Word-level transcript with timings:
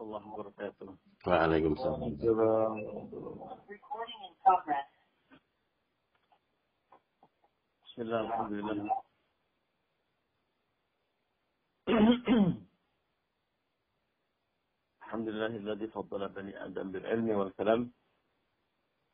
الله 0.00 0.22
وبركاته. 0.28 0.96
وعليكم 1.26 1.72
السلام. 1.72 2.00
بسم 7.84 7.98
الله 8.02 8.20
الحمد 8.20 8.52
لله. 8.52 9.02
الحمد 15.02 15.28
لله 15.28 15.52
الذي 15.62 15.86
فضل 15.92 16.28
بني 16.28 16.64
آدم 16.64 16.86
بالعلم 16.92 17.28
والكلام. 17.30 17.92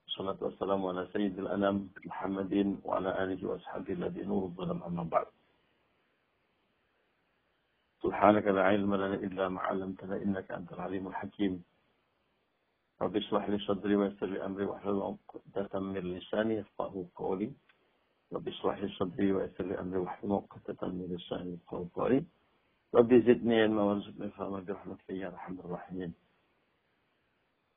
والصلاة 0.07 0.39
والسلام 0.45 0.81
على 0.87 1.03
سيد 1.13 1.39
الأنام 1.39 1.91
محمد 2.07 2.55
وعلى 2.85 3.11
آله 3.25 3.41
وأصحابه 3.49 3.93
الذين 3.93 4.29
نور 4.29 4.45
الظلم 4.45 4.83
أما 4.83 5.03
بعد. 5.03 5.27
سبحانك 8.17 8.47
لا 8.47 8.63
علم 8.73 8.95
لنا 8.95 9.15
إلا 9.27 9.49
ما 9.49 9.61
علمتنا 9.61 10.17
إنك 10.25 10.51
أنت 10.51 10.73
العليم 10.73 11.05
الحكيم. 11.07 11.65
رب 13.03 13.17
اشرح 13.17 13.49
لي 13.49 13.59
صدري 13.69 13.97
ويسر 13.97 14.27
لي 14.27 14.45
أمري 14.45 14.65
واحلل 14.65 15.03
عقدة 15.03 15.81
من 15.81 16.05
لساني 16.17 16.55
يفقهوا 16.55 17.05
قولي. 17.17 17.53
رب 18.33 18.49
اشرح 18.49 18.79
لي 18.79 18.89
صدري 18.89 19.33
ويسر 19.33 19.65
لي 19.65 19.81
أمري 19.81 19.99
واحلل 19.99 20.33
عقدة 20.33 20.89
من 20.89 21.07
لساني 21.15 21.53
يفقهوا 21.53 21.87
قولي. 21.95 22.25
رب 22.95 23.15
زدني 23.15 23.63
علما 23.63 23.83
وارزقني 23.83 24.31
فهما 24.31 24.61
برحمتك 24.61 25.11
يا 25.11 25.29
أرحم 25.29 25.61
الراحمين. 25.61 26.13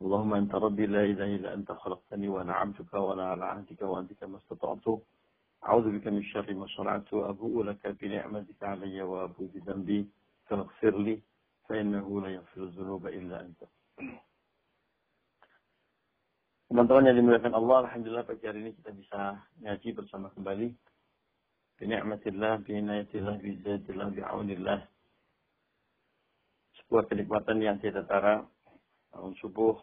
اللهم 0.02 0.34
أنت 0.34 0.56
ربي 0.56 0.86
لا 0.86 1.04
إله 1.04 1.36
إلا 1.36 1.54
أنت 1.54 1.72
خلقتني 1.72 2.28
وأنا 2.28 2.54
عبدك 2.54 2.94
وأنا 2.94 3.26
على 3.32 3.46
عهدك 3.46 3.82
وأنت 3.82 4.24
ما 4.24 4.38
استطعت. 4.38 4.86
أعوذ 5.66 5.86
بك 5.96 6.08
من 6.08 6.24
شر 6.24 6.54
ما 6.54 6.68
صنعت 6.78 7.14
وأبوء 7.14 7.64
لك 7.64 7.84
بنعمتك 7.88 8.64
علي 8.64 9.02
وأبوء 9.02 9.50
بذنبي. 9.54 10.19
فاغفر 10.49 10.99
لي 10.99 11.23
فإنه 11.69 12.21
لا 12.21 12.29
يغفر 12.29 12.63
الذنوب 12.63 13.07
إلا 13.07 13.41
أنت 13.41 13.63
Teman-teman 16.65 17.07
yang 17.07 17.17
dimuliakan 17.23 17.55
Allah, 17.55 17.87
Alhamdulillah 17.87 18.27
pagi 18.27 18.51
hari 18.51 18.67
ini 18.67 18.75
kita 18.75 18.91
bisa 18.99 19.39
ngaji 19.63 19.95
bersama 19.95 20.27
kembali. 20.35 20.75
Bini'matillah, 21.79 22.67
binayatillah, 22.67 23.39
bizadillah, 23.39 24.09
bi'aunillah. 24.11 24.81
Sebuah 26.83 27.07
kenikmatan 27.07 27.63
yang 27.63 27.79
tidak 27.79 28.11
tara. 28.11 28.43
Bangun 29.15 29.39
subuh, 29.39 29.79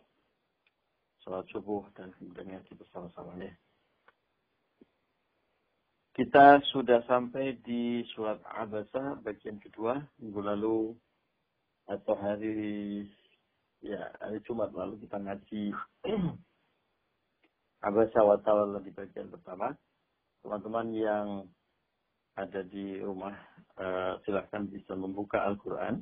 salat 1.24 1.48
subuh, 1.56 1.88
dan 1.96 2.12
kemudian 2.20 2.60
ngaji 2.60 2.72
bersama-samanya. 2.76 3.56
Kita 6.17 6.65
sudah 6.73 7.05
sampai 7.05 7.61
di 7.61 8.01
surat 8.17 8.41
Abasa 8.49 9.21
bagian 9.21 9.61
kedua 9.61 10.01
minggu 10.17 10.41
lalu 10.41 10.97
atau 11.85 12.17
hari 12.17 13.05
ya 13.85 14.01
hari 14.25 14.41
Jumat 14.49 14.73
lalu 14.73 14.97
kita 15.05 15.21
ngaji 15.21 15.77
Abasa 17.93 18.25
wa 18.25 18.41
Tawalla 18.41 18.81
di 18.81 18.97
bagian 18.97 19.29
pertama. 19.29 19.77
Teman-teman 20.41 20.89
yang 20.97 21.27
ada 22.33 22.65
di 22.65 22.97
rumah 22.97 23.37
uh, 23.77 24.17
silahkan 24.25 24.65
bisa 24.73 24.97
membuka 24.97 25.45
Al-Quran 25.45 26.01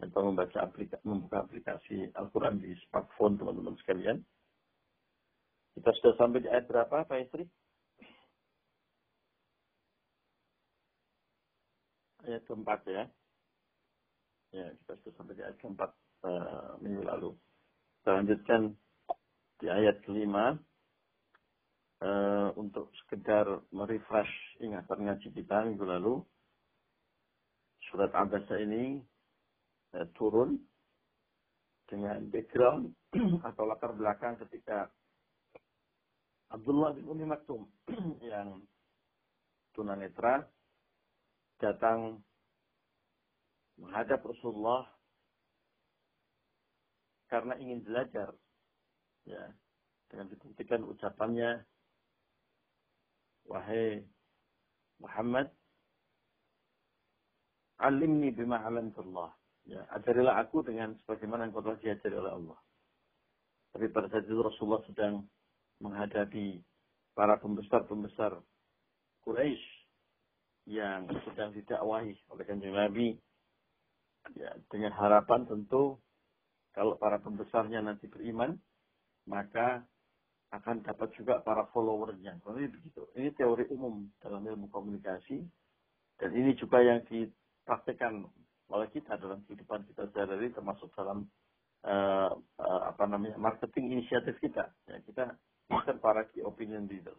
atau 0.00 0.20
membaca 0.24 0.56
aplikasi, 0.64 1.04
membuka 1.04 1.44
aplikasi 1.44 2.08
Al-Quran 2.16 2.64
di 2.64 2.72
smartphone 2.88 3.36
teman-teman 3.36 3.76
sekalian. 3.84 4.24
Kita 5.76 5.92
sudah 6.00 6.16
sampai 6.16 6.40
di 6.40 6.48
ayat 6.48 6.64
berapa 6.64 7.04
Pak 7.04 7.28
Istri? 7.28 7.59
Ayat 12.26 12.42
keempat 12.48 12.80
ya. 12.88 13.04
Ya, 14.50 14.66
kita 14.82 14.92
sudah 15.00 15.14
sampai 15.14 15.34
di 15.38 15.42
ayat 15.46 15.56
keempat 15.62 15.90
uh, 16.26 16.74
minggu 16.82 17.06
lalu. 17.06 17.30
Kita 18.00 18.10
lanjutkan 18.18 18.74
di 19.62 19.66
ayat 19.70 20.02
kelima 20.02 20.58
uh, 22.02 22.48
untuk 22.58 22.90
sekedar 23.04 23.46
merefresh 23.70 24.58
ingatan 24.58 25.06
ngaji 25.06 25.28
kita 25.30 25.56
minggu 25.70 25.86
lalu. 25.86 26.14
Surat 27.90 28.10
Abasa 28.14 28.58
ini 28.58 28.98
uh, 29.94 30.06
turun 30.18 30.58
dengan 31.86 32.22
background 32.30 32.94
atau 33.48 33.62
latar 33.66 33.94
belakang 33.94 34.38
ketika 34.46 34.86
Abdullah 36.50 36.94
bin 36.94 37.06
Umi 37.06 37.26
Maktum 37.26 37.66
yang 38.30 38.62
tunanetra 39.74 40.42
datang 41.60 42.24
menghadap 43.76 44.24
Rasulullah 44.24 44.88
karena 47.28 47.54
ingin 47.60 47.84
belajar 47.84 48.34
ya 49.28 49.52
dengan 50.10 50.26
dibuktikan 50.32 50.82
ucapannya 50.82 51.62
wahai 53.46 54.02
Muhammad 54.98 55.48
alimni 57.78 58.34
bima 58.34 58.60
alamtullah 58.66 59.30
ya 59.68 59.86
ajarilah 59.94 60.42
aku 60.42 60.66
dengan 60.66 60.96
sebagaimana 61.04 61.48
yang 61.48 61.54
telah 61.54 61.78
diajari 61.78 62.16
oleh 62.16 62.32
Allah. 62.34 62.58
Tapi 63.70 63.86
pada 63.94 64.10
saat 64.10 64.26
itu 64.26 64.42
Rasulullah 64.42 64.82
sedang 64.90 65.22
menghadapi 65.78 66.58
para 67.14 67.38
pembesar-pembesar 67.38 68.34
Quraisy 69.22 69.79
yang 70.68 71.08
sedang 71.24 71.54
didakwahi 71.56 72.14
oleh 72.30 72.44
kanjeng 72.44 72.76
Nabi 72.76 73.16
ya, 74.36 74.52
dengan 74.68 74.92
harapan 74.96 75.48
tentu 75.48 75.96
kalau 76.70 76.94
para 77.00 77.18
pembesarnya 77.18 77.80
nanti 77.82 78.06
beriman 78.06 78.54
maka 79.26 79.84
akan 80.50 80.82
dapat 80.82 81.14
juga 81.14 81.38
para 81.46 81.70
followernya. 81.70 82.42
Ini 82.42 82.68
begitu. 82.70 83.06
Ini 83.14 83.30
teori 83.38 83.70
umum 83.70 84.10
dalam 84.18 84.42
ilmu 84.42 84.66
komunikasi 84.74 85.46
dan 86.18 86.30
ini 86.34 86.58
juga 86.58 86.82
yang 86.82 87.06
dipraktekkan 87.06 88.26
oleh 88.70 88.88
kita 88.90 89.18
dalam 89.18 89.42
kehidupan 89.46 89.86
kita 89.90 90.10
sehari-hari 90.10 90.50
termasuk 90.54 90.90
dalam 90.94 91.26
uh, 91.86 92.30
uh, 92.34 92.82
apa 92.90 93.04
namanya 93.06 93.38
marketing 93.38 93.94
inisiatif 93.98 94.38
kita. 94.42 94.74
Ya, 94.90 94.98
kita 95.06 95.38
bukan 95.70 95.96
para 96.02 96.26
key 96.34 96.42
opinion 96.42 96.90
leader. 96.90 97.14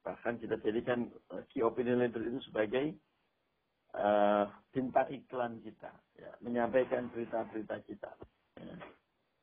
Bahkan 0.00 0.40
kita 0.40 0.56
jadikan 0.64 1.12
uh, 1.32 1.44
key 1.52 1.60
opinion 1.60 2.00
leader 2.00 2.24
itu 2.24 2.40
sebagai 2.48 2.96
uh, 3.96 4.48
bintang 4.72 5.08
iklan 5.12 5.60
kita, 5.60 5.92
ya, 6.16 6.30
menyampaikan 6.40 7.12
berita-berita 7.12 7.76
kita. 7.84 8.10
Ya. 8.56 8.74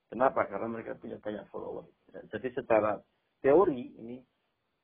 Kenapa? 0.08 0.48
Karena 0.48 0.68
mereka 0.72 0.96
punya 0.98 1.20
banyak 1.20 1.46
follower. 1.52 1.86
Ya. 2.16 2.22
Jadi 2.32 2.58
secara 2.58 2.98
teori 3.44 3.94
ini 4.02 4.18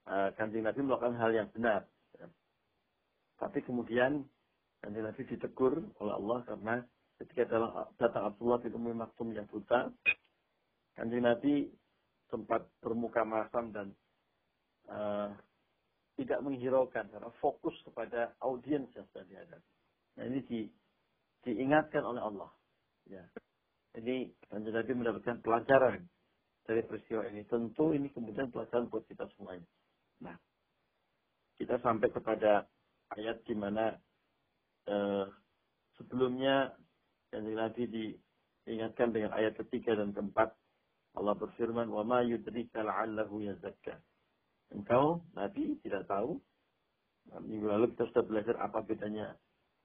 uh, 0.07 0.29
kanjeng 0.35 0.67
Nabi 0.67 0.79
melakukan 0.83 1.17
hal 1.17 1.31
yang 1.33 1.49
benar. 1.49 1.87
Ya. 2.19 2.27
Tapi 3.39 3.63
kemudian 3.65 4.27
kanjeng 4.83 5.07
Nabi 5.07 5.21
ditegur 5.25 5.79
oleh 5.99 6.13
Allah 6.13 6.39
karena 6.45 6.75
ketika 7.23 7.49
datang 7.97 8.23
Abdullah 8.29 8.59
bin 8.59 8.75
Umi 8.75 8.93
Maktum 8.93 9.31
yang 9.31 9.47
buta, 9.47 9.89
kanjeng 10.99 11.23
Nabi 11.23 11.71
sempat 12.27 12.65
bermuka 12.81 13.23
masam 13.23 13.71
dan 13.71 13.87
uh, 14.89 15.31
tidak 16.13 16.39
menghiraukan 16.45 17.09
karena 17.09 17.31
fokus 17.41 17.73
kepada 17.81 18.37
audiens 18.45 18.89
yang 18.93 19.05
sudah 19.09 19.25
dihadapi. 19.25 19.71
Nah 20.17 20.23
ini 20.29 20.39
di, 20.45 20.59
diingatkan 21.41 22.05
oleh 22.05 22.21
Allah. 22.21 22.51
Ya. 23.09 23.23
Jadi 23.93 24.29
Kanjeng 24.49 24.73
Nabi 24.73 24.91
mendapatkan 24.93 25.37
pelajaran 25.41 26.01
dari 26.65 26.81
peristiwa 26.85 27.25
ini. 27.29 27.45
Tentu 27.45 27.93
ini 27.93 28.09
kemudian 28.13 28.49
pelajaran 28.49 28.89
buat 28.89 29.05
kita 29.09 29.25
semuanya. 29.35 29.67
Nah, 30.21 30.37
kita 31.57 31.77
sampai 31.81 32.09
kepada 32.09 32.65
ayat 33.13 33.41
di 33.45 33.55
mana 33.57 33.93
eh, 34.89 35.25
sebelumnya 35.97 36.73
Kanjeng 37.33 37.57
Nabi 37.57 37.83
diingatkan 37.89 39.09
dengan 39.13 39.33
ayat 39.33 39.57
ketiga 39.65 39.97
dan 39.97 40.13
keempat. 40.13 40.53
Allah 41.13 41.37
berfirman, 41.37 41.93
"Wa 41.93 42.01
ma 42.01 42.25
yudrika 42.25 42.81
la'allahu 42.81 43.45
yazakka." 43.45 43.97
Engkau, 44.73 45.21
Nabi, 45.37 45.77
tidak 45.85 46.09
tahu. 46.09 46.41
Nah, 47.29 47.39
minggu 47.39 47.69
lalu 47.69 47.85
kita 47.95 48.09
sudah 48.11 48.23
belajar 48.25 48.55
apa 48.59 48.83
bedanya 48.83 49.37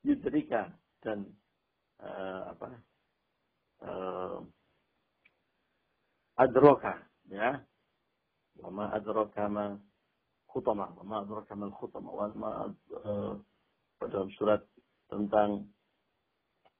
yudrika 0.02 0.74
dan 1.04 1.28
uh, 2.02 2.50
apa 2.56 2.68
uh, 3.84 4.38
adroka, 6.40 6.98
ya. 7.30 7.62
Wama 8.58 8.90
adroka 8.90 9.46
ma 9.46 9.78
khutama, 10.50 10.90
wama 10.98 11.22
adroka 11.22 11.52
ma 11.54 11.66
khutama, 11.70 12.10
wama 12.10 12.74
uh, 13.06 13.38
dalam 14.02 14.30
surat 14.34 14.66
tentang 15.06 15.70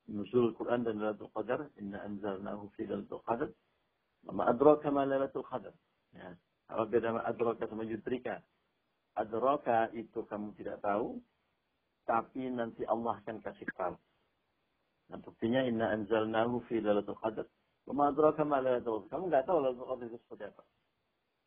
nuzul 0.08 0.56
Quran 0.58 0.82
dan 0.82 0.98
Lailatul 0.98 1.30
Qadar, 1.30 1.70
inna 1.78 2.02
anzalnahu 2.02 2.72
fi 2.74 2.88
Lailatul 2.88 3.22
Qadar. 3.22 3.50
Wama 4.26 4.42
adroka 4.50 4.90
ma 4.90 5.06
Lailatul 5.06 5.46
Qadar. 5.46 5.74
Ya. 6.16 6.34
Apa 6.68 6.84
beda 6.84 7.24
adroka 7.24 7.64
sama 7.66 7.84
yudrika? 7.84 8.40
Adroka 9.16 9.88
itu 9.96 10.22
kamu 10.28 10.54
tidak 10.60 10.78
tahu, 10.84 11.18
tapi 12.04 12.48
nanti 12.52 12.84
Allah 12.84 13.18
akan 13.24 13.40
kasih 13.42 13.66
tahu. 13.74 13.96
Nah, 15.08 15.18
buktinya 15.24 15.64
inna 15.64 15.90
anzalnahu 15.96 16.60
fi 16.68 16.84
lailatul 16.84 17.16
qadr. 17.18 17.48
Wa 17.88 17.92
ma 17.96 18.02
adraka 18.12 18.44
ma 18.44 18.60
lailatul 18.60 19.08
qadr. 19.08 19.10
Kamu 19.16 19.24
enggak 19.32 19.44
tahu 19.48 19.58
lailatul 19.64 19.88
qadr 19.88 20.04
itu 20.12 20.18
seperti 20.20 20.44
apa. 20.52 20.62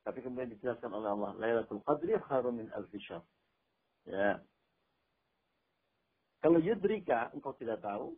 Tapi 0.01 0.18
kemudian 0.25 0.50
dijelaskan 0.50 0.91
oleh 0.97 1.09
Allah, 1.13 1.31
Lailatul 1.38 1.81
Qadri 1.85 2.17
khairun 2.25 2.57
min 2.57 2.67
syahr. 3.06 3.21
Ya. 4.09 4.41
Kalau 6.41 6.57
yudrika, 6.57 7.29
engkau 7.38 7.53
tidak 7.62 7.85
tahu, 7.85 8.17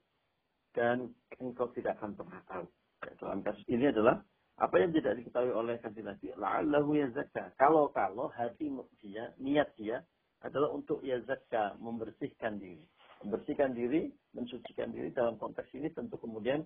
dan 0.72 1.12
engkau 1.44 1.68
tidak 1.76 2.00
akan 2.00 2.16
pernah 2.16 2.40
tahu. 2.48 2.66
Ya, 3.04 3.12
dalam 3.20 3.44
kasus 3.44 3.68
ini 3.68 3.92
adalah, 3.92 4.24
apa 4.54 4.76
yang 4.78 4.94
tidak 4.94 5.18
diketahui 5.18 5.50
oleh 5.50 5.82
kanjeng 5.82 6.06
Nabi, 6.06 6.30
la'allahu 6.38 6.94
yazakka. 6.94 7.58
Kalau-kalau 7.58 8.30
hati 8.38 8.70
dia, 9.02 9.34
niat 9.42 9.74
dia, 9.74 10.06
adalah 10.46 10.70
untuk 10.76 11.02
yazakka, 11.02 11.80
membersihkan 11.82 12.62
diri. 12.62 12.86
Membersihkan 13.26 13.74
diri, 13.74 14.12
mensucikan 14.36 14.92
diri 14.92 15.10
dalam 15.16 15.40
konteks 15.40 15.72
ini 15.74 15.90
tentu 15.96 16.20
kemudian 16.20 16.62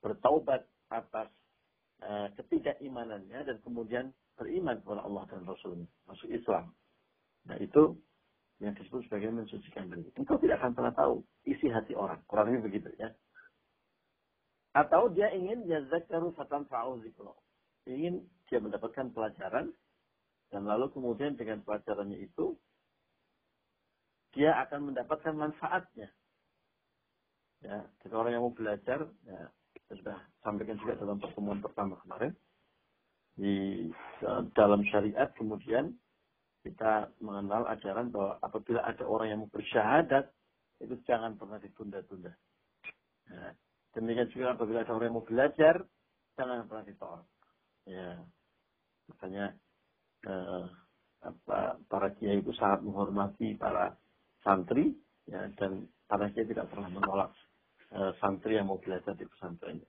bertaubat 0.00 0.64
atas 0.88 1.28
uh, 2.02 2.32
ketidakimanannya 2.34 3.44
dan 3.44 3.56
kemudian 3.60 4.10
beriman 4.34 4.80
kepada 4.80 5.04
Allah 5.04 5.24
dan 5.28 5.44
Rasulnya, 5.44 5.86
masuk 6.08 6.32
Islam. 6.32 6.72
Nah 7.46 7.56
itu 7.60 7.94
yang 8.58 8.72
disebut 8.72 9.04
sebagai 9.06 9.30
mensucikan 9.30 9.92
diri. 9.92 10.08
Engkau 10.16 10.40
tidak 10.40 10.64
akan 10.64 10.72
pernah 10.72 10.94
tahu 10.96 11.20
isi 11.44 11.68
hati 11.68 11.92
orang. 11.92 12.24
Kurang 12.24 12.50
lebih 12.50 12.72
begitu 12.72 12.90
ya. 12.96 13.12
Atau 14.76 15.08
dia 15.08 15.32
ingin 15.32 15.64
yazakaru 15.64 16.36
fatan 16.36 16.68
fa'uzikro. 16.68 17.32
Ingin 17.88 18.20
dia 18.52 18.60
mendapatkan 18.60 19.08
pelajaran. 19.16 19.72
Dan 20.52 20.68
lalu 20.68 20.92
kemudian 20.92 21.32
dengan 21.34 21.64
pelajarannya 21.64 22.20
itu. 22.20 22.52
Dia 24.36 24.60
akan 24.68 24.92
mendapatkan 24.92 25.32
manfaatnya. 25.32 26.12
Ya, 27.64 27.88
jadi 28.04 28.12
orang 28.12 28.36
yang 28.36 28.44
mau 28.44 28.52
belajar, 28.52 29.08
ya, 29.24 29.40
sudah 29.88 30.18
sampaikan 30.44 30.76
juga 30.76 31.00
dalam 31.00 31.16
pertemuan 31.16 31.64
pertama 31.64 31.96
kemarin 32.04 32.36
di 33.36 33.86
dalam 34.56 34.80
syariat 34.88 35.28
kemudian 35.36 35.92
kita 36.64 37.12
mengenal 37.22 37.68
ajaran 37.70 38.10
bahwa 38.10 38.40
apabila 38.42 38.82
ada 38.82 39.04
orang 39.06 39.28
yang 39.30 39.40
mau 39.44 39.52
bersyahadat 39.52 40.26
itu 40.82 40.98
jangan 41.06 41.38
pernah 41.38 41.62
ditunda-tunda. 41.62 42.32
Nah, 43.30 43.52
demikian 43.96 44.28
juga 44.28 44.52
apabila 44.52 44.84
ada 44.84 44.92
orang 44.92 45.08
yang 45.08 45.16
mau 45.16 45.24
belajar 45.24 45.74
jangan 46.36 46.68
pernah 46.68 46.84
ditolak. 46.84 47.24
Ya, 47.88 48.20
makanya 49.08 49.46
eh, 50.28 50.64
apa, 51.24 51.80
para 51.88 52.08
kiai 52.20 52.44
itu 52.44 52.52
sangat 52.52 52.84
menghormati 52.84 53.56
para 53.56 53.96
santri 54.44 54.92
ya 55.24 55.48
dan 55.56 55.88
para 56.04 56.28
kiai 56.30 56.44
tidak 56.44 56.68
pernah 56.68 56.92
menolak 56.92 57.32
eh, 57.96 58.12
santri 58.20 58.60
yang 58.60 58.68
mau 58.68 58.76
belajar 58.76 59.16
di 59.16 59.24
pesantren. 59.24 59.80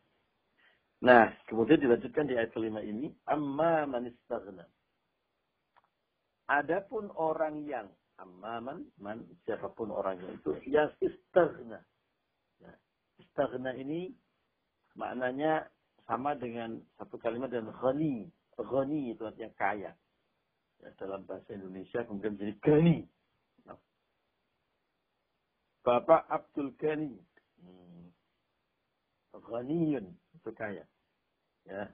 Nah, 0.98 1.30
kemudian 1.45 1.77
dilanjutkan 1.77 2.25
di 2.25 2.33
ayat 2.33 2.50
kelima 2.57 2.81
ini, 2.81 3.13
amma 3.30 3.86
man 3.86 4.09
istaghna. 4.09 4.65
Adapun 6.50 7.13
orang 7.13 7.68
yang 7.69 7.86
amma 8.18 8.57
man, 8.63 8.80
man 8.98 9.21
siapa 9.45 9.69
pun 9.77 9.94
orangnya 9.94 10.31
itu 10.33 10.57
yang 10.65 10.89
istaghna. 10.98 11.83
Istaghna 13.17 13.73
ini 13.77 14.13
maknanya 14.97 15.69
sama 16.05 16.33
dengan 16.37 16.79
satu 16.97 17.19
kalimat 17.19 17.51
dengan 17.51 17.73
ghani. 17.75 18.29
Ghani 18.57 19.13
itu 19.13 19.21
artinya 19.25 19.51
kaya. 19.57 19.91
Ya, 20.77 20.89
dalam 21.01 21.25
bahasa 21.25 21.53
Indonesia 21.53 22.05
kemudian 22.05 22.37
menjadi. 22.37 23.05
Nah. 23.65 23.77
Bapak 25.81 26.25
Abdul 26.29 26.73
Ghani. 26.77 27.17
Hmm. 27.61 28.13
Ghaniyun 29.37 30.05
itu 30.37 30.49
kaya. 30.53 30.85
Ya. 31.65 31.91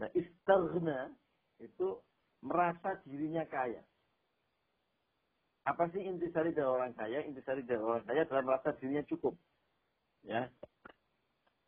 Nah, 0.00 0.08
istaghna 0.10 1.14
itu 1.62 2.02
merasa 2.42 2.98
dirinya 3.06 3.46
kaya. 3.46 3.82
Apa 5.64 5.88
sih 5.94 6.02
intisari 6.04 6.52
dari 6.52 6.68
orang 6.68 6.92
kaya? 6.92 7.24
Intisari 7.24 7.64
dari 7.64 7.80
orang 7.80 8.04
kaya 8.04 8.26
adalah 8.28 8.44
merasa 8.44 8.76
dirinya 8.76 9.04
cukup. 9.08 9.32
Ya. 10.24 10.48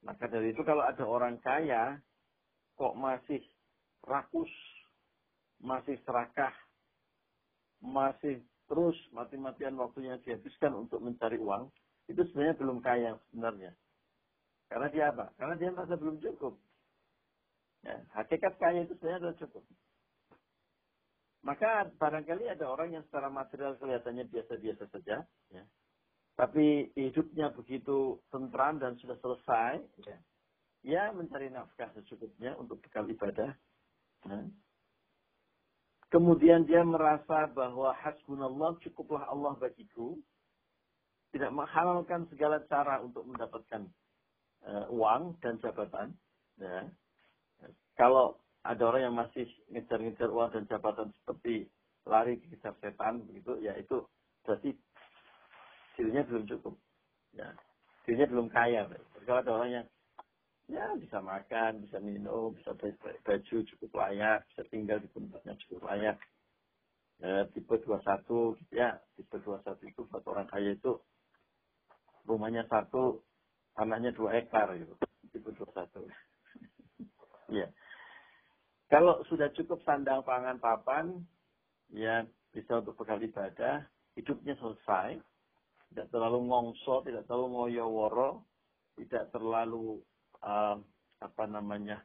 Maka 0.05 0.29
dari 0.29 0.53
itu 0.53 0.63
kalau 0.65 0.85
ada 0.85 1.05
orang 1.05 1.41
kaya 1.43 2.01
kok 2.77 2.95
masih 2.97 3.43
rakus, 4.05 4.53
masih 5.61 5.97
serakah, 6.05 6.53
masih 7.81 8.45
terus 8.67 8.97
mati-matian 9.15 9.75
waktunya 9.79 10.19
dihabiskan 10.23 10.75
untuk 10.75 11.01
mencari 11.01 11.39
uang, 11.41 11.71
itu 12.07 12.21
sebenarnya 12.31 12.57
belum 12.59 12.79
kaya 12.83 13.11
sebenarnya. 13.31 13.73
Karena 14.67 14.87
dia 14.91 15.05
apa? 15.15 15.31
Karena 15.39 15.55
dia 15.59 15.71
merasa 15.71 15.95
belum 15.95 16.19
cukup. 16.19 16.59
Ya, 17.87 18.03
hakikat 18.19 18.59
kaya 18.59 18.83
itu 18.83 18.99
sebenarnya 18.99 19.21
adalah 19.23 19.39
cukup. 19.39 19.65
Maka 21.47 21.87
barangkali 21.95 22.51
ada 22.51 22.67
orang 22.67 22.91
yang 22.91 23.07
secara 23.07 23.31
material 23.31 23.79
kelihatannya 23.79 24.27
biasa-biasa 24.27 24.85
saja, 24.91 25.23
ya. 25.55 25.63
Tapi 26.37 26.93
hidupnya 26.93 27.49
begitu 27.49 28.21
tentram 28.29 28.77
dan 28.77 28.93
sudah 29.01 29.17
selesai, 29.25 29.81
ya, 30.05 30.17
ya 30.85 31.03
mencari 31.17 31.49
nafkah 31.49 31.89
secukupnya 31.97 32.53
untuk 32.61 32.77
bekal 32.85 33.09
ibadah. 33.09 33.57
Ya. 34.29 34.39
Kemudian 36.13 36.69
dia 36.69 36.85
merasa 36.85 37.49
bahwa 37.51 37.97
hasbunallah 38.05 38.77
cukuplah 38.85 39.25
Allah 39.33 39.57
bagiku, 39.57 40.21
tidak 41.33 41.51
menghalalkan 41.57 42.29
segala 42.29 42.63
cara 42.69 43.01
untuk 43.01 43.25
mendapatkan 43.27 43.89
uh, 44.69 44.87
uang 44.93 45.41
dan 45.41 45.57
jabatan. 45.65 46.13
Ya. 46.61 46.85
Kalau 47.97 48.37
ada 48.61 48.83
orang 48.85 49.03
yang 49.09 49.17
masih 49.17 49.49
ngejar-ngejar 49.73 50.29
uang 50.29 50.53
dan 50.53 50.69
jabatan 50.69 51.09
seperti 51.17 51.65
lari 52.05 52.39
dikejar 52.45 52.77
setan 52.79 53.25
begitu, 53.25 53.57
ya 53.65 53.73
itu 53.81 54.05
berarti 54.47 54.77
dirinya 55.97 56.23
belum 56.29 56.45
cukup. 56.47 56.75
Ya, 57.33 57.57
dirinya 58.05 58.27
belum 58.31 58.47
kaya. 58.53 58.87
Kalau 59.25 59.41
ada 59.43 59.51
orang 59.51 59.71
yang 59.73 59.87
ya 60.67 60.85
bisa 61.01 61.19
makan, 61.25 61.83
bisa 61.83 61.99
minum, 61.99 62.55
bisa 62.55 62.77
baju 62.77 63.57
cukup 63.75 63.91
layak, 63.97 64.45
bisa 64.53 64.63
tinggal 64.71 65.01
di 65.01 65.09
tempatnya 65.11 65.57
cukup 65.67 65.89
layak. 65.91 66.17
Ya, 67.17 67.49
tipe 67.49 67.81
21 67.81 68.61
gitu 68.61 68.73
ya, 68.77 69.01
tipe 69.17 69.41
21 69.41 69.89
itu 69.89 70.05
buat 70.05 70.25
orang 70.29 70.45
kaya 70.53 70.77
itu 70.77 71.01
rumahnya 72.29 72.69
satu, 72.69 73.25
tanahnya 73.73 74.13
dua 74.13 74.37
hektar 74.37 74.69
gitu. 74.77 74.95
Tipe 75.33 75.51
21. 75.57 75.65
Iya. 77.47 77.71
Kalau 78.91 79.23
sudah 79.31 79.55
cukup 79.55 79.79
sandang 79.87 80.27
pangan 80.27 80.59
papan, 80.59 81.23
ya 81.95 82.27
bisa 82.51 82.83
untuk 82.83 82.99
bekal 82.99 83.23
ibadah, 83.23 83.87
hidupnya 84.19 84.59
selesai, 84.59 85.23
tidak 85.91 86.07
terlalu 86.13 86.39
ngongso, 86.49 87.05
tidak 87.07 87.25
terlalu 87.27 87.47
ngoyoworo, 87.53 88.45
tidak 88.99 89.31
terlalu 89.31 90.01
uh, 90.43 90.77
apa 91.23 91.45
namanya 91.49 92.03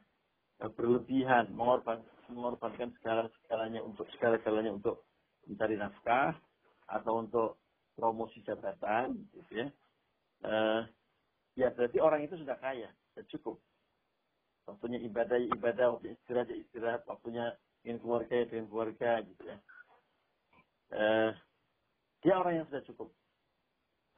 uh, 0.62 0.70
berlebihan, 0.72 1.52
mengorban, 1.52 2.00
mengorbankan 2.30 2.94
segala 3.00 3.28
segalanya 3.42 3.80
untuk 3.84 4.06
segala 4.16 4.38
segalanya 4.40 4.72
untuk 4.72 5.04
mencari 5.48 5.76
nafkah 5.76 6.36
atau 6.88 7.12
untuk 7.20 7.60
promosi 7.98 8.40
jabatan, 8.46 9.16
gitu 9.36 9.52
ya. 9.52 9.68
Uh, 10.42 10.80
ya 11.54 11.68
berarti 11.70 11.98
orang 12.00 12.24
itu 12.24 12.34
sudah 12.40 12.56
kaya, 12.58 12.88
sudah 13.12 13.26
cukup. 13.36 13.56
Waktunya 14.66 15.02
ibadah 15.02 15.38
ibadah, 15.58 15.98
waktu 15.98 16.14
istirahat 16.14 16.48
ya 16.50 16.58
istirahat, 16.62 17.02
waktunya 17.10 17.50
ingin 17.82 17.98
keluarga 17.98 18.34
ya 18.38 18.46
dengan 18.46 18.66
keluarga 18.70 19.10
gitu 19.26 19.42
ya. 19.42 19.58
Eh, 20.92 21.30
dia 22.20 22.34
orang 22.36 22.62
yang 22.62 22.66
sudah 22.68 22.84
cukup. 22.84 23.08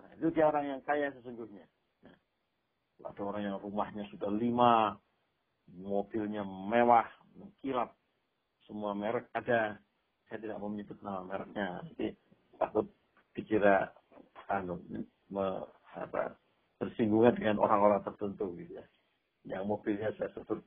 Nah, 0.05 0.13
itu 0.21 0.29
dia 0.37 0.45
orang 0.45 0.69
yang 0.69 0.81
kaya 0.85 1.09
sesungguhnya. 1.17 1.65
Nah, 2.05 2.17
ada 3.09 3.23
orang 3.25 3.43
yang 3.49 3.57
rumahnya 3.57 4.05
sudah 4.13 4.29
lima, 4.29 5.01
mobilnya 5.73 6.45
mewah, 6.45 7.09
mengkilap, 7.41 7.97
semua 8.69 8.93
merek 8.93 9.33
ada. 9.33 9.81
Saya 10.29 10.39
tidak 10.41 10.61
mau 10.61 10.69
menyebut 10.69 11.01
nama 11.01 11.25
mereknya, 11.25 11.81
nanti 11.81 12.13
takut 12.61 12.89
dikira 13.33 13.93
anu, 14.53 14.81
me, 15.33 15.65
apa, 15.97 16.37
bersinggungan 16.81 17.37
dengan 17.37 17.61
orang-orang 17.61 18.05
tertentu 18.05 18.53
gitu 18.61 18.77
ya 18.77 18.85
yang 19.45 19.69
mobilnya 19.69 20.11
saya 20.17 20.33
sebut. 20.33 20.61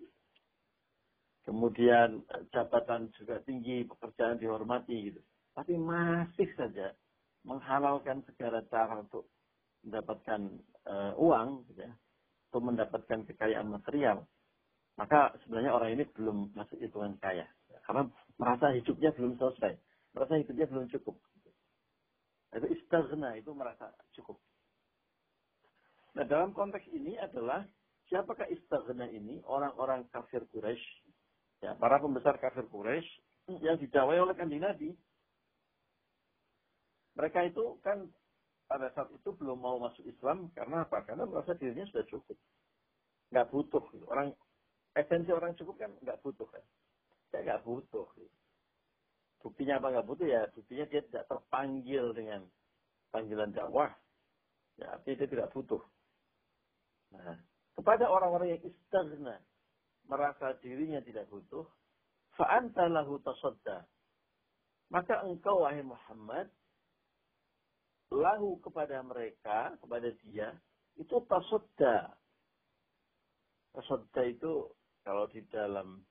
Kemudian 1.44 2.22
eh, 2.22 2.44
jabatan 2.54 3.10
juga 3.18 3.42
tinggi, 3.44 3.84
pekerjaan 3.90 4.38
dihormati 4.38 5.12
gitu. 5.12 5.22
Tapi 5.58 5.74
masih 5.74 6.50
saja 6.54 6.94
menghalalkan 7.46 8.24
segala 8.26 8.64
cara 8.72 9.04
untuk 9.04 9.30
mendapatkan 9.86 10.42
uh, 10.90 11.14
uang, 11.20 11.68
gitu 11.72 11.86
ya, 11.86 11.94
untuk 12.50 12.62
mendapatkan 12.74 13.20
kekayaan 13.28 13.68
material. 13.70 14.26
Maka 14.98 15.38
sebenarnya 15.46 15.72
orang 15.78 15.90
ini 15.94 16.04
belum 16.18 16.58
masuk 16.58 16.82
hitungan 16.82 17.14
kaya. 17.22 17.46
Karena 17.86 18.10
merasa 18.42 18.74
hidupnya 18.74 19.14
belum 19.14 19.38
selesai. 19.38 19.78
Merasa 20.18 20.34
hidupnya 20.42 20.66
belum 20.68 20.86
cukup. 20.90 21.16
Itu 22.58 22.68
istighna, 22.74 23.38
itu 23.38 23.54
merasa 23.54 23.94
cukup. 24.18 24.42
Nah, 26.18 26.26
dalam 26.26 26.50
konteks 26.58 26.90
ini 26.90 27.14
adalah 27.22 27.62
siapakah 28.10 28.50
istighna 28.50 29.06
ini? 29.14 29.38
Orang-orang 29.46 30.10
kafir 30.10 30.42
Quraisy, 30.50 30.82
ya, 31.62 31.78
para 31.78 32.02
pembesar 32.02 32.42
kafir 32.42 32.66
Quraisy 32.74 33.06
yang 33.62 33.78
didawai 33.78 34.18
oleh 34.18 34.34
kanjeng 34.34 34.66
Nabi. 34.66 34.98
Mereka 37.18 37.50
itu 37.50 37.82
kan 37.82 38.06
pada 38.70 38.94
saat 38.94 39.10
itu 39.10 39.34
belum 39.34 39.58
mau 39.58 39.82
masuk 39.82 40.06
Islam 40.06 40.54
karena 40.54 40.86
apa? 40.86 41.02
Karena 41.02 41.26
merasa 41.26 41.58
dirinya 41.58 41.90
sudah 41.90 42.06
cukup. 42.06 42.38
Nggak 43.34 43.50
butuh. 43.50 43.84
Orang 44.06 44.38
esensi 44.94 45.34
orang 45.34 45.58
cukup 45.58 45.82
kan 45.82 45.92
nggak 46.06 46.22
butuh 46.22 46.46
kan. 46.46 46.62
Saya 47.34 47.42
nggak 47.42 47.64
butuh. 47.66 48.06
Buktinya 49.42 49.82
apa 49.82 49.88
nggak 49.98 50.08
butuh 50.08 50.28
ya? 50.30 50.42
Buktinya 50.54 50.86
dia 50.86 51.02
tidak 51.10 51.26
terpanggil 51.26 52.14
dengan 52.14 52.46
panggilan 53.10 53.50
dakwah. 53.50 53.90
Ya, 54.78 54.94
artinya 54.94 55.26
dia 55.26 55.30
tidak 55.34 55.50
butuh. 55.58 55.82
Nah, 57.18 57.40
kepada 57.74 58.06
orang-orang 58.12 58.58
yang 58.58 58.62
istighna, 58.62 59.42
merasa 60.06 60.54
dirinya 60.62 61.02
tidak 61.02 61.26
butuh, 61.34 61.66
fa'anta 62.38 62.86
lahu 62.92 63.18
tasadda. 63.26 63.88
Maka 64.94 65.24
engkau, 65.26 65.66
wahai 65.66 65.82
Muhammad, 65.82 66.48
lahu 68.12 68.60
kepada 68.64 69.04
mereka, 69.04 69.76
kepada 69.84 70.10
dia, 70.24 70.56
itu 70.96 71.16
tasadda. 71.28 72.16
Tasadda 73.76 74.22
itu 74.26 74.72
kalau 75.04 75.28
di 75.28 75.44
dalam 75.52 76.07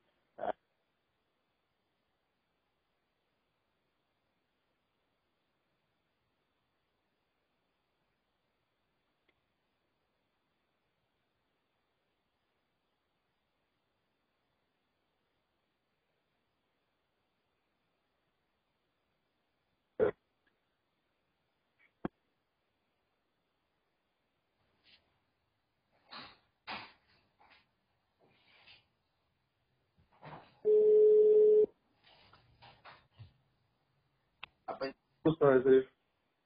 Ustaz 35.27 35.67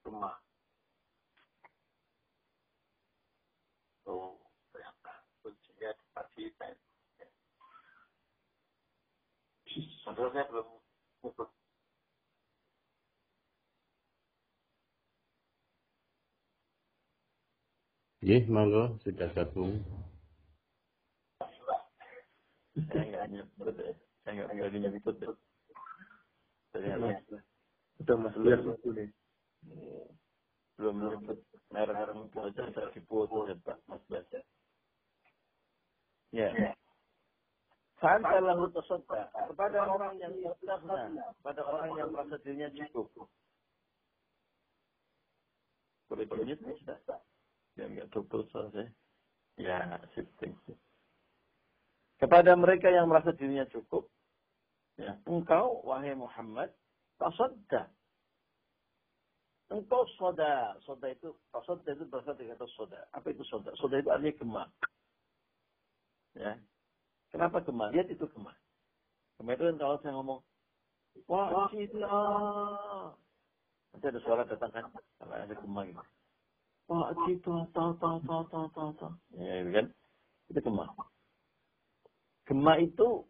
rumah. 0.09 0.41
Oh, 4.09 4.41
ternyata 4.73 5.21
kuncinya 5.45 5.93
di 6.33 6.49
pen. 6.57 6.73
Padahal 10.01 10.33
saya 10.33 10.45
belum 10.49 10.69
ngikut. 11.21 11.49
Iya, 18.25 18.49
monggo 18.49 18.97
sudah 19.05 19.29
gabung. 19.37 19.85
Saya 21.37 23.05
nggak 23.13 23.29
saya 24.25 24.33
nggak 24.41 24.89
nyebut. 24.89 25.21
Udah 28.00 28.16
mas 28.16 28.37
nih. 28.37 29.09
belum 30.80 30.97
menyebut 30.97 31.38
merek-merek 31.69 32.33
aja 32.33 32.62
saya 32.73 32.88
diputus 32.97 33.52
ya 33.52 33.57
Pak 33.61 33.78
Mas 33.85 34.00
baca. 34.09 34.40
Ya. 36.33 36.73
Fanta 38.00 38.40
lahu 38.40 38.73
tasadda 38.73 39.28
kepada 39.28 39.85
orang 39.85 40.16
yang 40.16 40.33
istighna, 40.40 41.12
kepada 41.37 41.61
orang 41.69 41.90
yang 42.00 42.09
merasa 42.09 42.40
dirinya 42.40 42.73
cukup. 42.88 43.28
Boleh 46.09 46.25
bunyi 46.25 46.57
sudah. 46.57 46.97
Ya 47.76 47.85
enggak 47.85 48.09
double 48.16 48.49
selesai. 48.49 48.88
Ya, 49.61 49.85
shifting. 50.16 50.57
Kepada 52.16 52.57
mereka 52.57 52.88
yang 52.88 53.04
merasa 53.12 53.37
dirinya 53.37 53.69
cukup, 53.69 54.09
ya, 54.97 55.21
engkau 55.28 55.85
wahai 55.85 56.16
Muhammad 56.16 56.73
tasadda. 57.21 57.93
Engkau 59.71 60.03
soda. 60.19 60.75
Soda 60.83 61.07
itu, 61.12 61.31
soda 61.62 61.91
itu 61.93 62.05
berasal 62.11 62.35
dari 62.35 62.50
kata 62.50 62.67
soda. 62.75 62.99
Apa 63.15 63.31
itu 63.31 63.45
soda? 63.47 63.71
Soda 63.79 64.00
itu 64.03 64.11
artinya 64.11 64.35
gemah. 64.41 64.69
Ya. 66.35 66.59
Kenapa 67.31 67.62
gemah? 67.62 67.95
Lihat 67.95 68.11
itu 68.11 68.27
gemah. 68.35 68.57
Gemah 69.39 69.53
itu 69.55 69.62
kan 69.71 69.77
kalau 69.79 69.97
saya 70.03 70.12
ngomong, 70.19 70.41
wah 71.31 71.71
cita. 71.71 72.03
Nanti 73.91 74.07
ada 74.07 74.21
suara 74.23 74.43
datang 74.47 74.71
kan, 74.75 74.85
ada 75.23 75.55
gemah 75.55 75.85
gitu. 75.87 76.03
Wah 76.91 77.15
cita, 77.29 77.55
ta, 77.71 77.85
ta, 78.03 78.11
ta, 78.27 78.37
ta, 78.50 78.61
ta, 78.75 78.85
ta. 78.99 79.09
Ya, 79.39 79.62
itu 79.62 79.71
kan. 79.71 79.87
Itu 80.50 80.61
gemah. 80.67 80.91
Gemah 82.50 82.77
itu 82.83 83.23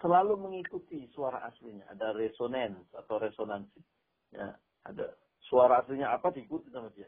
selalu 0.00 0.34
mengikuti 0.40 1.06
suara 1.12 1.44
aslinya. 1.46 1.84
Ada 1.92 2.16
resonans 2.16 2.88
atau 2.96 3.20
resonansi. 3.20 3.80
Ya, 4.32 4.56
ada 4.88 5.14
suara 5.46 5.84
aslinya 5.84 6.10
apa 6.10 6.32
diikuti 6.32 6.72
sama 6.72 6.88
dia. 6.96 7.06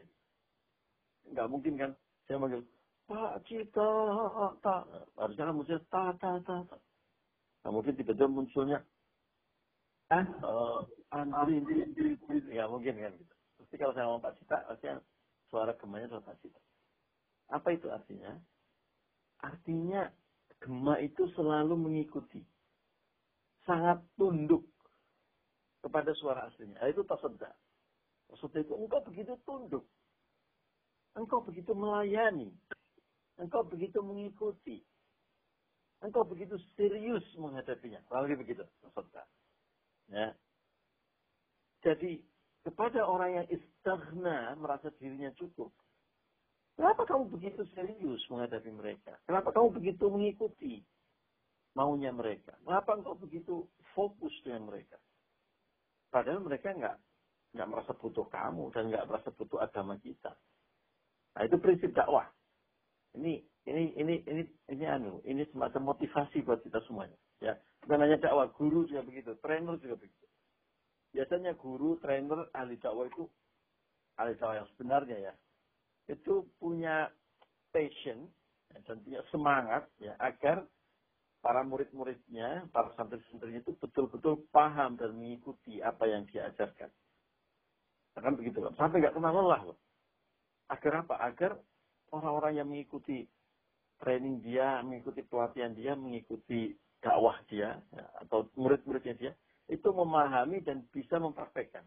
Enggak 1.27 1.49
mungkin 1.49 1.73
kan 1.75 1.91
saya 2.29 2.37
manggil 2.39 2.61
Pak 3.03 3.43
Cita, 3.49 3.89
ta. 4.63 4.87
Harusnya 5.19 5.43
kan 5.51 5.55
muncul 5.55 5.79
ta, 5.91 6.15
ta, 6.15 6.39
ta, 6.39 6.55
ta. 6.63 6.77
Nah, 7.63 7.71
mungkin 7.71 7.95
tiba-tiba 7.95 8.27
munculnya 8.27 8.79
ah, 10.11 10.23
uh, 10.43 10.83
Andri, 11.11 11.63
Andri, 11.63 12.15
mungkin 12.67 12.95
kan 12.95 13.11
gitu. 13.15 13.33
Pasti 13.59 13.75
kalau 13.79 13.93
saya 13.95 14.07
ngomong 14.07 14.23
Pak 14.23 14.35
Cita, 14.39 14.57
pasti 14.67 14.87
suara 15.51 15.71
gemanya 15.75 16.11
suara 16.11 16.27
Pak 16.27 16.37
Cita. 16.43 16.59
Apa 17.51 17.67
itu 17.75 17.87
artinya? 17.91 18.31
Artinya 19.43 20.07
gema 20.63 20.95
itu 21.03 21.27
selalu 21.35 21.75
mengikuti 21.75 22.39
sangat 23.63 23.99
tunduk 24.15 24.63
kepada 25.83 26.11
suara 26.15 26.47
aslinya. 26.47 26.79
Itu 26.87 27.03
tasadda. 27.03 27.51
Tasadda 28.31 28.59
itu 28.63 28.73
engkau 28.75 29.03
begitu 29.03 29.35
tunduk. 29.43 29.83
Engkau 31.13 31.43
begitu 31.43 31.75
melayani. 31.75 32.49
Engkau 33.37 33.67
begitu 33.67 33.99
mengikuti. 33.99 34.81
Engkau 36.03 36.23
begitu 36.27 36.59
serius 36.75 37.23
menghadapinya. 37.39 37.99
Lalu 38.11 38.39
begitu 38.39 38.63
tasadda. 38.83 39.23
Ya. 40.11 40.35
Jadi 41.83 42.23
kepada 42.63 43.03
orang 43.03 43.43
yang 43.43 43.47
istighna 43.51 44.55
merasa 44.55 44.87
dirinya 44.99 45.31
cukup. 45.35 45.71
Kenapa 46.73 47.05
kamu 47.05 47.29
begitu 47.29 47.61
serius 47.77 48.23
menghadapi 48.33 48.71
mereka? 48.73 49.13
Kenapa 49.29 49.53
kamu 49.53 49.77
begitu 49.77 50.09
mengikuti? 50.09 50.81
Maunya 51.73 52.13
mereka. 52.13 52.53
Mengapa 52.65 52.97
engkau 52.97 53.17
begitu 53.17 53.65
fokus 53.97 54.33
dengan 54.45 54.69
mereka? 54.69 54.97
Padahal 56.13 56.45
mereka 56.45 56.73
nggak 56.73 56.97
nggak 57.53 57.69
merasa 57.69 57.93
butuh 57.97 58.25
kamu 58.29 58.69
dan 58.73 58.89
nggak 58.89 59.05
merasa 59.09 59.29
butuh 59.33 59.61
agama 59.61 59.97
kita. 60.01 60.33
Nah 61.37 61.41
itu 61.45 61.57
prinsip 61.57 61.93
dakwah. 61.93 62.29
Ini 63.13 63.41
ini 63.69 63.83
ini 63.97 64.15
ini 64.25 64.43
ini 64.69 64.85
anu 64.85 65.21
ini 65.25 65.45
semacam 65.53 65.93
motivasi 65.93 66.41
buat 66.45 66.61
kita 66.65 66.81
semuanya. 66.85 67.17
Ya 67.41 67.57
bukan 67.85 68.01
hanya 68.01 68.17
dakwah, 68.21 68.49
guru 68.53 68.85
juga 68.89 69.05
begitu, 69.05 69.37
trainer 69.41 69.77
juga 69.81 69.97
begitu. 69.97 70.25
Biasanya 71.13 71.53
guru, 71.53 72.01
trainer, 72.01 72.49
ahli 72.57 72.77
dakwah 72.81 73.05
itu 73.05 73.29
ahli 74.17 74.33
dakwah 74.37 74.61
yang 74.61 74.69
sebenarnya 74.73 75.17
ya 75.29 75.33
itu 76.11 76.43
punya 76.59 77.07
passion 77.71 78.27
ya, 78.73 78.77
dan 78.83 78.99
punya 79.01 79.21
semangat 79.31 79.87
ya 80.01 80.13
agar 80.19 80.67
para 81.43 81.59
murid-muridnya, 81.67 82.71
para 82.71 82.95
santri-santrinya 82.95 83.59
itu 83.59 83.75
betul-betul 83.75 84.47
paham 84.55 84.95
dan 84.95 85.11
mengikuti 85.11 85.83
apa 85.83 86.07
yang 86.07 86.23
dia 86.31 86.47
ajarkan. 86.47 86.87
Akan 88.15 88.39
begitu 88.39 88.63
loh. 88.63 88.71
Sampai 88.79 89.03
nggak 89.03 89.11
kenal 89.11 89.35
lelah 89.35 89.61
loh. 89.67 89.77
Agar 90.71 91.03
apa? 91.03 91.19
Agar 91.19 91.51
orang-orang 92.15 92.63
yang 92.63 92.67
mengikuti 92.71 93.27
training 93.99 94.39
dia, 94.39 94.79
mengikuti 94.79 95.19
pelatihan 95.27 95.75
dia, 95.75 95.99
mengikuti 95.99 96.71
dakwah 97.03 97.35
dia, 97.51 97.75
ya, 97.91 98.05
atau 98.23 98.47
murid-muridnya 98.55 99.15
dia, 99.19 99.31
itu 99.67 99.91
memahami 99.91 100.63
dan 100.63 100.87
bisa 100.95 101.19
mempraktekkan. 101.19 101.83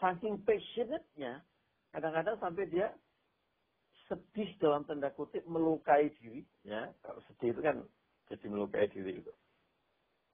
Saking 0.00 0.40
passionate-nya, 0.42 1.44
kadang-kadang 1.92 2.40
sampai 2.40 2.64
dia 2.72 2.88
sedih 4.06 4.50
dalam 4.62 4.86
tanda 4.86 5.10
kutip 5.14 5.42
melukai 5.50 6.14
diri 6.22 6.46
ya 6.62 6.86
kalau 7.02 7.18
sedih 7.26 7.54
itu 7.54 7.60
kan 7.62 7.82
jadi 8.26 8.46
melukai 8.50 8.90
diri 8.90 9.22
itu. 9.22 9.32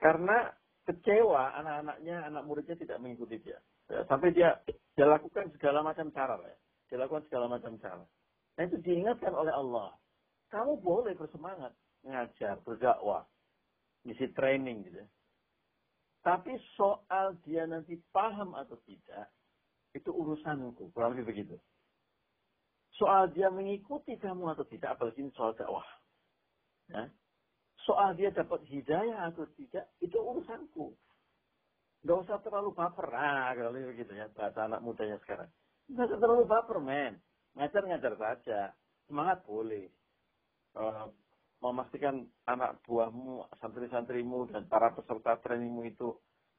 Karena 0.01 0.51
kecewa 0.89 1.55
anak-anaknya, 1.63 2.17
anak 2.27 2.43
muridnya 2.49 2.77
tidak 2.77 2.99
mengikuti 2.99 3.39
dia. 3.39 3.59
Ya, 3.87 4.03
sampai 4.09 4.35
dia, 4.35 4.59
dia 4.97 5.07
lakukan 5.07 5.53
segala 5.55 5.85
macam 5.85 6.11
cara. 6.11 6.41
Ya. 6.43 6.57
Dia 6.91 6.99
lakukan 7.05 7.25
segala 7.29 7.47
macam 7.49 7.77
cara. 7.79 8.05
Nah 8.59 8.63
itu 8.69 8.77
diingatkan 8.83 9.33
oleh 9.33 9.53
Allah. 9.53 9.97
Kamu 10.53 10.85
boleh 10.85 11.17
bersemangat 11.17 11.73
ngajar, 12.05 12.61
berdakwah, 12.61 13.25
misi 14.05 14.29
training 14.37 14.85
gitu. 14.85 15.01
Tapi 16.23 16.55
soal 16.79 17.35
dia 17.43 17.67
nanti 17.67 17.99
paham 18.15 18.55
atau 18.55 18.79
tidak, 18.87 19.33
itu 19.97 20.13
urusanku. 20.13 20.93
Kurang 20.95 21.17
lebih 21.17 21.35
begitu. 21.35 21.57
Soal 22.95 23.33
dia 23.33 23.49
mengikuti 23.49 24.15
kamu 24.21 24.53
atau 24.53 24.63
tidak, 24.69 24.95
apalagi 24.95 25.25
ini 25.25 25.33
soal 25.35 25.57
dakwah. 25.57 25.83
Ya. 26.93 27.09
Soal 27.83 28.15
dia 28.15 28.31
dapat 28.31 28.63
hidayah 28.71 29.33
atau 29.33 29.43
tidak, 29.59 29.91
itu 29.99 30.15
urusanku. 30.15 30.95
Gak 32.03 32.19
usah 32.27 32.39
terlalu 32.43 32.75
baper. 32.75 33.11
Nah, 33.11 33.55
kalau 33.55 33.75
begitu 33.75 34.15
ya, 34.15 34.27
bahasa 34.35 34.67
anak 34.67 34.83
mudanya 34.83 35.19
sekarang. 35.23 35.51
Gak 35.91 36.07
usah 36.11 36.19
terlalu 36.19 36.45
baper, 36.47 36.79
men. 36.83 37.19
Ngajar-ngajar 37.59 38.15
saja. 38.19 38.61
Semangat 39.07 39.43
boleh. 39.47 39.91
Uh, 40.75 41.11
memastikan 41.63 42.27
anak 42.51 42.83
buahmu, 42.83 43.47
santri-santrimu, 43.63 44.51
dan 44.51 44.67
para 44.67 44.91
peserta 44.91 45.39
trainingmu 45.39 45.87
itu 45.87 46.11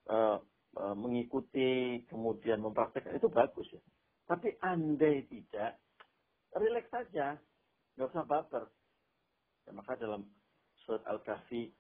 uh, 0.08 0.40
uh, 0.80 0.96
mengikuti, 0.96 2.04
kemudian 2.08 2.64
mempraktekkan, 2.64 3.20
itu 3.20 3.28
bagus 3.28 3.68
ya. 3.68 3.82
Tapi 4.24 4.56
andai 4.64 5.28
tidak, 5.28 5.76
relax 6.56 6.88
saja. 6.88 7.36
Gak 8.00 8.10
usah 8.16 8.24
baper. 8.24 8.64
Ya, 9.68 9.72
maka 9.76 10.00
dalam 10.00 10.24
surat 10.84 11.04
Al-Kahfi 11.08 11.72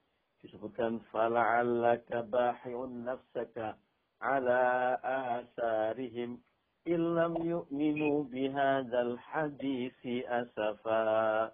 disebutkan 0.43 0.99
fala'allaka 1.11 2.27
bahi'un 2.27 3.07
nafsaka 3.07 3.79
ala 4.19 4.95
asarihim 5.03 6.39
illam 6.83 7.39
yu'minu 7.39 8.27
bihadzal 8.27 9.15
hadisi 9.19 10.23
asafa. 10.27 11.51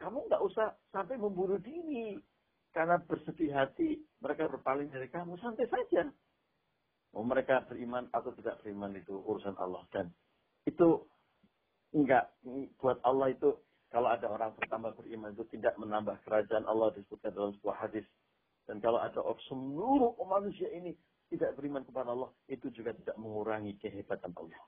Kamu 0.00 0.28
nggak 0.28 0.42
usah 0.44 0.76
sampai 0.92 1.16
membunuh 1.16 1.56
diri 1.62 2.20
karena 2.72 3.00
bersedih 3.00 3.52
hati 3.52 4.00
mereka 4.20 4.48
berpaling 4.48 4.88
dari 4.92 5.08
kamu 5.08 5.36
santai 5.40 5.68
saja. 5.68 6.08
Mau 7.12 7.24
mereka 7.28 7.64
beriman 7.68 8.08
atau 8.12 8.32
tidak 8.40 8.60
beriman 8.64 8.96
itu 8.96 9.12
urusan 9.12 9.56
Allah 9.60 9.84
dan 9.92 10.08
itu 10.64 11.04
enggak 11.92 12.32
buat 12.80 12.96
Allah 13.04 13.36
itu 13.36 13.52
kalau 13.92 14.08
ada 14.08 14.24
orang 14.24 14.56
pertama 14.56 14.88
beriman 14.96 15.36
itu 15.36 15.44
tidak 15.52 15.76
menambah 15.76 16.16
kerajaan 16.24 16.64
Allah 16.64 16.96
disebutkan 16.96 17.36
dalam 17.36 17.52
sebuah 17.60 17.76
hadis. 17.76 18.08
Dan 18.64 18.80
kalau 18.80 18.96
ada 18.96 19.20
seluruh 19.52 20.16
manusia 20.24 20.72
ini 20.72 20.96
tidak 21.28 21.52
beriman 21.60 21.84
kepada 21.84 22.16
Allah, 22.16 22.32
itu 22.48 22.72
juga 22.72 22.96
tidak 22.96 23.20
mengurangi 23.20 23.76
kehebatan 23.76 24.32
Allah. 24.32 24.64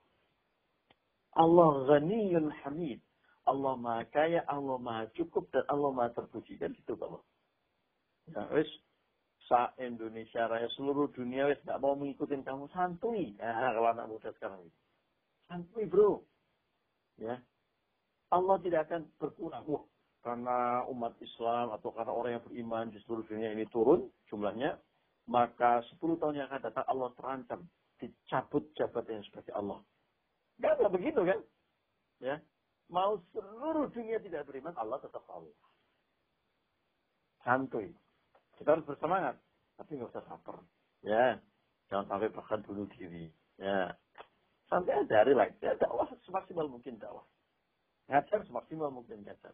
Allah 1.40 1.70
ghaniyun 1.88 2.52
hamid. 2.62 3.00
Allah 3.44 3.76
maha 3.76 4.04
kaya, 4.12 4.44
Allah 4.48 4.76
maha 4.80 5.04
cukup, 5.16 5.48
dan 5.52 5.64
Allah 5.72 5.92
maha 5.92 6.12
terpuji. 6.12 6.60
Kan 6.60 6.76
gitu 6.76 6.96
Allah. 7.00 7.24
Ya, 8.28 8.44
wis, 8.56 8.68
sa 9.48 9.72
Indonesia 9.76 10.48
raya 10.48 10.68
seluruh 10.76 11.12
dunia 11.12 11.48
wis 11.52 11.60
gak 11.64 11.80
mau 11.80 11.96
mengikuti 11.96 12.36
kamu 12.40 12.68
santuy. 12.72 13.36
Ya, 13.36 13.72
kalau 13.72 13.88
anak 13.88 14.08
muda 14.08 14.32
sekarang 14.36 14.64
ini. 14.64 14.72
Santuy 15.48 15.84
bro. 15.84 16.24
Ya, 17.20 17.40
Allah 18.34 18.56
tidak 18.66 18.90
akan 18.90 19.06
berkurang. 19.22 19.62
Wah, 19.70 19.84
karena 20.26 20.82
umat 20.90 21.14
Islam 21.22 21.70
atau 21.78 21.94
karena 21.94 22.10
orang 22.10 22.32
yang 22.34 22.44
beriman 22.50 22.86
di 22.90 22.98
seluruh 23.06 23.22
dunia 23.30 23.54
ini 23.54 23.68
turun 23.70 24.10
jumlahnya, 24.26 24.74
maka 25.30 25.86
10 25.94 26.18
tahun 26.18 26.42
yang 26.42 26.50
akan 26.50 26.62
datang 26.66 26.86
Allah 26.90 27.10
terancam 27.14 27.60
dicabut 28.02 28.66
jabatannya 28.74 29.22
sebagai 29.30 29.54
Allah. 29.54 29.78
Gak 30.58 30.80
ada 30.80 30.90
begitu 30.90 31.20
kan? 31.22 31.40
Ya. 32.18 32.36
Mau 32.90 33.22
seluruh 33.32 33.88
dunia 33.94 34.18
tidak 34.20 34.50
beriman, 34.50 34.74
Allah 34.74 34.98
tetap 34.98 35.22
Allah. 35.30 35.54
Santuy. 37.44 37.92
Kita 38.58 38.76
harus 38.76 38.86
bersemangat. 38.86 39.36
Tapi 39.74 39.98
nggak 39.98 40.12
usah 40.14 40.24
saper. 40.26 40.56
Ya. 41.02 41.40
Jangan 41.90 42.06
sampai 42.08 42.32
bahkan 42.32 42.60
bunuh 42.64 42.86
diri. 42.96 43.28
Ya. 43.60 43.92
Santai 44.70 45.04
aja, 45.04 45.26
relax. 45.28 45.52
Ya, 45.60 45.76
dakwah 45.76 46.08
semaksimal 46.24 46.70
mungkin 46.70 46.96
dakwah. 46.96 47.24
Ngajar 48.08 48.44
semaksimal 48.44 48.92
mungkin 48.92 49.24
ngajar. 49.24 49.52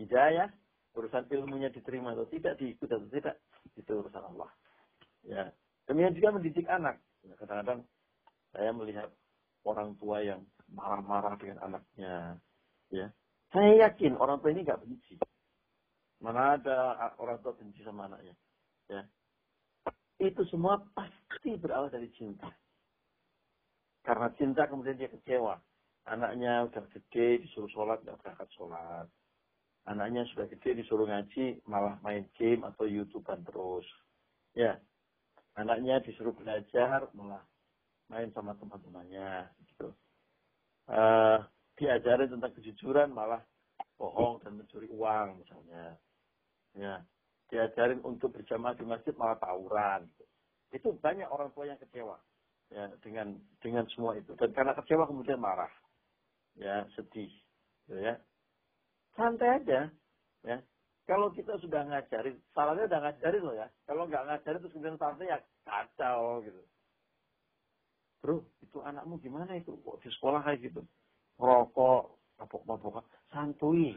Hidayah, 0.00 0.48
urusan 0.96 1.28
ilmunya 1.28 1.68
diterima 1.68 2.16
atau 2.16 2.24
tidak, 2.32 2.56
diikuti 2.56 2.92
atau 2.92 3.10
tidak, 3.12 3.36
itu 3.76 3.92
urusan 3.92 4.24
Allah. 4.24 4.50
Ya. 5.26 5.52
Demikian 5.84 6.16
juga 6.16 6.28
mendidik 6.38 6.66
anak. 6.70 6.96
Ya, 7.20 7.36
kadang-kadang 7.36 7.84
saya 8.56 8.70
melihat 8.72 9.08
orang 9.68 9.92
tua 10.00 10.24
yang 10.24 10.40
marah-marah 10.72 11.36
dengan 11.36 11.58
anaknya. 11.60 12.40
Ya. 12.88 13.12
Saya 13.50 13.90
yakin 13.90 14.16
orang 14.16 14.40
tua 14.40 14.54
ini 14.54 14.64
nggak 14.64 14.80
benci. 14.80 15.18
Mana 16.22 16.56
ada 16.56 17.12
orang 17.18 17.42
tua 17.42 17.52
benci 17.52 17.82
sama 17.84 18.08
anaknya. 18.08 18.34
Ya. 18.88 19.02
Itu 20.20 20.44
semua 20.48 20.80
pasti 20.92 21.56
berawal 21.56 21.88
dari 21.92 22.08
cinta. 22.12 22.48
Karena 24.04 24.32
cinta 24.36 24.64
kemudian 24.68 24.96
dia 24.96 25.12
kecewa. 25.12 25.60
Anaknya 26.08 26.64
udah 26.64 26.84
gede 26.92 27.44
disuruh 27.44 27.70
sholat 27.70 28.00
nggak 28.02 28.18
berangkat 28.24 28.48
sholat. 28.56 29.06
Anaknya 29.88 30.24
sudah 30.32 30.48
gede 30.48 30.80
disuruh 30.80 31.04
ngaji 31.04 31.60
malah 31.68 32.00
main 32.00 32.24
game 32.36 32.64
atau 32.64 32.88
youtuber 32.88 33.36
terus. 33.44 33.86
Ya, 34.56 34.80
anaknya 35.56 36.00
disuruh 36.00 36.32
belajar 36.32 37.08
malah 37.12 37.44
main 38.08 38.32
sama 38.32 38.56
teman-temannya 38.56 39.48
gitu. 39.70 39.92
Uh, 40.90 41.38
diajarin 41.78 42.32
tentang 42.32 42.52
kejujuran 42.58 43.14
malah 43.14 43.40
bohong 43.94 44.42
dan 44.42 44.58
mencuri 44.58 44.90
uang 44.90 45.44
misalnya. 45.44 45.94
Ya, 46.74 47.04
diajarin 47.52 48.02
untuk 48.02 48.34
berjamaah 48.34 48.74
di 48.74 48.84
masjid 48.88 49.14
malah 49.14 49.38
tawuran. 49.38 50.08
Gitu. 50.10 50.24
Itu 50.70 50.88
banyak 50.98 51.28
orang 51.30 51.50
tua 51.54 51.70
yang 51.70 51.78
kecewa 51.78 52.18
ya 52.70 52.86
dengan 53.02 53.34
dengan 53.58 53.82
semua 53.90 54.14
itu 54.14 54.30
dan 54.38 54.54
karena 54.54 54.72
kecewa 54.78 55.02
kemudian 55.10 55.42
marah 55.42 55.70
ya 56.58 56.86
sedih 56.96 57.30
gitu 57.86 57.98
ya. 58.00 58.18
Santai 59.14 59.62
aja 59.62 59.90
ya. 60.46 60.58
Kalau 61.10 61.34
kita 61.34 61.58
sudah 61.58 61.82
ngajarin 61.90 62.38
salahnya 62.54 62.86
udah 62.86 63.00
ngajarin 63.02 63.42
loh 63.42 63.56
ya. 63.58 63.66
Kalau 63.82 64.06
nggak 64.06 64.26
ngajarin 64.30 64.60
terus 64.62 64.72
kemudian 64.74 64.98
santai 64.98 65.26
ya 65.26 65.38
kacau 65.66 66.38
gitu. 66.46 66.62
Bro 68.22 68.46
itu 68.62 68.78
anakmu 68.84 69.18
gimana 69.18 69.58
itu? 69.58 69.74
Kok 69.82 69.98
di 70.04 70.08
sekolah 70.14 70.44
kayak 70.46 70.70
gitu? 70.70 70.86
Rokok 71.40 72.20
mabok 72.38 72.62
mabok 72.68 73.04
santui 73.32 73.96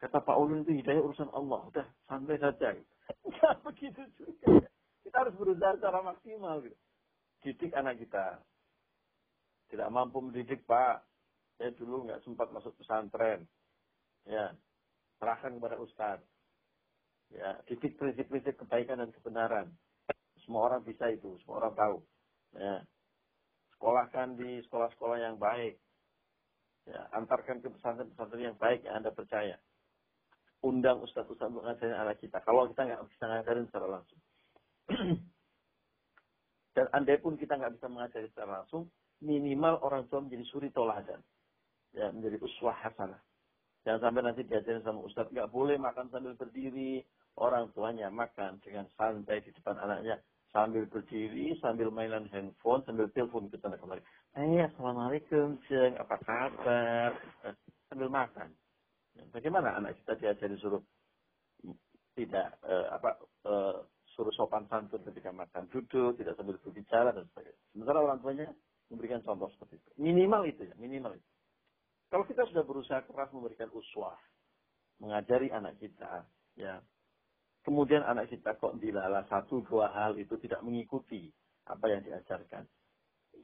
kata 0.00 0.16
Pak 0.24 0.38
Ulun 0.40 0.64
itu 0.64 0.80
hidayah 0.80 1.04
urusan 1.04 1.28
Allah. 1.36 1.60
Udah 1.68 1.86
santai 2.08 2.40
saja 2.40 2.72
gitu. 2.72 2.92
begitu 3.68 4.02
juga. 4.16 4.64
Kita 5.04 5.16
harus 5.26 5.34
berusaha 5.36 5.76
secara 5.76 6.00
maksimal 6.00 6.64
gitu. 6.64 6.78
Didik 7.44 7.76
anak 7.76 8.00
kita. 8.00 8.40
Tidak 9.68 9.88
mampu 9.92 10.24
mendidik 10.24 10.64
Pak 10.64 11.09
saya 11.60 11.76
dulu 11.76 12.08
nggak 12.08 12.24
sempat 12.24 12.48
masuk 12.56 12.72
pesantren. 12.80 13.44
Ya, 14.24 14.56
serahkan 15.20 15.60
kepada 15.60 15.76
ustadz. 15.76 16.24
Ya, 17.36 17.60
didik 17.68 18.00
prinsip-prinsip 18.00 18.56
kebaikan 18.64 19.04
dan 19.04 19.12
kebenaran. 19.12 19.68
Semua 20.40 20.72
orang 20.72 20.80
bisa 20.88 21.12
itu, 21.12 21.36
semua 21.44 21.60
orang 21.60 21.76
tahu. 21.76 21.96
Ya, 22.56 22.80
sekolahkan 23.76 24.40
di 24.40 24.64
sekolah-sekolah 24.64 25.20
yang 25.20 25.36
baik. 25.36 25.76
Ya, 26.88 27.12
antarkan 27.12 27.60
ke 27.60 27.68
pesantren-pesantren 27.68 28.40
yang 28.40 28.56
baik 28.56 28.88
yang 28.88 29.04
Anda 29.04 29.12
percaya. 29.12 29.60
Undang 30.64 31.04
ustadz-ustadz 31.04 31.52
untuk 31.52 31.68
ngajarin 31.68 31.92
anak 31.92 32.24
kita. 32.24 32.40
Kalau 32.40 32.72
kita 32.72 32.88
nggak 32.88 33.04
bisa 33.04 33.24
ngajarin 33.28 33.68
secara 33.68 33.86
langsung. 34.00 34.20
Dan 36.74 36.86
andai 36.96 37.20
pun 37.20 37.36
kita 37.36 37.60
nggak 37.60 37.76
bisa 37.76 37.86
mengajari 37.92 38.32
secara 38.32 38.64
langsung, 38.64 38.88
minimal 39.20 39.76
orang 39.84 40.08
tua 40.08 40.24
menjadi 40.24 40.44
suri 40.48 40.72
toladan 40.72 41.20
ya 41.94 42.10
menjadi 42.14 42.38
uswah 42.42 42.76
hasanah. 42.78 43.18
Jangan 43.84 44.00
sampai 44.00 44.22
nanti 44.22 44.42
diajarin 44.44 44.84
sama 44.84 45.00
Ustadz, 45.08 45.32
nggak 45.32 45.50
boleh 45.50 45.80
makan 45.80 46.12
sambil 46.12 46.36
berdiri. 46.36 47.00
Orang 47.40 47.72
tuanya 47.72 48.12
makan 48.12 48.60
dengan 48.60 48.84
santai 48.98 49.40
di 49.40 49.54
depan 49.54 49.78
anaknya. 49.80 50.20
Sambil 50.50 50.82
berdiri, 50.90 51.54
sambil 51.62 51.94
mainan 51.94 52.26
handphone, 52.34 52.82
sambil 52.82 53.06
telepon 53.14 53.46
ke 53.48 53.56
sana 53.62 53.78
kemari. 53.78 54.02
Eh, 54.34 54.66
Assalamualaikum, 54.66 55.62
Ceng. 55.70 55.94
Apa 55.96 56.18
kabar? 56.26 57.14
Eh, 57.46 57.54
sambil 57.86 58.10
makan. 58.10 58.50
Ya, 59.14 59.22
bagaimana 59.30 59.78
anak 59.78 59.94
kita 60.02 60.18
diajari 60.18 60.58
suruh 60.58 60.82
tidak 62.18 62.58
eh, 62.66 62.86
apa 62.90 63.10
eh, 63.46 63.76
suruh 64.12 64.34
sopan 64.34 64.66
santun 64.66 65.06
ketika 65.06 65.30
makan 65.30 65.70
duduk, 65.70 66.18
tidak 66.18 66.34
sambil 66.34 66.58
berbicara 66.58 67.14
dan 67.14 67.24
sebagainya. 67.30 67.62
Sementara 67.70 67.98
orang 68.02 68.18
tuanya 68.18 68.46
memberikan 68.90 69.22
contoh 69.22 69.48
seperti 69.54 69.78
itu. 69.78 69.90
Minimal 70.02 70.42
itu 70.50 70.66
ya, 70.66 70.74
minimal 70.76 71.14
itu. 71.14 71.29
Kalau 72.10 72.26
kita 72.26 72.42
sudah 72.50 72.66
berusaha 72.66 73.06
keras 73.06 73.30
memberikan 73.30 73.70
uswah, 73.70 74.18
mengajari 74.98 75.54
anak 75.54 75.78
kita, 75.78 76.26
ya, 76.58 76.82
kemudian 77.62 78.02
anak 78.02 78.26
kita 78.28 78.58
kok 78.58 78.76
dilala 78.82 79.22
satu 79.30 79.62
dua 79.62 79.94
hal 79.94 80.18
itu 80.18 80.34
tidak 80.42 80.58
mengikuti 80.66 81.30
apa 81.70 81.86
yang 81.86 82.02
diajarkan, 82.02 82.66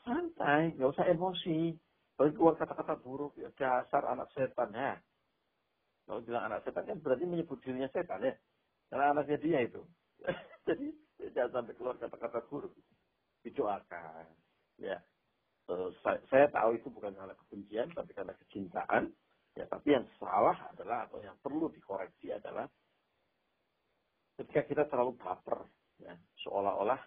santai, 0.02 0.74
nggak 0.74 0.92
usah 0.92 1.06
emosi, 1.06 1.78
Kalau 2.16 2.32
keluar 2.32 2.56
kata-kata 2.56 2.96
buruk, 3.04 3.36
ya 3.36 3.52
dasar 3.52 4.08
anak 4.08 4.32
setan 4.32 4.72
ya. 4.72 4.96
Kalau 6.08 6.24
bilang 6.24 6.48
anak 6.48 6.64
setan 6.64 6.88
kan 6.88 6.96
berarti 7.04 7.28
menyebut 7.28 7.60
dirinya 7.60 7.92
setan 7.92 8.24
ya. 8.24 8.32
Karena 8.88 9.12
anaknya 9.12 9.36
dia 9.36 9.58
itu. 9.68 9.84
Jadi 10.66 10.96
jangan 11.36 11.60
sampai 11.60 11.76
keluar 11.76 12.00
kata-kata 12.00 12.40
buruk. 12.48 12.72
Didoakan. 13.44 14.32
Ya. 14.80 14.96
Terus 15.66 15.94
saya, 16.02 16.46
tahu 16.54 16.78
itu 16.78 16.86
bukan 16.94 17.10
karena 17.18 17.34
kebencian, 17.34 17.90
tapi 17.90 18.14
karena 18.14 18.34
kecintaan. 18.46 19.10
Ya, 19.58 19.64
tapi 19.66 19.96
yang 19.96 20.06
salah 20.20 20.54
adalah 20.70 21.08
atau 21.08 21.18
yang 21.24 21.34
perlu 21.40 21.72
dikoreksi 21.72 22.28
adalah 22.28 22.68
ketika 24.36 24.62
kita 24.68 24.82
terlalu 24.86 25.16
baper, 25.16 25.64
ya, 25.96 26.12
seolah-olah 26.44 27.00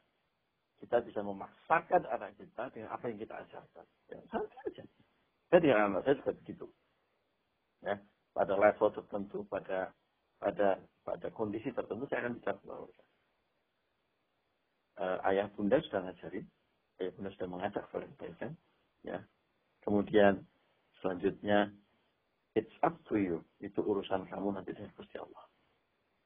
kita 0.81 0.97
bisa 1.05 1.21
memaksakan 1.21 2.09
anak 2.09 2.33
kita 2.41 2.73
dengan 2.73 2.89
apa 2.89 3.05
yang 3.05 3.21
kita 3.21 3.35
ajarkan. 3.37 3.85
Ya, 4.09 4.19
santai 4.33 4.59
aja. 4.65 4.83
Saya 5.53 5.59
dengan 5.61 5.79
anak 5.93 6.01
saya 6.03 6.15
juga 6.19 6.33
begitu. 6.41 6.67
Ya, 7.85 7.95
pada 8.33 8.53
level 8.57 8.89
tertentu, 8.97 9.39
pada 9.47 9.93
pada 10.41 10.79
pada 11.05 11.27
kondisi 11.31 11.69
tertentu 11.71 12.09
saya 12.09 12.27
akan 12.27 12.33
bicara. 12.39 12.59
Uh, 14.99 15.15
ayah 15.31 15.47
bunda 15.55 15.79
sudah 15.79 16.03
ngajarin, 16.03 16.43
ayah 16.99 17.11
bunda 17.15 17.29
sudah 17.35 17.49
mengajak 17.49 17.83
kebaikan, 17.91 18.51
ya. 19.03 19.19
Kemudian 19.83 20.43
selanjutnya 20.99 21.71
it's 22.55 22.75
up 22.83 22.99
to 23.07 23.15
you, 23.15 23.39
itu 23.63 23.79
urusan 23.79 24.27
kamu 24.27 24.55
nanti 24.55 24.75
dengan 24.75 24.91
Gusti 24.95 25.17
Allah. 25.17 25.43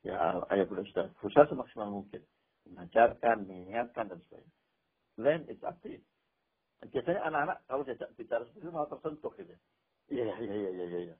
Ya, 0.03 0.17
ayah 0.51 0.65
bunda 0.65 0.83
sudah 0.89 1.05
berusaha 1.21 1.47
semaksimal 1.47 1.89
mungkin 1.89 2.21
mengajarkan, 2.67 3.47
mengingatkan 3.47 4.11
dan 4.11 4.19
sebagainya. 4.27 4.53
Then 5.19 5.39
it's 5.47 5.63
up 5.63 5.77
to 5.85 5.93
you. 5.93 6.01
Biasanya 6.83 7.21
anak-anak 7.31 7.57
kalau 7.69 7.83
diajak 7.87 8.09
bicara 8.19 8.43
seperti 8.43 8.67
itu 8.67 8.73
malah 8.75 8.89
tersentuh 8.91 9.31
gitu. 9.39 9.55
Iya, 10.11 10.35
iya, 10.35 10.53
iya, 10.53 10.69
iya, 10.73 10.85
iya. 10.89 10.99
iya. 11.13 11.15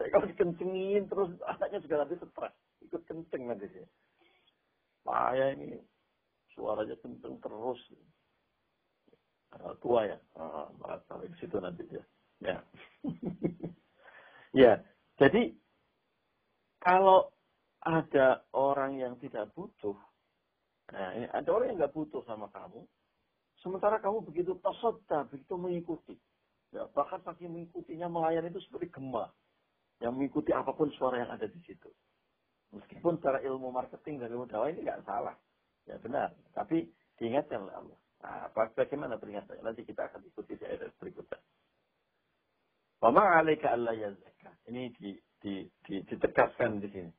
kalau 0.14 0.24
dikencengin 0.24 1.04
terus 1.10 1.30
anaknya 1.44 1.78
juga 1.84 1.96
nanti 2.00 2.14
stres. 2.16 2.54
Ikut 2.80 3.02
kenceng 3.04 3.42
nanti 3.44 3.68
dia. 3.68 3.84
Saya 5.04 5.52
ini 5.52 5.76
suaranya 6.54 6.96
kenceng 7.00 7.36
terus. 7.42 7.80
Uh, 9.50 9.74
tua 9.82 10.06
ya. 10.06 10.18
Sampai 11.10 11.30
ke 11.30 11.36
situ 11.42 11.56
nanti 11.58 11.82
dia. 11.90 12.04
Ya. 12.40 12.56
ya. 14.62 14.72
Jadi 15.20 15.52
kalau 16.80 17.28
ada 17.84 18.44
orang 18.56 18.96
yang 18.96 19.16
tidak 19.20 19.52
butuh, 19.52 19.96
nah, 20.92 21.12
ada 21.32 21.48
orang 21.52 21.72
yang 21.72 21.78
nggak 21.80 21.96
butuh 21.96 22.24
sama 22.24 22.48
kamu, 22.52 22.84
sementara 23.60 24.00
kamu 24.00 24.24
begitu 24.24 24.56
tasodda, 24.60 25.28
begitu 25.28 25.54
mengikuti. 25.56 26.16
Ya, 26.70 26.86
bahkan 26.94 27.18
saking 27.26 27.50
mengikutinya 27.50 28.06
melayan 28.06 28.46
itu 28.46 28.62
seperti 28.62 28.94
gema 28.94 29.26
yang 29.98 30.14
mengikuti 30.14 30.54
apa 30.54 30.70
pun 30.72 30.88
suara 30.94 31.20
yang 31.20 31.30
ada 31.34 31.50
di 31.50 31.60
situ. 31.66 31.90
Meskipun 32.70 33.18
secara 33.18 33.42
ilmu 33.42 33.74
marketing 33.74 34.22
dan 34.22 34.30
ilmu 34.30 34.46
dakwah 34.46 34.70
ini 34.70 34.86
nggak 34.86 35.02
salah, 35.02 35.34
ya 35.90 35.98
benar. 35.98 36.30
Tapi 36.54 36.86
diingatkan 37.18 37.66
oleh 37.66 37.74
Allah. 37.74 37.98
Nah, 38.20 38.46
bagaimana 38.54 39.18
peringatannya? 39.18 39.64
Nanti 39.64 39.82
kita 39.82 40.06
akan 40.06 40.22
ikuti 40.30 40.54
di 40.54 40.64
ayat 40.64 40.94
berikutnya. 41.02 41.40
Wama 43.00 43.40
alaika 43.40 43.72
Allah 43.74 43.96
ya 43.96 44.12
Ini 44.68 44.92
di, 44.94 45.16
di, 45.40 45.64
di, 45.88 46.04
ditegaskan 46.04 46.84
di 46.84 46.88
sini. 46.92 47.12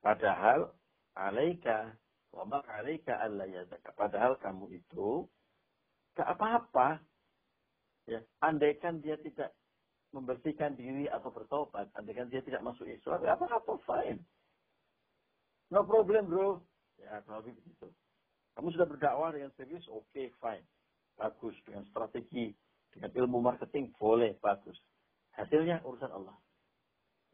Padahal 0.00 0.72
alaika 1.14 1.94
wama 2.32 2.64
alaika 2.64 3.20
Allah 3.20 3.44
ya 3.46 3.62
Padahal 3.92 4.40
kamu 4.40 4.72
itu 4.72 5.28
gak 6.16 6.32
apa-apa 6.32 7.04
Ya, 8.06 8.22
andaikan 8.38 9.02
dia 9.02 9.18
tidak 9.18 9.50
membersihkan 10.14 10.78
diri 10.78 11.10
atau 11.10 11.34
bertobat, 11.34 11.90
andaikan 11.98 12.30
dia 12.30 12.38
tidak 12.38 12.62
masuk 12.62 12.86
Islam, 12.86 13.18
apa-apa, 13.18 13.82
fine. 13.82 14.22
No 15.74 15.82
problem, 15.82 16.30
bro. 16.30 16.62
Ya, 17.00 17.20
kalau 17.28 17.44
begitu. 17.44 17.88
Kamu 18.56 18.72
sudah 18.72 18.88
berdakwah 18.88 19.30
dengan 19.36 19.52
serius, 19.54 19.84
oke, 19.92 20.08
okay, 20.12 20.32
fine. 20.40 20.64
Bagus. 21.16 21.56
Dengan 21.68 21.84
strategi, 21.92 22.52
dengan 22.92 23.12
ilmu 23.12 23.44
marketing, 23.44 23.92
boleh, 24.00 24.36
bagus. 24.40 24.80
Hasilnya 25.36 25.84
urusan 25.84 26.08
Allah. 26.08 26.36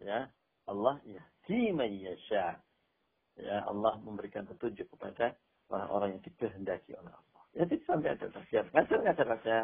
Ya, 0.02 0.26
Allah 0.66 0.98
ya 1.06 1.22
yasha. 1.46 2.58
Ya, 3.38 3.56
Allah 3.64 3.96
memberikan 4.02 4.44
petunjuk 4.44 4.90
kepada 4.98 5.38
orang-orang 5.70 6.18
yang 6.18 6.22
dikehendaki 6.26 6.92
oleh 6.98 7.14
Allah. 7.14 7.42
Ya, 7.54 7.64
jadi 7.64 7.84
sampai 7.86 8.08
ada 8.18 8.26
nasihat. 8.28 8.66
Ngajar-ngajar 8.74 9.26
saja, 9.38 9.56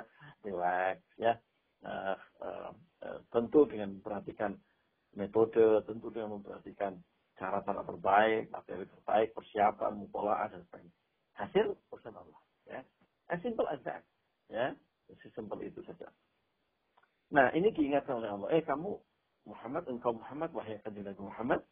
relax, 0.47 0.99
ya. 1.19 1.35
Uh, 1.79 2.19
tentu 3.31 3.71
dengan 3.71 3.99
memperhatikan 3.99 4.59
metode, 5.15 5.83
tentu 5.87 6.11
dengan 6.11 6.39
memperhatikan 6.39 6.99
cara-cara 7.38 7.87
terbaik, 7.87 8.51
materi 8.51 8.85
terbaik, 8.85 9.31
persiapan, 9.33 9.94
mupolaan, 9.94 10.51
dan 10.51 10.61
sebagainya. 10.66 10.94
Hasil 11.38 11.66
urusan 11.94 12.14
Allah. 12.18 12.40
Ya. 12.66 12.81
As 13.31 13.38
simple 13.40 13.64
as 13.70 13.79
that. 13.87 14.03
Ya. 14.51 14.74
Sesimpel 15.09 15.64
itu 15.64 15.81
saja. 15.88 16.12
Nah, 17.33 17.48
ini 17.57 17.72
diingatkan 17.72 18.20
oleh 18.20 18.29
Allah. 18.29 18.48
Eh, 18.53 18.64
kamu 18.64 18.92
Muhammad, 19.48 19.88
engkau 19.88 20.12
Muhammad, 20.12 20.53
wahai 20.53 20.77
kanjeng 20.85 21.16
Muhammad, 21.16 21.64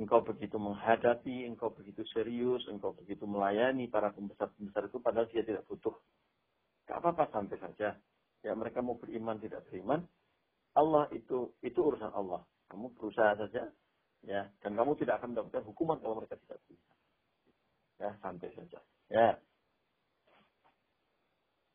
engkau 0.00 0.24
begitu 0.24 0.56
menghadapi, 0.56 1.44
engkau 1.44 1.68
begitu 1.76 2.00
serius, 2.08 2.64
engkau 2.72 2.96
begitu 2.96 3.28
melayani 3.28 3.84
para 3.92 4.08
pembesar-pembesar 4.16 4.88
itu 4.88 4.98
padahal 5.04 5.28
dia 5.28 5.44
tidak 5.44 5.68
butuh. 5.68 5.92
Gak 6.88 7.04
apa-apa 7.04 7.28
sampai 7.28 7.60
saja. 7.60 8.00
Ya 8.40 8.52
mereka 8.56 8.80
mau 8.80 8.96
beriman 8.96 9.36
tidak 9.36 9.68
beriman, 9.68 10.08
Allah 10.72 11.12
itu 11.12 11.52
itu 11.60 11.76
urusan 11.76 12.08
Allah. 12.16 12.40
Kamu 12.72 12.96
berusaha 12.96 13.36
saja, 13.36 13.68
ya 14.24 14.48
dan 14.60 14.76
kamu 14.76 14.96
tidak 15.00 15.20
akan 15.20 15.32
mendapatkan 15.32 15.64
hukuman 15.64 15.98
kalau 16.00 16.20
mereka 16.20 16.36
tidak 16.44 16.58
beriman. 16.64 16.96
Ya 18.00 18.10
santai 18.24 18.50
saja. 18.56 18.80
Ya. 19.10 19.28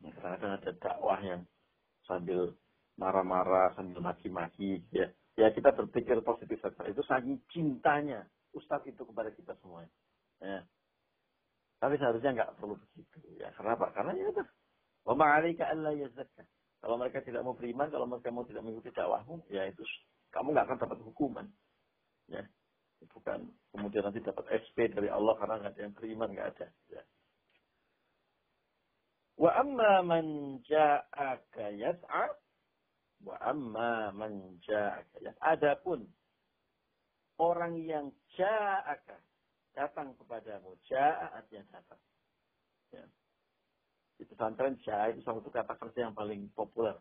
ya 0.02 0.10
kadang-kadang 0.18 0.54
ada 0.58 0.72
dakwah 0.78 1.20
yang 1.22 1.42
sambil 2.06 2.54
marah-marah, 2.96 3.76
sambil 3.76 4.00
maki-maki, 4.00 4.82
ya 4.94 5.10
ya 5.36 5.52
kita 5.52 5.76
berpikir 5.76 6.18
positif 6.24 6.58
saja. 6.64 6.88
Itu 6.88 7.04
saking 7.04 7.44
cintanya 7.52 8.24
Ustadz 8.56 8.88
itu 8.88 9.04
kepada 9.04 9.30
kita 9.36 9.54
semua. 9.60 9.84
Ya. 10.40 10.64
Tapi 11.80 12.00
seharusnya 12.00 12.32
nggak 12.32 12.52
perlu 12.56 12.80
begitu. 12.80 13.20
Ya, 13.36 13.52
kenapa? 13.52 13.92
Karena 13.92 14.16
ya 14.16 14.32
udah. 14.32 14.48
Wa 15.06 15.14
ma'alika 15.14 15.70
alla 15.70 15.92
yazakka. 15.94 16.48
Kalau 16.82 16.96
mereka 16.98 17.22
tidak 17.22 17.44
mau 17.44 17.54
beriman, 17.54 17.92
kalau 17.92 18.08
mereka 18.08 18.30
mau 18.32 18.48
tidak 18.48 18.64
mengikuti 18.64 18.90
dakwahmu, 18.94 19.42
ya 19.50 19.68
itu 19.70 19.82
kamu 20.34 20.54
nggak 20.54 20.66
akan 20.70 20.80
dapat 20.82 21.00
hukuman. 21.02 21.46
Ya. 22.32 22.44
Bukan 23.06 23.54
kemudian 23.70 24.08
nanti 24.08 24.24
dapat 24.24 24.46
SP 24.50 24.90
dari 24.90 25.12
Allah 25.12 25.38
karena 25.38 25.62
nggak 25.62 25.74
ada 25.78 25.82
yang 25.86 25.94
beriman, 25.94 26.30
nggak 26.34 26.50
ada. 26.58 26.68
Ya. 26.90 27.04
Wa 29.36 29.52
amma 29.62 29.94
man 30.02 30.26
ja'aka 30.64 31.76
yas'a 31.76 32.26
Wa 33.24 33.36
amma 33.42 34.12
man 34.12 34.60
ja'aka. 34.62 35.18
Ya, 35.24 35.32
adapun 35.42 36.06
orang 37.42 37.80
yang 37.82 38.12
ja'aka 38.36 39.18
datang 39.76 40.16
kepadamu. 40.20 40.76
Ja'a 40.88 41.36
artinya 41.36 41.80
datang. 41.80 42.02
Ya. 42.92 43.06
Di 44.16 44.24
pesantren 44.24 44.80
ja'a 44.84 45.12
itu 45.12 45.24
salah 45.24 45.44
satu 45.44 45.52
kata 45.52 45.74
kerja 45.76 46.00
yang 46.08 46.16
paling 46.16 46.48
populer. 46.56 46.96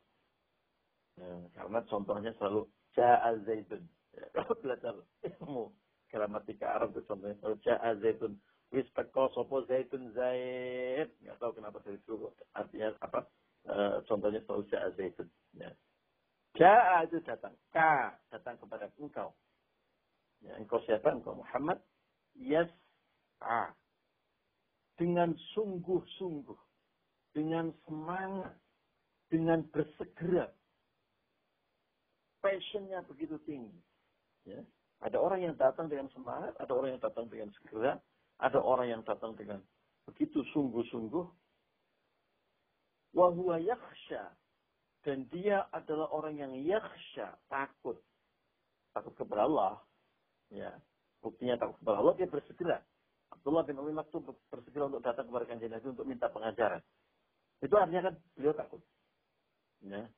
Ya, 1.14 1.30
karena 1.54 1.80
contohnya 1.87 2.34
selalu 2.40 2.66
ja'a 2.98 3.38
zaitun. 3.46 3.87
Ya, 4.14 4.27
kalau 4.31 4.55
belajar 4.62 4.94
ilmu 5.27 5.74
gramatika 6.07 6.79
Arab 6.79 6.94
itu 6.94 7.03
contohnya 7.11 7.35
ja'a 7.66 7.98
zaitun. 7.98 8.38
Wis 8.70 8.87
teko 8.94 9.31
sopo 9.35 9.66
zaitun 9.66 10.14
zait. 10.14 11.11
Nggak 11.22 11.38
tahu 11.42 11.53
kenapa 11.59 11.83
dari 11.83 11.98
dulu 12.07 12.31
artinya 12.55 12.94
apa. 13.03 13.27
E, 13.66 13.74
contohnya 14.07 14.38
selalu 14.46 14.62
ja'a 14.70 14.88
zaitun. 14.94 15.27
Ya. 15.59 15.70
Ja'a 16.55 17.11
itu 17.11 17.18
datang. 17.27 17.59
Ka 17.74 18.14
datang 18.31 18.55
kepada 18.62 18.87
engkau. 19.03 19.35
Ya, 20.46 20.55
engkau 20.55 20.79
siapa? 20.87 21.11
Engkau 21.11 21.42
Muhammad. 21.42 21.83
Yas'a. 22.38 23.74
Dengan 24.94 25.35
sungguh-sungguh. 25.59 26.61
Dengan 27.35 27.74
semangat. 27.83 28.55
Dengan 29.27 29.66
bersegera. 29.74 30.46
Passionnya 32.38 33.03
begitu 33.09 33.40
tinggi. 33.42 33.83
Ya. 34.44 34.61
Ada 35.04 35.20
orang 35.20 35.40
yang 35.44 35.54
datang 35.57 35.92
dengan 35.92 36.09
semangat. 36.12 36.57
Ada 36.57 36.72
orang 36.72 36.96
yang 36.96 37.02
datang 37.02 37.26
dengan 37.28 37.48
segera. 37.61 38.00
Ada 38.40 38.59
orang 38.61 38.87
yang 38.88 39.02
datang 39.04 39.37
dengan 39.37 39.61
begitu 40.09 40.44
sungguh-sungguh. 40.52 41.26
Wahuwa 43.14 43.62
yakhsha 43.62 44.35
dan 45.04 45.28
dia 45.28 45.68
adalah 45.68 46.09
orang 46.16 46.40
yang 46.40 46.52
yakhsha, 46.57 47.37
takut. 47.52 48.00
Takut 48.96 49.12
kepada 49.12 49.44
Allah. 49.44 49.85
Ya. 50.48 50.72
Buktinya 51.20 51.61
takut 51.61 51.76
kepada 51.85 52.00
Allah, 52.00 52.14
dia 52.16 52.28
bersegera. 52.28 52.80
Abdullah 53.28 53.68
bin 53.68 53.76
Umi 53.76 53.92
Maktum 53.92 54.24
bersegera 54.48 54.88
untuk 54.88 55.04
datang 55.04 55.28
kepada 55.28 55.44
kanjeng 55.44 55.72
Nabi 55.76 55.92
untuk 55.92 56.09
minta 56.09 56.33
pengajaran. 56.33 56.80
Itu 57.61 57.76
artinya 57.76 58.09
kan 58.09 58.14
beliau 58.33 58.57
takut. 58.57 58.80
Ya. 59.85 60.09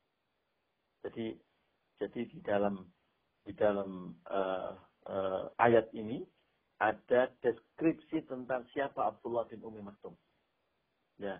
Jadi 1.03 1.35
jadi 1.99 2.21
di 2.31 2.39
dalam 2.39 2.87
di 3.47 3.55
dalam 3.55 4.11
uh, 4.27 4.75
uh, 5.07 5.43
ayat 5.55 5.87
ini 5.95 6.19
ada 6.83 7.31
deskripsi 7.39 8.27
tentang 8.27 8.67
siapa 8.75 9.07
Abdullah 9.07 9.47
bin 9.47 9.63
Umi 9.63 9.79
Maktum. 9.79 10.11
Ya. 11.17 11.39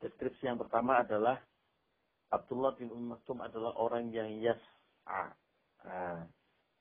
Deskripsi 0.00 0.48
yang 0.48 0.56
pertama 0.56 1.04
adalah 1.04 1.36
Abdullah 2.32 2.72
bin 2.80 2.88
Umi 2.88 3.12
Maktum 3.12 3.44
adalah 3.44 3.76
orang 3.76 4.08
yang 4.08 4.32
yas'a. 4.40 5.36
Nah, 5.84 6.24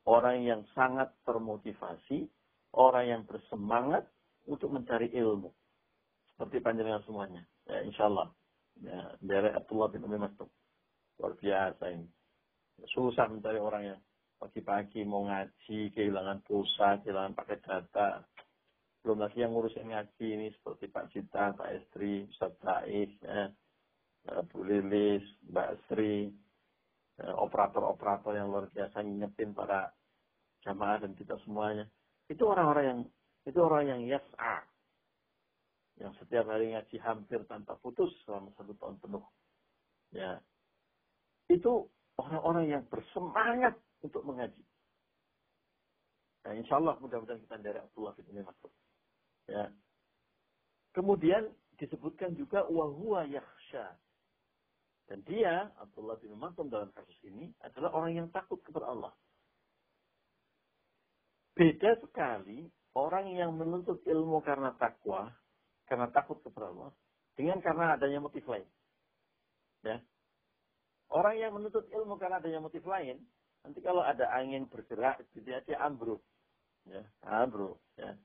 orang 0.07 0.47
yang 0.47 0.63
sangat 0.71 1.11
termotivasi, 1.27 2.31
orang 2.71 3.05
yang 3.05 3.21
bersemangat 3.27 4.07
untuk 4.47 4.71
mencari 4.71 5.11
ilmu. 5.11 5.51
Seperti 6.33 6.63
panjenengan 6.63 7.03
semuanya. 7.03 7.43
Ya, 7.67 7.83
insya 7.83 8.07
Allah. 8.07 8.31
Ya, 8.79 9.13
dari 9.21 9.53
Abdullah 9.53 9.91
bin 9.91 10.07
Umi 10.07 10.17
Maktum. 10.17 10.49
Luar 11.19 11.35
biasa 11.37 11.83
ini. 11.93 12.07
Susah 12.89 13.29
mencari 13.29 13.61
orang 13.61 13.83
yang 13.85 13.99
pagi-pagi 14.43 15.07
mau 15.07 15.23
ngaji, 15.23 15.95
kehilangan 15.95 16.43
pulsa, 16.43 16.99
kehilangan 16.99 17.31
pakai 17.31 17.63
data. 17.63 18.27
Belum 18.99 19.23
lagi 19.23 19.39
yang 19.39 19.55
ngurusin 19.55 19.87
ngaji 19.87 20.25
ini 20.35 20.51
seperti 20.51 20.91
Pak 20.91 21.15
Cita, 21.15 21.55
Pak 21.55 21.71
Estri, 21.71 22.27
Ustaz 22.27 22.51
Taif, 22.59 23.07
ya, 23.23 23.47
Bu 24.51 24.67
Lilis, 24.67 25.23
Mbak 25.47 25.87
Sri, 25.87 26.27
ya, 27.23 27.31
operator-operator 27.39 28.35
yang 28.35 28.51
luar 28.51 28.67
biasa 28.67 28.99
ngingetin 28.99 29.55
para 29.55 29.95
jamaah 30.67 30.99
dan 30.99 31.15
kita 31.15 31.39
semuanya. 31.47 31.87
Itu 32.27 32.51
orang-orang 32.51 32.83
yang 32.83 32.99
itu 33.47 33.59
orang 33.63 33.83
yang 33.87 34.01
yas'a. 34.03 34.59
Yang 36.03 36.19
setiap 36.19 36.51
hari 36.51 36.75
ngaji 36.75 36.99
hampir 36.99 37.39
tanpa 37.47 37.79
putus 37.79 38.11
selama 38.27 38.51
satu 38.59 38.75
tahun 38.75 38.99
penuh. 38.99 39.23
Ya. 40.11 40.43
Itu 41.47 41.87
orang-orang 42.19 42.65
yang 42.67 42.83
bersemangat 42.91 43.79
untuk 44.03 44.21
mengaji. 44.27 44.63
Nah, 46.43 46.53
insya 46.59 46.75
Allah 46.75 46.99
mudah-mudahan 46.99 47.39
kita 47.39 47.55
dari 47.63 47.79
Abdullah 47.79 48.13
bin 48.19 48.43
Mas'ud. 48.43 48.73
Ya. 49.47 49.71
Kemudian 50.91 51.55
disebutkan 51.79 52.35
juga 52.35 52.67
wahwa 52.67 53.23
yakhsha. 53.23 53.95
Dan 55.07 55.23
dia, 55.23 55.71
Abdullah 55.79 56.19
bin 56.19 56.35
Mas'ud 56.35 56.67
dalam 56.67 56.91
kasus 56.91 57.15
ini, 57.23 57.51
adalah 57.63 57.95
orang 57.95 58.19
yang 58.19 58.27
takut 58.35 58.59
kepada 58.63 58.91
Allah. 58.91 59.15
Beda 61.55 61.95
sekali 62.03 62.67
orang 62.97 63.29
yang 63.31 63.55
menuntut 63.55 64.03
ilmu 64.03 64.43
karena 64.43 64.75
takwa, 64.75 65.31
karena 65.87 66.09
takut 66.11 66.41
kepada 66.43 66.71
Allah, 66.73 66.91
dengan 67.37 67.61
karena 67.63 67.95
adanya 67.95 68.19
motif 68.19 68.43
lain. 68.49 68.65
Ya. 69.83 69.99
Orang 71.13 71.35
yang 71.37 71.53
menuntut 71.53 71.85
ilmu 71.93 72.17
karena 72.17 72.41
adanya 72.41 72.59
motif 72.63 72.81
lain, 72.89 73.21
nanti 73.63 73.79
kalau 73.81 74.03
ada 74.03 74.27
angin 74.35 74.67
bergerak, 74.67 75.23
gitu 75.33 75.47
ya, 75.47 75.59
dia 75.63 75.79
ambruk. 75.81 76.21
Ya, 76.87 77.03
ambruk. 77.23 77.79
Ya. 77.95 78.15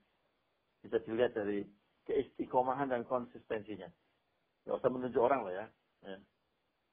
Bisa 0.83 0.99
dilihat 1.03 1.35
dari 1.35 1.63
keistiqomahan 2.07 2.91
dan 2.91 3.07
konsistensinya. 3.07 3.87
Gak 4.67 4.79
usah 4.79 4.91
menunjuk 4.91 5.23
orang 5.23 5.47
lah 5.47 5.53
ya. 5.53 5.65
ya. 6.03 6.17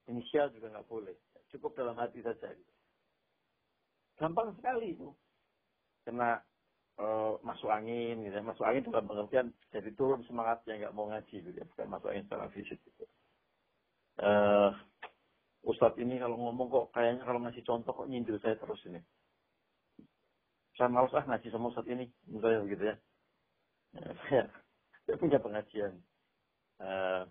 Inisial 0.07 0.55
juga 0.55 0.71
nggak 0.71 0.87
boleh. 0.87 1.15
Cukup 1.51 1.75
dalam 1.75 1.99
hati 1.99 2.23
saja. 2.23 2.55
Gampang 4.17 4.55
sekali 4.55 4.95
itu 4.95 5.11
kena 6.07 6.39
uh, 7.03 7.35
masuk 7.43 7.69
angin 7.69 8.23
gitu 8.23 8.37
ya. 8.39 8.45
masuk 8.45 8.63
angin 8.63 8.87
dalam 8.87 9.11
pengertian 9.11 9.49
jadi 9.75 9.91
turun 9.99 10.23
semangatnya 10.25 10.87
nggak 10.87 10.95
mau 10.95 11.11
ngaji 11.11 11.37
gitu 11.43 11.57
ya 11.59 11.67
bukan 11.75 11.91
masuk 11.91 12.09
angin 12.15 12.25
secara 12.31 12.47
fisik 12.55 12.79
gitu 12.87 13.05
uh, 14.23 14.71
Ustadz 15.66 15.98
ini 15.98 16.22
kalau 16.22 16.38
ngomong 16.38 16.70
kok 16.70 16.87
kayaknya 16.94 17.26
kalau 17.26 17.42
ngasih 17.42 17.66
contoh 17.66 17.90
kok 17.90 18.07
nyindir 18.07 18.38
saya 18.38 18.55
terus 18.55 18.79
ini 18.87 19.02
saya 20.79 20.87
malas 20.87 21.11
ah 21.18 21.26
ngaji 21.26 21.48
sama 21.50 21.74
Ustadz 21.74 21.90
ini 21.90 22.07
misalnya 22.31 22.62
begitu 22.62 22.85
ya 22.87 22.96
saya, 24.22 24.44
saya 25.02 25.16
punya 25.18 25.42
pengajian 25.42 25.98
uh, 26.79 27.26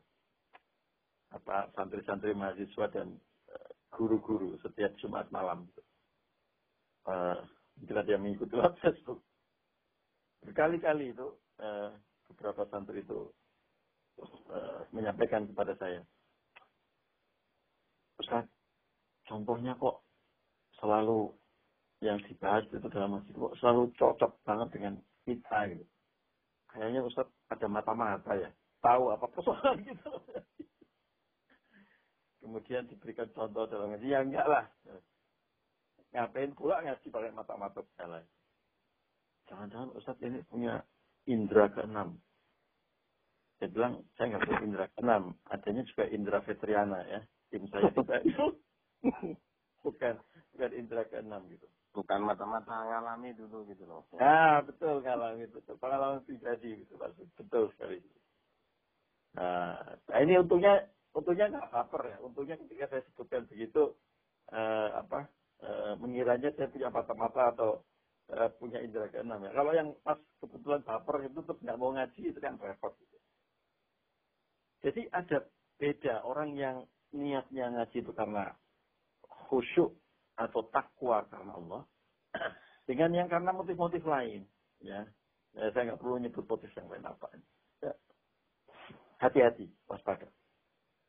apa 1.32 1.72
santri-santri 1.76 2.36
mahasiswa 2.36 2.92
dan 2.92 3.16
guru-guru 3.96 4.60
setiap 4.60 4.92
Jumat 5.00 5.32
malam. 5.32 5.72
Uh, 7.08 7.40
Jika 7.80 8.04
dia 8.04 8.20
mengikuti 8.20 8.56
lewat 8.60 8.76
Facebook. 8.84 9.24
Berkali-kali 10.44 11.16
itu 11.16 11.28
uh, 11.64 11.90
beberapa 12.32 12.68
santri 12.70 13.02
itu 13.02 13.32
uh, 14.52 14.82
menyampaikan 14.92 15.48
kepada 15.50 15.74
saya. 15.80 16.04
Ustaz, 18.16 18.48
contohnya 19.26 19.74
kok 19.78 20.06
selalu 20.82 21.34
yang 22.04 22.20
dibahas 22.26 22.68
itu 22.70 22.88
dalam 22.92 23.20
masjid 23.20 23.34
kok 23.34 23.56
selalu 23.58 23.84
cocok 23.98 24.32
banget 24.46 24.68
dengan 24.74 24.94
kita 25.26 25.58
gitu. 25.74 25.86
Kayaknya 26.70 27.02
Ustaz 27.08 27.28
ada 27.48 27.68
mata-mata 27.72 28.32
ya. 28.36 28.52
Tahu 28.84 29.04
apa 29.16 29.26
persoalan 29.32 29.80
gitu. 29.90 30.12
Kemudian 32.44 32.86
diberikan 32.86 33.26
contoh 33.34 33.66
dalam 33.66 33.96
ngaji, 33.96 34.06
ya 34.06 34.22
enggak 34.22 34.46
lah. 34.46 34.66
Ngapain 36.14 36.54
pula 36.54 36.84
ngaji 36.86 37.08
pakai 37.10 37.34
mata-mata 37.34 37.82
segala. 37.90 38.22
Jangan-jangan 39.50 39.90
Ustadz 39.98 40.22
ini 40.22 40.46
punya 40.46 40.84
indera 41.26 41.74
keenam. 41.74 42.22
Saya 43.58 43.70
bilang, 43.72 43.94
saya 44.14 44.36
nggak 44.36 44.44
punya 44.46 44.62
indera 44.62 44.88
keenam. 44.94 45.24
Adanya 45.50 45.84
juga 45.90 46.04
indera 46.12 46.40
veteriana 46.46 47.00
ya. 47.10 47.20
Tim 47.50 47.66
saya 47.74 47.90
juga 47.94 48.22
itu. 48.22 48.46
bukan, 49.86 50.16
bukan 50.56 50.72
indera 50.74 51.04
keenam 51.08 51.46
gitu. 51.52 51.68
Bukan 51.96 52.28
mata-mata 52.28 52.86
ngalami 52.92 53.32
dulu 53.40 53.64
gitu 53.72 53.88
loh. 53.88 54.04
Ah, 54.20 54.60
betul 54.60 55.00
ngalami. 55.00 55.48
Betul. 55.48 55.80
Pengalaman 55.80 56.28
pribadi 56.28 56.84
gitu. 56.84 57.00
Betul 57.40 57.72
sekali. 57.72 58.04
Nah, 59.40 59.80
nah 60.12 60.20
ini 60.20 60.36
untungnya 60.40 60.84
untungnya 61.16 61.56
nggak 61.56 61.72
baper 61.72 62.04
ya. 62.12 62.18
Untungnya 62.20 62.60
ketika 62.60 62.92
saya 62.92 63.02
sebutkan 63.08 63.48
begitu, 63.48 63.96
eh, 64.52 64.90
apa 64.92 65.32
Eh, 65.64 65.94
mengiranya 66.04 66.52
saya 66.54 66.68
punya 66.68 66.92
mata-mata 66.92 67.56
atau 67.56 67.80
uh, 68.28 68.50
punya 68.60 68.84
indera 68.84 69.08
keenam 69.08 69.40
ya. 69.40 69.56
Kalau 69.56 69.72
yang 69.72 69.96
pas 70.04 70.20
kebetulan 70.44 70.84
baper 70.84 71.26
itu 71.26 71.40
tetap 71.40 71.58
nggak 71.64 71.80
mau 71.80 71.96
ngaji 71.96 72.22
itu 72.28 72.40
kan 72.44 72.60
repot. 72.60 72.92
Gitu. 73.00 73.18
Jadi 74.84 75.02
ada 75.16 75.48
beda 75.80 76.28
orang 76.28 76.60
yang 76.60 76.78
niatnya 77.16 77.72
ngaji 77.72 77.98
itu 78.04 78.12
karena 78.12 78.52
khusyuk 79.48 79.94
atau 80.36 80.62
takwa 80.74 81.24
karena 81.32 81.52
Allah 81.56 81.82
dengan 82.90 83.12
yang 83.16 83.28
karena 83.32 83.56
motif-motif 83.56 84.04
lain 84.04 84.44
ya. 84.84 85.08
ya 85.56 85.66
saya 85.72 85.94
nggak 85.94 86.02
perlu 86.02 86.20
nyebut 86.20 86.46
motif 86.46 86.70
yang 86.76 86.88
lain 86.92 87.06
apa 87.08 87.28
ya. 87.82 87.94
hati-hati 89.22 89.72
waspada 89.88 90.28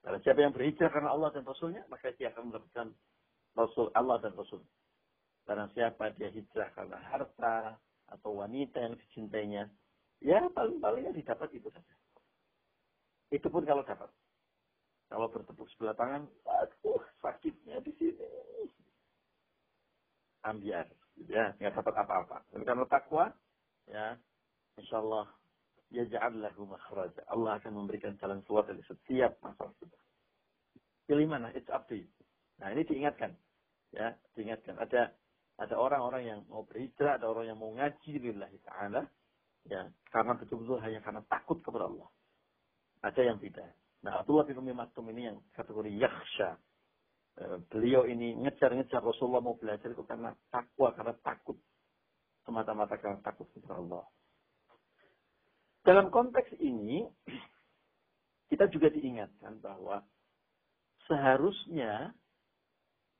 kalau 0.07 0.22
siapa 0.22 0.38
yang 0.38 0.55
berhijrah 0.55 0.87
karena 0.94 1.11
Allah 1.11 1.35
dan 1.35 1.42
Rasulnya 1.42 1.83
maka 1.90 2.14
dia 2.14 2.31
akan 2.31 2.55
mendapatkan 2.55 2.94
Rasul 3.57 3.88
Allah 3.96 4.20
dan 4.20 4.37
Rasul. 4.37 4.61
Karena 5.49 5.66
siapa 5.72 6.12
dia 6.14 6.29
hijrah 6.29 6.70
karena 6.77 7.01
harta 7.11 7.81
atau 8.07 8.38
wanita 8.38 8.79
yang 8.79 8.94
dicintainya, 8.94 9.66
ya 10.22 10.46
paling-paling 10.53 11.11
yang 11.11 11.16
didapat 11.16 11.51
itu 11.57 11.66
saja. 11.72 11.94
Itu 13.35 13.51
pun 13.51 13.66
kalau 13.66 13.83
dapat. 13.83 14.07
Kalau 15.07 15.31
bertepuk 15.31 15.71
sebelah 15.75 15.95
tangan, 15.95 16.27
aduh 16.47 17.03
sakitnya 17.23 17.79
di 17.83 17.92
sini. 17.95 18.27
Ambiar, 20.47 20.87
ya 21.27 21.55
nggak 21.59 21.75
dapat 21.79 21.95
apa-apa. 21.95 22.38
Dan 22.55 22.62
karena 22.62 22.85
takwa, 22.87 23.31
ya 23.87 24.19
insya 24.79 25.03
Allah 25.03 25.27
ya 25.90 26.03
ja'allahu 26.07 26.66
makhraja. 26.66 27.23
Allah 27.31 27.59
akan 27.59 27.73
memberikan 27.83 28.19
jalan 28.19 28.42
keluar 28.47 28.66
dari 28.66 28.83
setiap 28.87 29.38
masalah. 29.42 29.75
Pilih 31.07 31.27
mana? 31.31 31.55
It's 31.55 31.71
up 31.71 31.87
to 31.90 31.99
you. 31.99 32.11
Nah 32.59 32.75
ini 32.75 32.83
diingatkan 32.83 33.35
ya 33.95 34.14
diingatkan 34.35 34.75
ada 34.83 35.14
ada 35.57 35.75
orang-orang 35.81 36.23
yang 36.29 36.40
mau 36.53 36.69
berhijrah, 36.69 37.16
ada 37.16 37.33
orang 37.33 37.49
yang 37.49 37.57
mau 37.57 37.73
ngaji 37.73 38.12
lillahi 38.21 38.61
ta'ala, 38.61 39.09
ya, 39.64 39.88
karena 40.12 40.37
betul-betul 40.37 40.77
hanya 40.85 41.01
karena 41.01 41.25
takut 41.33 41.64
kepada 41.64 41.88
Allah. 41.88 42.09
Ada 43.01 43.21
yang 43.25 43.38
tidak. 43.40 43.73
Nah, 44.07 44.23
Abdullah 44.23 44.47
bin 44.47 44.62
Umi 44.62 44.71
Maktum 44.71 45.11
ini 45.11 45.27
yang 45.27 45.42
kategori 45.51 45.90
yakhsha. 45.90 46.55
Eh, 47.42 47.59
beliau 47.66 48.07
ini 48.07 48.38
ngejar-ngejar 48.38 49.03
Rasulullah 49.03 49.42
mau 49.42 49.59
belajar 49.59 49.90
itu 49.90 50.07
karena 50.07 50.31
takwa, 50.47 50.95
karena 50.95 51.14
takut. 51.27 51.59
Semata-mata 52.47 52.95
karena 53.03 53.19
takut 53.19 53.51
kepada 53.51 53.83
Allah. 53.83 54.07
Dalam 55.83 56.14
konteks 56.14 56.55
ini, 56.62 57.03
kita 58.55 58.71
juga 58.71 58.95
diingatkan 58.95 59.59
bahwa 59.59 60.07
seharusnya 61.11 62.14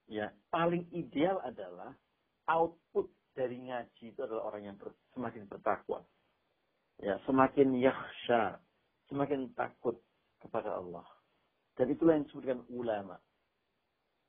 ya 0.07 0.31
paling 0.55 0.87
ideal 0.95 1.43
adalah 1.43 1.91
output 2.47 3.11
dari 3.35 3.59
ngaji 3.59 4.15
itu 4.15 4.21
adalah 4.23 4.55
orang 4.55 4.71
yang 4.71 4.77
semakin 5.19 5.51
bertakwa. 5.51 6.07
Ya, 7.03 7.19
semakin 7.27 7.75
yakhsha, 7.75 8.63
semakin 9.11 9.51
takut 9.53 10.06
kepada 10.41 10.77
Allah. 10.77 11.07
Dan 11.77 11.93
itulah 11.93 12.17
yang 12.17 12.25
disebutkan 12.25 12.65
ulama. 12.73 13.17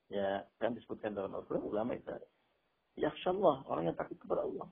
Ya, 0.08 0.44
kan 0.60 0.76
disebutkan 0.76 1.16
dalam 1.16 1.36
Al-Quran 1.36 1.68
ulama 1.68 1.96
itu. 1.96 2.12
Allah, 3.28 3.56
orang 3.68 3.92
yang 3.92 3.98
takut 3.98 4.18
kepada 4.20 4.48
Allah. 4.48 4.68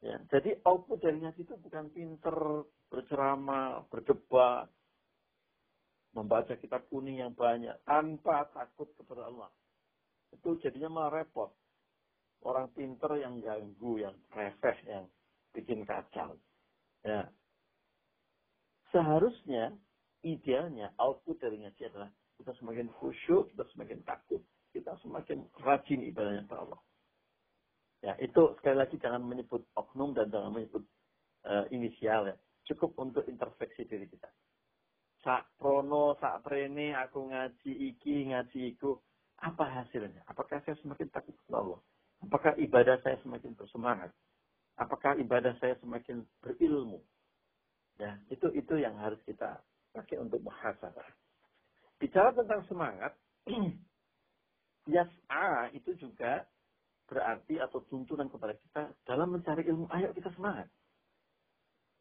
Ya, 0.00 0.16
jadi 0.32 0.56
output 0.64 1.04
dari 1.04 1.20
itu 1.36 1.52
bukan 1.60 1.92
pinter, 1.92 2.64
berceramah, 2.88 3.84
berdebat, 3.92 4.72
membaca 6.16 6.56
kitab 6.56 6.88
kuning 6.88 7.20
yang 7.20 7.36
banyak, 7.36 7.76
tanpa 7.84 8.48
takut 8.50 8.88
kepada 8.96 9.28
Allah. 9.28 9.50
Itu 10.32 10.56
jadinya 10.62 10.88
malah 10.88 11.22
repot. 11.22 11.52
Orang 12.40 12.72
pinter 12.72 13.20
yang 13.20 13.44
ganggu, 13.44 14.00
yang 14.00 14.16
refeh, 14.32 14.78
yang 14.88 15.04
bikin 15.52 15.84
kacau. 15.84 16.38
Ya. 17.04 17.28
Seharusnya, 18.90 19.74
idealnya, 20.26 20.90
output 20.98 21.38
dari 21.38 21.62
ngaji 21.62 21.82
adalah 21.90 22.10
kita 22.40 22.52
semakin 22.58 22.90
khusyuk, 22.98 23.52
kita 23.54 23.64
semakin 23.74 23.98
takut, 24.02 24.42
kita 24.74 24.92
semakin 25.02 25.46
rajin 25.62 26.00
ibadahnya 26.06 26.46
kepada 26.46 26.60
Allah. 26.66 26.80
Ya, 28.00 28.16
itu 28.16 28.56
sekali 28.56 28.80
lagi 28.80 28.96
jangan 28.96 29.20
menyebut 29.20 29.60
oknum 29.76 30.16
dan 30.16 30.32
jangan 30.32 30.56
menyebut 30.56 30.82
uh, 31.44 31.68
inisial 31.68 32.32
ya. 32.32 32.36
Cukup 32.64 32.96
untuk 32.96 33.28
introspeksi 33.28 33.84
diri 33.84 34.08
kita. 34.08 34.30
Sak 35.20 35.52
prono, 35.60 36.16
sak 36.16 36.40
prene, 36.40 36.96
aku 36.96 37.28
ngaji 37.28 37.72
iki, 37.92 38.32
ngaji 38.32 38.72
iku. 38.72 38.96
Apa 39.40 39.68
hasilnya? 39.68 40.24
Apakah 40.28 40.64
saya 40.64 40.76
semakin 40.80 41.08
takut 41.12 41.36
kepada 41.44 41.60
Allah? 41.60 41.80
Apakah 42.24 42.52
ibadah 42.56 42.96
saya 43.04 43.16
semakin 43.24 43.52
bersemangat? 43.56 44.12
Apakah 44.80 45.16
ibadah 45.20 45.56
saya 45.60 45.76
semakin 45.80 46.24
berilmu? 46.40 47.00
Ya, 48.00 48.16
itu 48.32 48.48
itu 48.56 48.74
yang 48.80 48.96
harus 48.96 49.20
kita 49.28 49.60
pakai 49.92 50.16
untuk 50.16 50.40
muhasabah. 50.40 51.04
Bicara 52.00 52.32
tentang 52.32 52.64
semangat, 52.64 53.12
yas'a 54.94 55.68
itu 55.76 55.92
juga 56.00 56.48
berarti 57.04 57.60
atau 57.60 57.84
tuntunan 57.92 58.32
kepada 58.32 58.56
kita 58.56 58.88
dalam 59.04 59.36
mencari 59.36 59.68
ilmu, 59.68 59.84
ayo 59.92 60.16
kita 60.16 60.32
semangat. 60.32 60.72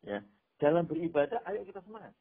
Ya, 0.07 0.23
dalam 0.63 0.87
beribadah, 0.87 1.43
ayo 1.51 1.67
kita 1.67 1.83
semangat. 1.83 2.15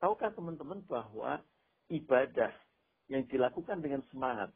Tahukah 0.00 0.32
teman-teman 0.32 0.80
bahwa 0.88 1.44
ibadah 1.92 2.54
yang 3.12 3.28
dilakukan 3.28 3.84
dengan 3.84 4.00
semangat 4.08 4.48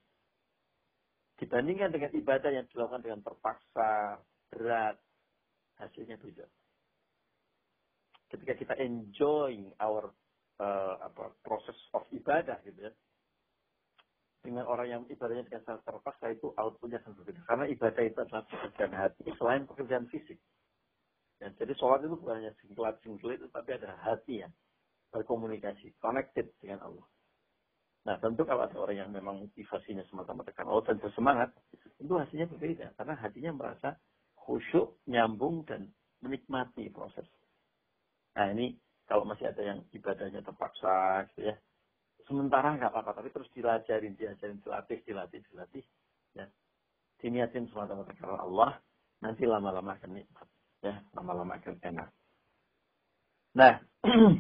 dibandingkan 1.36 1.90
dengan 1.90 2.14
ibadah 2.16 2.48
yang 2.54 2.64
dilakukan 2.70 3.02
dengan 3.02 3.20
terpaksa, 3.26 4.22
berat, 4.48 4.96
hasilnya 5.76 6.16
beda. 6.16 6.46
Ketika 8.32 8.56
kita 8.56 8.74
enjoy 8.80 9.68
our 9.76 10.08
uh, 10.56 10.94
apa 11.04 11.36
proses 11.44 11.76
of 11.92 12.08
ibadah 12.16 12.56
gitu 12.64 12.88
ya 12.88 12.92
dengan 14.42 14.66
orang 14.66 14.88
yang 14.90 15.02
ibadahnya 15.06 15.46
dengan 15.46 15.62
sangat 15.62 15.86
terpaksa 15.86 16.34
itu 16.34 16.50
outputnya 16.58 16.98
sangat 17.06 17.22
berbeda. 17.22 17.40
Karena 17.46 17.64
ibadah 17.70 18.02
itu 18.02 18.18
adalah 18.18 18.42
pekerjaan 18.50 18.94
hati 18.94 19.22
selain 19.38 19.62
pekerjaan 19.70 20.06
fisik. 20.10 20.38
Ya, 21.38 21.50
jadi 21.58 21.74
sholat 21.78 22.02
itu 22.02 22.14
bukan 22.18 22.42
hanya 22.42 22.52
singklat 22.62 22.98
singklat 23.02 23.42
tapi 23.50 23.70
ada 23.74 23.94
hati 24.02 24.42
ya 24.42 24.48
berkomunikasi 25.14 25.94
connected 26.02 26.50
dengan 26.58 26.82
Allah. 26.90 27.06
Nah 28.02 28.18
tentu 28.18 28.42
kalau 28.42 28.66
ada 28.66 28.76
orang 28.82 28.98
yang 28.98 29.10
memang 29.14 29.46
motivasinya 29.46 30.02
semata-mata 30.10 30.50
karena 30.50 30.74
Allah 30.74 30.86
dan 30.90 30.98
bersemangat 30.98 31.50
itu 32.02 32.10
hasilnya 32.10 32.50
berbeda. 32.50 32.86
Karena 32.98 33.14
hatinya 33.14 33.52
merasa 33.54 33.94
khusyuk 34.34 34.98
nyambung 35.06 35.62
dan 35.66 35.86
menikmati 36.18 36.90
proses 36.90 37.26
nah 38.32 38.46
ini 38.48 38.76
kalau 39.06 39.28
masih 39.28 39.50
ada 39.50 39.60
yang 39.60 39.84
ibadahnya 39.92 40.40
terpaksa 40.40 41.28
gitu 41.32 41.52
ya. 41.52 41.56
Sementara 42.24 42.78
nggak 42.78 42.94
apa-apa, 42.94 43.18
tapi 43.18 43.28
terus 43.34 43.50
dilajarin, 43.52 44.14
diajarin, 44.14 44.62
dilatih, 44.62 44.98
dilatih, 45.04 45.40
dilatih. 45.50 45.84
Ya. 46.38 46.46
Diniatin 47.18 47.66
semata-mata 47.68 48.14
karena 48.14 48.38
Allah, 48.40 48.70
nanti 49.20 49.42
lama-lama 49.44 49.98
akan 49.98 50.10
nikmat. 50.16 50.46
Ya, 50.80 51.02
lama-lama 51.12 51.58
akan 51.58 51.76
enak. 51.82 52.08
Nah, 53.58 53.74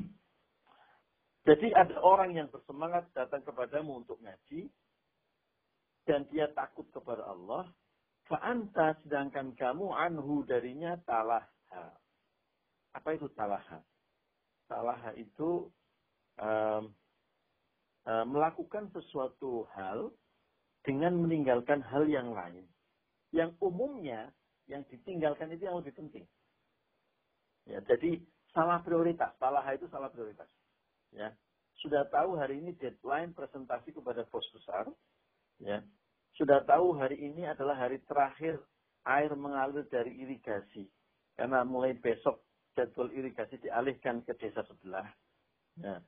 jadi 1.46 1.68
ada 1.74 2.00
orang 2.00 2.32
yang 2.38 2.48
bersemangat 2.48 3.10
datang 3.12 3.44
kepadamu 3.44 4.02
untuk 4.02 4.22
ngaji, 4.22 4.70
dan 6.06 6.26
dia 6.30 6.50
takut 6.50 6.86
kepada 6.90 7.22
Allah, 7.28 7.70
fa'anta 8.26 8.98
sedangkan 9.06 9.54
kamu 9.54 9.94
anhu 9.94 10.42
darinya 10.46 10.98
talaha. 11.06 12.01
Apa 12.92 13.16
itu 13.16 13.28
talaha? 13.32 13.80
salah 14.72 15.12
itu 15.20 15.68
um, 16.40 16.82
um, 18.08 18.24
melakukan 18.32 18.88
sesuatu 18.96 19.68
hal 19.76 20.08
dengan 20.80 21.20
meninggalkan 21.20 21.84
hal 21.84 22.08
yang 22.08 22.32
lain. 22.32 22.64
Yang 23.36 23.52
umumnya 23.60 24.32
yang 24.64 24.80
ditinggalkan 24.88 25.52
itu 25.52 25.68
yang 25.68 25.76
lebih 25.84 25.92
penting. 25.92 26.24
Ya, 27.68 27.84
jadi 27.84 28.18
salah 28.56 28.80
prioritas, 28.80 29.36
salah 29.36 29.62
itu 29.76 29.86
salah 29.92 30.08
prioritas. 30.08 30.48
Ya, 31.12 31.30
sudah 31.84 32.08
tahu 32.08 32.40
hari 32.40 32.58
ini 32.64 32.72
deadline 32.80 33.36
presentasi 33.36 33.92
kepada 33.92 34.24
bos 34.32 34.44
besar. 34.56 34.88
Ya, 35.62 35.84
sudah 36.34 36.64
tahu 36.64 36.96
hari 36.96 37.20
ini 37.20 37.46
adalah 37.46 37.76
hari 37.76 38.02
terakhir 38.08 38.58
air 39.06 39.30
mengalir 39.36 39.86
dari 39.92 40.16
irigasi. 40.18 40.88
Karena 41.38 41.64
mulai 41.64 41.96
besok 41.96 42.42
jadwal 42.76 43.12
irigasi 43.12 43.60
dialihkan 43.60 44.24
ke 44.24 44.32
desa 44.36 44.64
sebelah. 44.64 45.06
Ya. 45.80 46.00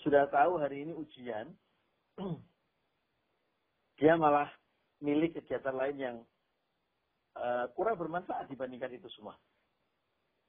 Sudah 0.00 0.30
tahu 0.30 0.62
hari 0.62 0.86
ini 0.86 0.92
ujian, 0.94 1.52
dia 3.98 4.14
malah 4.14 4.48
milik 5.02 5.38
kegiatan 5.38 5.74
lain 5.74 5.96
yang 5.98 6.16
uh, 7.38 7.66
kurang 7.74 7.98
bermanfaat 7.98 8.46
dibandingkan 8.50 8.94
itu 8.94 9.10
semua. 9.14 9.34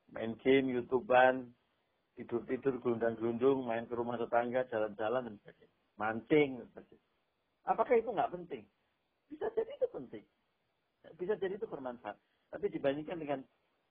Main 0.09 0.37
game, 0.41 0.73
youtuber, 0.73 1.45
tidur-tidur, 2.17 2.81
gelundang-gelundung, 2.81 3.63
main 3.63 3.85
ke 3.85 3.93
rumah 3.93 4.17
tetangga, 4.17 4.65
jalan-jalan, 4.67 5.29
dan 5.29 5.35
sebagainya. 5.39 5.77
Mancing, 6.01 6.49
dan 6.57 6.67
sebagainya. 6.73 7.07
Apakah 7.69 7.95
itu 7.95 8.09
nggak 8.09 8.31
penting? 8.33 8.63
Bisa 9.29 9.45
jadi 9.53 9.71
itu 9.77 9.87
penting. 9.93 10.23
Bisa 11.15 11.33
jadi 11.37 11.53
itu 11.53 11.69
bermanfaat. 11.69 12.17
Tapi 12.49 12.65
dibandingkan 12.73 13.17
dengan 13.21 13.39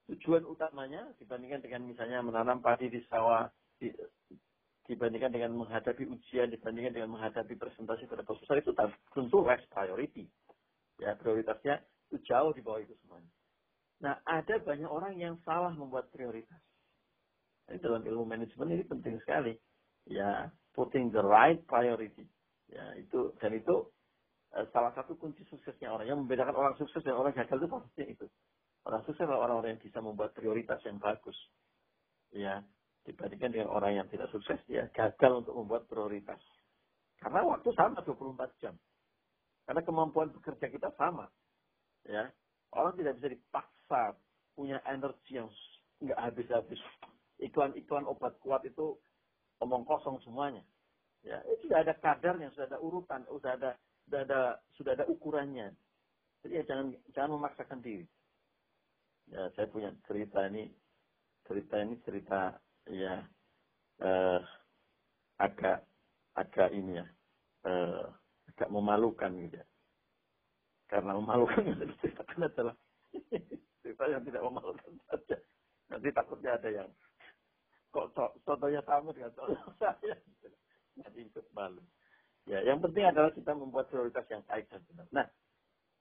tujuan 0.08 0.44
utamanya 0.48 1.04
dibandingkan 1.20 1.60
dengan 1.60 1.84
misalnya 1.84 2.24
menanam 2.24 2.64
padi 2.64 2.88
di 2.88 3.04
sawah, 3.12 3.44
di, 3.76 3.92
dibandingkan 4.88 5.28
dengan 5.28 5.52
menghadapi 5.52 6.08
ujian, 6.08 6.48
dibandingkan 6.48 6.96
dengan 6.96 7.12
menghadapi 7.12 7.54
presentasi 7.60 8.08
pada 8.08 8.24
besar 8.24 8.56
itu 8.56 8.72
tentu 9.12 9.38
less 9.44 9.60
priority. 9.68 10.24
Ya, 10.98 11.14
prioritasnya 11.14 11.84
itu 12.08 12.24
jauh 12.24 12.50
di 12.56 12.64
bawah 12.64 12.80
itu 12.80 12.96
semuanya. 13.04 13.28
Nah, 14.00 14.14
ada 14.24 14.56
banyak 14.62 14.88
orang 14.88 15.20
yang 15.20 15.36
salah 15.44 15.74
membuat 15.76 16.08
prioritas. 16.08 16.58
Ini 17.68 17.84
dalam 17.84 18.00
ilmu 18.00 18.24
manajemen 18.24 18.80
ini 18.80 18.84
penting 18.88 19.20
sekali. 19.20 19.52
Ya, 20.08 20.48
putting 20.72 21.12
the 21.12 21.20
right 21.20 21.60
priority. 21.68 22.24
Ya, 22.72 22.96
itu 22.96 23.36
dan 23.44 23.52
itu 23.60 23.84
uh, 24.56 24.64
salah 24.72 24.94
satu 24.96 25.18
kunci 25.20 25.44
suksesnya 25.52 25.92
orang 25.92 26.06
yang 26.08 26.18
membedakan 26.24 26.56
orang 26.56 26.74
sukses 26.80 27.04
dan 27.04 27.12
orang 27.12 27.36
gagal 27.36 27.60
itu 27.60 27.68
pasti 27.68 28.04
itu. 28.08 28.26
Orang 28.88 29.04
sukses 29.04 29.28
adalah 29.28 29.44
orang-orang 29.44 29.76
yang 29.76 29.84
bisa 29.84 30.00
membuat 30.00 30.32
prioritas 30.32 30.80
yang 30.88 30.96
bagus. 30.96 31.36
Ya, 32.32 32.64
dibandingkan 33.04 33.52
dengan 33.52 33.68
orang 33.68 34.00
yang 34.00 34.08
tidak 34.08 34.32
sukses, 34.32 34.56
ya 34.64 34.88
gagal 34.96 35.44
untuk 35.44 35.60
membuat 35.60 35.84
prioritas. 35.92 36.40
Karena 37.20 37.44
waktu 37.44 37.68
sama 37.76 38.00
24 38.00 38.48
jam. 38.64 38.72
Karena 39.68 39.84
kemampuan 39.84 40.32
bekerja 40.32 40.72
kita 40.72 40.88
sama. 40.96 41.28
Ya, 42.08 42.32
orang 42.72 42.96
tidak 42.96 43.20
bisa 43.20 43.28
dipaksa 43.28 44.16
punya 44.56 44.80
energi 44.88 45.36
yang 45.36 45.52
nggak 46.00 46.20
habis-habis. 46.24 46.80
Iklan-iklan 47.44 48.08
obat 48.08 48.40
kuat 48.40 48.64
itu 48.64 48.96
omong 49.60 49.84
kosong 49.84 50.16
semuanya. 50.24 50.64
Ya, 51.20 51.44
itu 51.44 51.68
sudah 51.68 51.84
ada 51.84 51.92
kadarnya, 51.92 52.48
sudah 52.56 52.72
ada 52.72 52.80
urutan, 52.80 53.20
sudah 53.28 53.52
ada 53.52 53.70
sudah 54.08 54.20
ada 54.24 54.40
sudah 54.80 54.92
ada 54.96 55.04
ukurannya. 55.12 55.76
Jadi 56.40 56.52
ya 56.56 56.64
jangan 56.64 56.86
jangan 57.12 57.36
memaksakan 57.36 57.84
diri 57.84 58.08
ya 59.32 59.42
saya 59.56 59.66
punya 59.68 59.90
cerita 60.08 60.48
ini 60.48 60.72
cerita 61.48 61.76
ini 61.80 61.94
cerita 62.04 62.40
ya 62.88 63.24
eh, 64.02 64.40
agak 65.38 65.84
agak 66.36 66.70
ini 66.74 67.00
ya 67.00 67.06
eh, 67.66 68.04
agak 68.54 68.68
memalukan 68.72 69.30
gitu 69.44 69.56
ya. 69.60 69.66
Karena 70.88 71.14
memalukan 71.14 71.62
yang 71.68 71.78
diceritakan 71.84 72.48
adalah 72.48 72.74
cerita 73.84 74.04
yang 74.08 74.22
tidak 74.24 74.42
memalukan 74.42 74.92
saja. 75.08 75.36
Nanti 75.88 76.08
takutnya 76.12 76.56
ada 76.56 76.68
yang 76.68 76.88
kok 77.88 78.12
contohnya 78.44 78.80
sama 78.84 79.12
dengan 79.12 79.32
contoh 79.36 79.72
saya. 79.80 80.16
Nanti 80.98 81.20
ikut 81.24 81.46
malu. 81.54 81.80
Ya, 82.48 82.64
yang 82.64 82.80
penting 82.80 83.04
adalah 83.04 83.28
kita 83.36 83.52
membuat 83.52 83.92
prioritas 83.92 84.24
yang 84.32 84.40
baik 84.48 84.72
dan 84.72 84.80
benar. 84.88 85.06
Nah, 85.12 85.26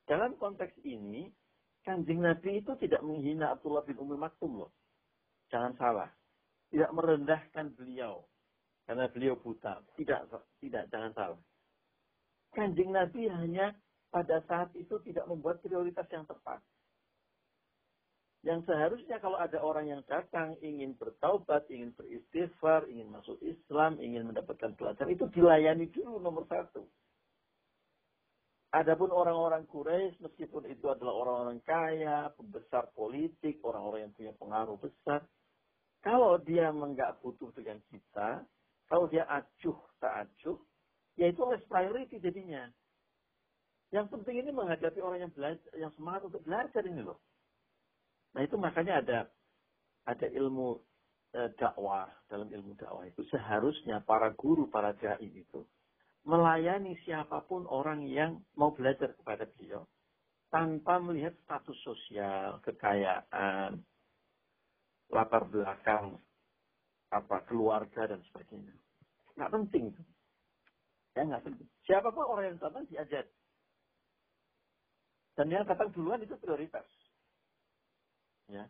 dalam 0.07 0.39
konteks 0.39 0.79
ini 0.87 1.27
Kanjeng 1.87 2.19
Nabi 2.19 2.59
itu 2.59 2.75
tidak 2.83 2.99
menghina 2.99 3.55
Abdullah 3.55 3.79
bin 3.87 3.95
Umi 3.95 4.19
Maktum 4.19 4.59
loh. 4.59 4.75
Jangan 5.47 5.71
salah. 5.79 6.11
Tidak 6.67 6.91
merendahkan 6.91 7.71
beliau. 7.79 8.27
Karena 8.83 9.07
beliau 9.07 9.39
buta. 9.39 9.79
Tidak, 9.95 10.19
tidak, 10.59 10.83
jangan 10.91 11.11
salah. 11.15 11.39
Kanjeng 12.51 12.91
Nabi 12.91 13.31
hanya 13.31 13.71
pada 14.11 14.43
saat 14.51 14.75
itu 14.75 14.99
tidak 15.07 15.31
membuat 15.31 15.63
prioritas 15.63 16.03
yang 16.11 16.27
tepat. 16.27 16.59
Yang 18.43 18.67
seharusnya 18.67 19.23
kalau 19.23 19.39
ada 19.39 19.63
orang 19.63 19.87
yang 19.87 20.03
datang 20.11 20.59
ingin 20.59 20.91
bertaubat, 20.99 21.71
ingin 21.71 21.95
beristighfar, 21.95 22.83
ingin 22.91 23.07
masuk 23.15 23.39
Islam, 23.39 23.95
ingin 24.03 24.27
mendapatkan 24.27 24.75
pelajaran, 24.75 25.11
itu 25.11 25.27
dilayani 25.31 25.87
dulu 25.87 26.19
nomor 26.19 26.43
satu. 26.51 26.83
Adapun 28.75 29.15
orang-orang 29.15 29.63
Quraisy 29.71 30.19
meskipun 30.19 30.67
itu 30.67 30.91
adalah 30.91 31.15
orang-orang 31.15 31.63
kaya, 31.63 32.27
pembesar 32.35 32.91
politik, 32.91 33.63
orang-orang 33.63 34.11
yang 34.11 34.13
punya 34.13 34.33
pengaruh 34.35 34.75
besar, 34.75 35.23
kalau 36.03 36.35
dia 36.43 36.67
enggak 36.71 37.15
butuh 37.23 37.47
dengan 37.55 37.79
kita, 37.87 38.43
kalau 38.91 39.07
dia 39.07 39.23
acuh 39.27 39.75
tak 40.03 40.27
acuh, 40.27 40.59
ya 41.15 41.31
itu 41.31 41.41
less 41.47 41.63
priority 41.71 42.19
jadinya. 42.19 42.67
Yang 43.95 44.11
penting 44.19 44.43
ini 44.43 44.51
menghadapi 44.51 44.99
orang 44.99 45.27
yang 45.27 45.31
belajar, 45.31 45.71
yang 45.79 45.91
semangat 45.95 46.27
untuk 46.27 46.43
belajar 46.43 46.83
ini 46.83 47.01
loh. 47.07 47.23
Nah 48.35 48.43
itu 48.43 48.59
makanya 48.59 48.99
ada 48.99 49.19
ada 50.03 50.27
ilmu 50.27 50.75
e, 51.31 51.39
dakwah 51.55 52.07
dalam 52.27 52.51
ilmu 52.51 52.75
dakwah 52.75 53.07
itu 53.07 53.23
seharusnya 53.31 54.03
para 54.03 54.35
guru, 54.35 54.67
para 54.67 54.91
dai 54.91 55.23
itu 55.23 55.63
melayani 56.27 56.99
siapa 57.07 57.47
pun 57.47 57.63
orang 57.71 58.03
yang 58.03 58.43
mau 58.59 58.75
belajar 58.75 59.15
kepada 59.15 59.47
beliau 59.55 59.87
tanpa 60.51 60.99
melihat 60.99 61.31
status 61.43 61.75
sosial, 61.83 62.59
kekayaan, 62.67 63.79
latar 65.07 65.43
belakang 65.47 66.19
apa 67.07 67.37
keluarga 67.47 68.11
dan 68.11 68.19
sebagainya. 68.27 68.75
Nggak 69.39 69.51
penting 69.55 69.83
itu. 69.95 70.03
Ya 71.15 71.23
nggak 71.23 71.43
penting. 71.47 71.67
Siapa 71.87 72.11
pun 72.11 72.27
orang 72.27 72.51
yang 72.51 72.59
datang 72.59 72.83
diajar. 72.91 73.25
Dan 75.39 75.47
yang 75.47 75.63
datang 75.63 75.95
duluan 75.95 76.19
itu 76.19 76.35
prioritas. 76.35 76.83
Ya. 78.51 78.67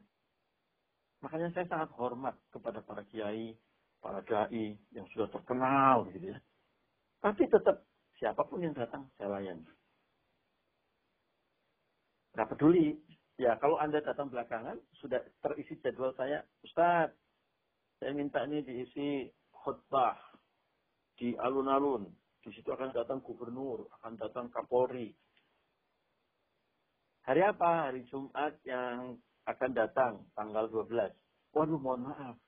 Makanya 1.25 1.49
saya 1.57 1.65
sangat 1.65 1.89
hormat 1.97 2.37
kepada 2.53 2.85
para 2.85 3.01
kiai, 3.09 3.57
para 3.97 4.21
dai 4.21 4.77
yang 4.93 5.07
sudah 5.09 5.25
terkenal 5.33 6.05
gitu 6.13 6.37
ya. 6.37 6.39
Tapi 7.27 7.43
tetap 7.51 7.83
siapa 8.15 8.39
pun 8.47 8.63
yang 8.63 8.71
datang 8.71 9.03
saya 9.19 9.35
layani. 9.35 9.67
Nggak 12.31 12.55
peduli. 12.55 12.95
Ya 13.35 13.59
kalau 13.59 13.75
Anda 13.83 13.99
datang 13.99 14.31
belakangan, 14.31 14.79
sudah 14.95 15.19
terisi 15.43 15.75
jadwal 15.83 16.15
saya. 16.15 16.41
Ustaz, 16.63 17.11
saya 17.99 18.11
minta 18.15 18.47
ini 18.47 18.63
diisi 18.63 19.27
khutbah 19.51 20.15
di 21.19 21.35
alun-alun. 21.35 22.07
Di 22.41 22.49
situ 22.55 22.71
akan 22.71 22.95
datang 22.95 23.19
gubernur, 23.19 23.91
akan 23.99 24.15
datang 24.15 24.47
kapolri, 24.47 25.11
Hari 27.27 27.43
apa? 27.43 27.91
Hari 27.91 28.07
Jumat 28.07 28.55
yang 28.63 29.19
akan 29.43 29.71
datang, 29.75 30.23
tanggal 30.31 30.71
12. 30.71 31.11
Waduh, 31.51 31.75
mohon 31.75 32.07
maaf. 32.07 32.39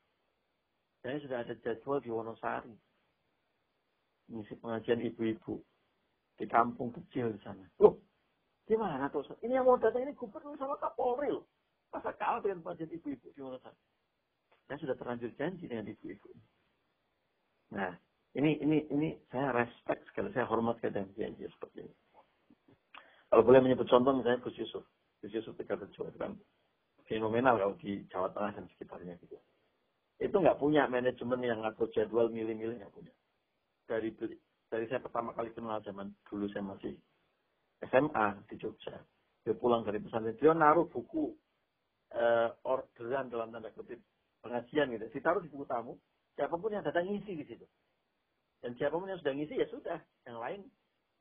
Saya 1.04 1.20
sudah 1.20 1.44
ada 1.44 1.52
jadwal 1.60 2.00
di 2.00 2.08
Wonosari. 2.08 2.72
Misi 4.30 4.54
pengajian 4.58 5.02
ibu-ibu. 5.02 5.58
Di 6.40 6.46
kampung 6.48 6.94
kecil 6.96 7.36
di 7.36 7.40
sana. 7.44 7.66
Loh, 7.84 8.00
gimana 8.64 9.12
tuh? 9.12 9.26
Ini 9.44 9.60
yang 9.60 9.68
mau 9.68 9.76
datang 9.76 10.08
ini 10.08 10.16
gubernur 10.16 10.56
sama 10.56 10.80
Kapolri 10.80 11.34
loh. 11.34 11.50
Masa 11.90 12.14
kalah 12.16 12.40
dengan 12.40 12.62
pengajian 12.62 12.94
ibu-ibu 12.94 13.28
di 13.34 13.40
Wonosari? 13.42 13.76
Saya 14.70 14.78
sudah 14.86 14.96
terlanjur 14.96 15.34
janji 15.34 15.66
dengan 15.66 15.90
ibu-ibu. 15.90 16.30
Nah, 17.74 17.98
ini 18.38 18.62
ini 18.62 18.86
ini 18.94 19.10
saya 19.34 19.50
respect 19.50 20.06
sekali, 20.14 20.30
saya 20.30 20.46
hormat 20.46 20.78
keadaan 20.78 21.10
janji 21.18 21.50
seperti 21.50 21.90
ini. 21.90 21.96
Kalau 23.30 23.46
boleh 23.46 23.62
menyebut 23.62 23.90
contoh 23.90 24.14
misalnya 24.14 24.42
Gus 24.42 24.58
Yusuf. 24.58 24.86
Gus 25.22 25.34
Yusuf 25.34 25.54
Tegar 25.58 25.78
Rejo 25.78 26.06
itu 26.10 26.18
kan 26.18 26.34
fenomenal 27.06 27.58
kalau 27.58 27.76
di 27.82 28.06
Jawa 28.10 28.30
Tengah 28.34 28.58
dan 28.58 28.66
sekitarnya 28.74 29.18
gitu. 29.22 29.38
Itu 30.22 30.36
nggak 30.38 30.58
punya 30.62 30.86
manajemen 30.86 31.42
yang 31.42 31.62
ngatur 31.66 31.90
jadwal 31.94 32.30
milih-milih 32.30 32.82
nggak 32.82 32.94
punya. 32.94 33.14
Dari 33.90 34.14
dari 34.70 34.86
saya 34.86 35.02
pertama 35.02 35.34
kali 35.34 35.50
kenal 35.50 35.82
zaman 35.82 36.14
dulu 36.30 36.46
saya 36.54 36.62
masih 36.62 36.94
SMA 37.90 38.28
di 38.46 38.56
Jogja. 38.62 39.02
Dia 39.42 39.58
pulang 39.58 39.82
dari 39.82 39.98
pesantren, 39.98 40.38
dia 40.38 40.54
naruh 40.54 40.86
buku 40.86 41.34
uh, 42.14 42.50
orderan 42.70 43.34
dalam 43.34 43.50
tanda 43.50 43.74
kutip 43.74 43.98
pengajian 44.46 44.94
gitu. 44.94 45.10
Ditaruh 45.10 45.42
di 45.42 45.50
buku 45.50 45.66
tamu, 45.66 45.98
siapa 46.38 46.54
pun 46.54 46.70
yang 46.70 46.86
datang 46.86 47.10
ngisi 47.10 47.34
di 47.34 47.46
situ. 47.50 47.66
Dan 48.62 48.78
siapa 48.78 48.94
pun 48.94 49.10
yang 49.10 49.18
sudah 49.18 49.34
ngisi 49.34 49.58
ya 49.58 49.68
sudah, 49.74 49.98
yang 50.30 50.38
lain 50.38 50.62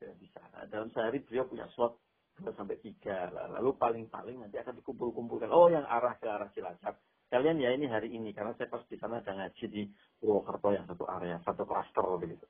ya 0.04 0.12
bisa. 0.20 0.42
Dalam 0.68 0.92
sehari 0.92 1.24
beliau 1.24 1.48
punya 1.48 1.64
slot 1.72 1.96
2 2.42 2.54
sampai 2.54 2.78
3. 2.78 3.32
Lalu 3.58 3.70
paling-paling 3.78 4.36
nanti 4.42 4.58
akan 4.58 4.78
dikumpul-kumpulkan. 4.82 5.50
Oh, 5.50 5.70
yang 5.70 5.86
arah 5.86 6.14
ke 6.18 6.26
arah 6.26 6.50
Cilacap. 6.54 6.98
Kalian 7.28 7.60
ya 7.60 7.76
ini 7.76 7.84
hari 7.84 8.08
ini 8.08 8.32
karena 8.32 8.56
saya 8.56 8.72
pas 8.72 8.80
di 8.88 8.96
sana 8.96 9.20
ada 9.20 9.36
ngaji 9.36 9.64
di 9.68 9.82
Purwokerto 10.16 10.72
yang 10.72 10.88
satu 10.88 11.04
area, 11.04 11.36
satu 11.44 11.68
klaster 11.68 12.04
begitu. 12.16 12.48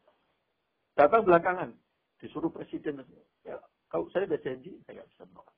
Datang 0.94 1.26
belakangan, 1.26 1.74
disuruh 2.22 2.50
presiden. 2.54 3.02
Ya, 3.42 3.58
kalau 3.90 4.06
saya 4.14 4.30
sudah 4.30 4.40
janji, 4.42 4.78
saya 4.86 5.02
nggak 5.02 5.10
bisa 5.10 5.22
menolak. 5.26 5.56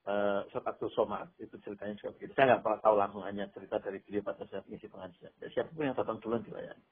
Uh, 0.00 0.40
Ustaz 0.48 0.80
Somad, 0.96 1.28
itu 1.42 1.54
ceritanya 1.60 1.94
juga 1.98 2.14
begitu. 2.14 2.32
Saya 2.38 2.46
nggak 2.54 2.62
pernah 2.62 2.80
tahu 2.82 2.94
langsung 2.98 3.22
hanya 3.26 3.44
cerita 3.50 3.76
dari 3.82 3.98
beliau 4.06 4.22
pada 4.22 4.42
saat 4.46 4.64
mengisi 4.70 4.86
pengajian. 4.86 5.32
Ya, 5.42 5.48
siapa 5.50 5.70
pun 5.74 5.86
yang 5.86 5.98
datang 5.98 6.18
duluan 6.22 6.46
dilayani. 6.46 6.84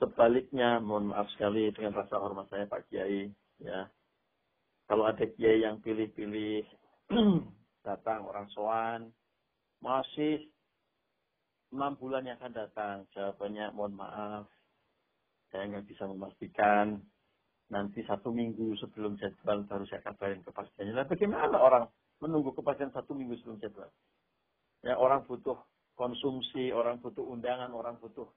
Sebaliknya, 0.00 0.80
mohon 0.82 1.12
maaf 1.12 1.28
sekali 1.36 1.68
dengan 1.70 1.94
rasa 1.94 2.18
hormat 2.18 2.48
saya 2.48 2.66
Pak 2.66 2.88
Kiai, 2.90 3.28
ya. 3.60 3.86
Kalau 4.88 5.06
ada 5.06 5.24
Kiai 5.24 5.62
yang 5.62 5.78
pilih-pilih 5.78 6.66
datang 7.86 8.26
orang 8.26 8.50
soan, 8.50 9.14
masih 9.82 10.46
enam 11.74 11.98
bulan 11.98 12.22
yang 12.24 12.38
akan 12.38 12.54
datang, 12.54 12.96
jawabannya 13.12 13.74
mohon 13.74 13.98
maaf, 13.98 14.46
saya 15.50 15.68
nggak 15.68 15.86
bisa 15.90 16.06
memastikan. 16.06 17.02
Nanti 17.72 18.04
satu 18.04 18.28
minggu 18.28 18.76
sebelum 18.76 19.16
jadwal 19.16 19.64
baru 19.64 19.84
saya 19.88 20.04
kabarin 20.04 20.44
kepastiannya. 20.44 20.92
Nah, 20.92 21.08
bagaimana 21.08 21.56
orang 21.56 21.84
menunggu 22.20 22.52
kepastian 22.52 22.92
satu 22.92 23.16
minggu 23.16 23.32
sebelum 23.40 23.58
jadwal? 23.64 23.88
Ya, 24.84 24.94
orang 25.00 25.24
butuh 25.24 25.56
konsumsi, 25.96 26.68
orang 26.68 27.00
butuh 27.00 27.24
undangan, 27.24 27.72
orang 27.72 27.96
butuh 27.96 28.28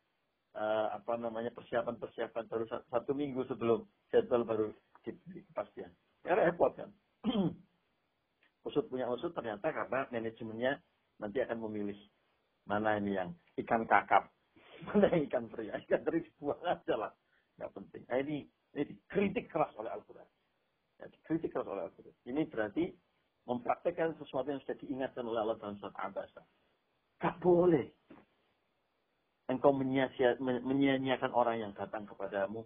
uh, 0.55 0.87
apa 0.95 1.19
namanya 1.19 1.51
persiapan-persiapan 1.51 2.43
baru 2.47 2.63
satu 2.87 3.11
minggu 3.11 3.43
sebelum 3.51 3.83
jadwal 4.07 4.47
baru 4.47 4.67
diberi 5.03 5.43
kepastian. 5.51 5.91
Ya 6.23 6.39
repot 6.39 6.71
kan. 6.79 6.89
usut 8.65 8.89
punya 8.89 9.05
usut 9.05 9.29
ternyata 9.37 9.69
karena 9.69 10.09
manajemennya 10.09 10.81
nanti 11.21 11.37
akan 11.41 11.59
memilih 11.69 11.97
mana 12.65 12.97
ini 12.97 13.15
yang 13.15 13.29
ikan 13.61 13.85
kakap, 13.85 14.31
mana 14.89 15.11
yang 15.13 15.29
ikan 15.29 15.45
pria, 15.47 15.77
ikan 15.85 16.01
teri 16.01 16.25
dibuang 16.25 16.61
aja 16.65 16.95
lah, 16.97 17.11
nggak 17.59 17.71
penting. 17.71 18.03
Nah, 18.09 18.17
ini 18.19 18.37
ini 18.75 18.83
dikritik 18.91 19.47
keras 19.47 19.71
oleh 19.79 19.87
Al-Quran. 19.87 20.27
Ya, 20.99 21.07
dikritik 21.07 21.55
keras 21.55 21.67
oleh 21.69 21.87
Al-Quran. 21.87 22.15
Ini 22.27 22.41
berarti 22.51 22.91
mempraktekkan 23.47 24.19
sesuatu 24.19 24.51
yang 24.51 24.59
sudah 24.65 24.77
diingatkan 24.83 25.23
oleh 25.23 25.39
Allah 25.39 25.57
dalam 25.61 25.77
surat 25.79 25.95
Abasa. 26.01 26.43
Gak 27.21 27.39
boleh 27.39 27.87
engkau 29.45 29.71
menyia-nyiakan 29.71 31.31
orang 31.31 31.61
yang 31.61 31.71
datang 31.77 32.09
kepadamu 32.09 32.65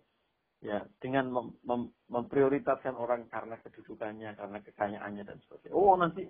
ya 0.63 0.83
dengan 0.99 1.31
mem, 1.31 1.47
mem, 1.63 1.81
memprioritaskan 2.07 2.95
orang 2.95 3.27
karena 3.27 3.59
kedudukannya, 3.63 4.31
karena 4.35 4.57
kekayaannya 4.63 5.23
dan 5.27 5.37
sebagainya. 5.43 5.75
Oh 5.75 5.95
nanti 5.95 6.23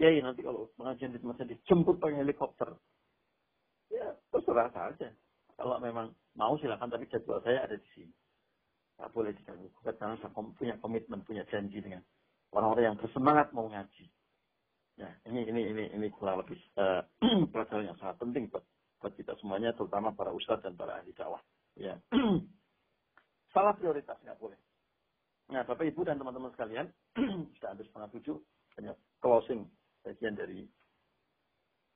ya, 0.00 0.08
ya 0.10 0.20
nanti 0.22 0.42
kalau 0.42 0.70
pengajian 0.74 1.14
di 1.14 1.20
tempat 1.22 1.46
dijemput 1.46 1.96
pakai 2.02 2.20
helikopter. 2.22 2.70
Ya 3.92 4.14
terserah 4.32 4.70
saja. 4.74 5.08
Kalau 5.54 5.78
memang 5.78 6.10
mau 6.34 6.58
silakan 6.58 6.90
tapi 6.90 7.06
jadwal 7.06 7.38
saya 7.46 7.62
ada 7.66 7.78
di 7.78 7.88
sini. 7.94 8.14
Tak 8.94 9.10
boleh 9.10 9.34
diganggu. 9.34 9.70
Karena 9.82 10.18
saya 10.18 10.30
punya 10.34 10.74
komitmen, 10.78 11.26
punya 11.26 11.42
janji 11.50 11.82
dengan 11.82 12.02
orang-orang 12.54 12.94
yang 12.94 12.98
bersemangat 12.98 13.50
mau 13.50 13.66
ngaji. 13.66 14.06
Ya, 14.94 15.10
ini 15.26 15.42
ini 15.50 15.74
ini 15.74 15.84
ini 15.90 16.06
kurang 16.14 16.46
lebih 16.46 16.58
uh, 16.78 17.02
pelajaran 17.50 17.90
yang 17.90 17.98
sangat 17.98 18.14
penting 18.22 18.46
buat 18.46 18.62
buat 19.02 19.10
kita 19.18 19.34
semuanya, 19.42 19.74
terutama 19.74 20.14
para 20.14 20.30
ustadz 20.30 20.62
dan 20.62 20.78
para 20.78 21.02
ahli 21.02 21.10
dakwah. 21.10 21.42
Ya. 21.74 21.98
Salah 23.54 23.74
prioritas 23.74 24.14
nggak 24.22 24.38
boleh. 24.38 24.58
Nah, 25.50 25.66
Bapak 25.66 25.84
Ibu 25.84 26.06
dan 26.06 26.16
teman-teman 26.16 26.54
sekalian, 26.54 26.86
sudah 27.58 27.74
habis 27.74 27.90
setengah 27.90 28.10
tujuh, 28.16 28.38
hanya 28.78 28.94
closing 29.18 29.66
bagian 30.04 30.36
dari 30.36 30.62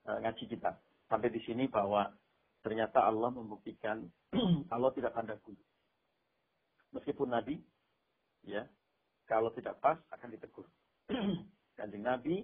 uh, 0.08 0.18
ngaji 0.24 0.44
kita. 0.48 0.72
Sampai 1.08 1.28
di 1.28 1.40
sini 1.44 1.68
bahwa 1.68 2.08
ternyata 2.64 3.04
Allah 3.04 3.30
membuktikan 3.30 4.02
Allah 4.74 4.90
tidak 4.96 5.12
pandang 5.12 5.38
bulu. 5.44 5.60
Meskipun 6.96 7.28
Nabi, 7.28 7.60
ya, 8.48 8.64
kalau 9.28 9.52
tidak 9.52 9.76
pas 9.84 10.00
akan 10.16 10.28
ditegur. 10.32 10.64
Kanjeng 11.78 12.04
Nabi 12.04 12.42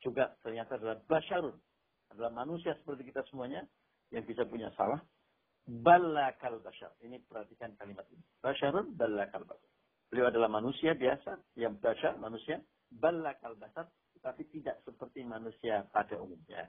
juga 0.00 0.32
ternyata 0.40 0.80
adalah 0.80 0.98
basyarun, 1.04 1.56
adalah 2.16 2.32
manusia 2.32 2.74
seperti 2.80 3.12
kita 3.12 3.22
semuanya, 3.28 3.62
yang 4.12 4.24
bisa 4.24 4.44
punya 4.48 4.72
salah, 4.76 5.00
balakal 5.64 6.60
bashar. 6.60 6.92
Ini 7.00 7.24
perhatikan 7.24 7.72
kalimat 7.80 8.04
ini. 8.12 8.20
Basharun 8.40 8.92
balakal 8.96 9.44
bashar. 9.48 9.70
Beliau 10.12 10.28
adalah 10.28 10.52
manusia 10.52 10.92
biasa, 10.92 11.40
yang 11.56 11.80
bashar, 11.80 12.20
manusia, 12.20 12.60
balakal 12.92 13.56
bashar, 13.56 13.88
tapi 14.24 14.48
tidak 14.48 14.80
seperti 14.88 15.20
manusia 15.20 15.84
pada 15.92 16.16
umumnya. 16.16 16.64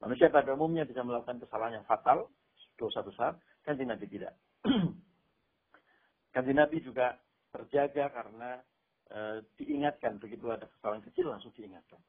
Manusia 0.00 0.32
pada 0.32 0.56
umumnya 0.56 0.88
bisa 0.88 1.04
melakukan 1.04 1.36
kesalahan 1.44 1.78
yang 1.80 1.86
fatal, 1.86 2.32
dosa 2.80 3.04
besar, 3.04 3.36
kan 3.60 3.76
Nabi 3.76 4.08
tidak. 4.08 4.32
kan 6.34 6.44
Nabi 6.48 6.80
juga 6.80 7.20
terjaga 7.52 8.08
karena 8.08 8.50
e, 9.12 9.44
diingatkan 9.60 10.16
begitu 10.16 10.48
ada 10.48 10.64
kesalahan 10.64 11.04
kecil 11.04 11.28
langsung 11.28 11.52
diingatkan. 11.52 12.00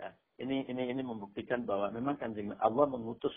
Nah, 0.00 0.08
ini 0.40 0.64
ini 0.72 0.88
ini 0.88 1.04
membuktikan 1.04 1.68
bahwa 1.68 1.92
memang 1.92 2.16
kanjeng 2.16 2.56
Allah 2.56 2.88
mengutus 2.88 3.36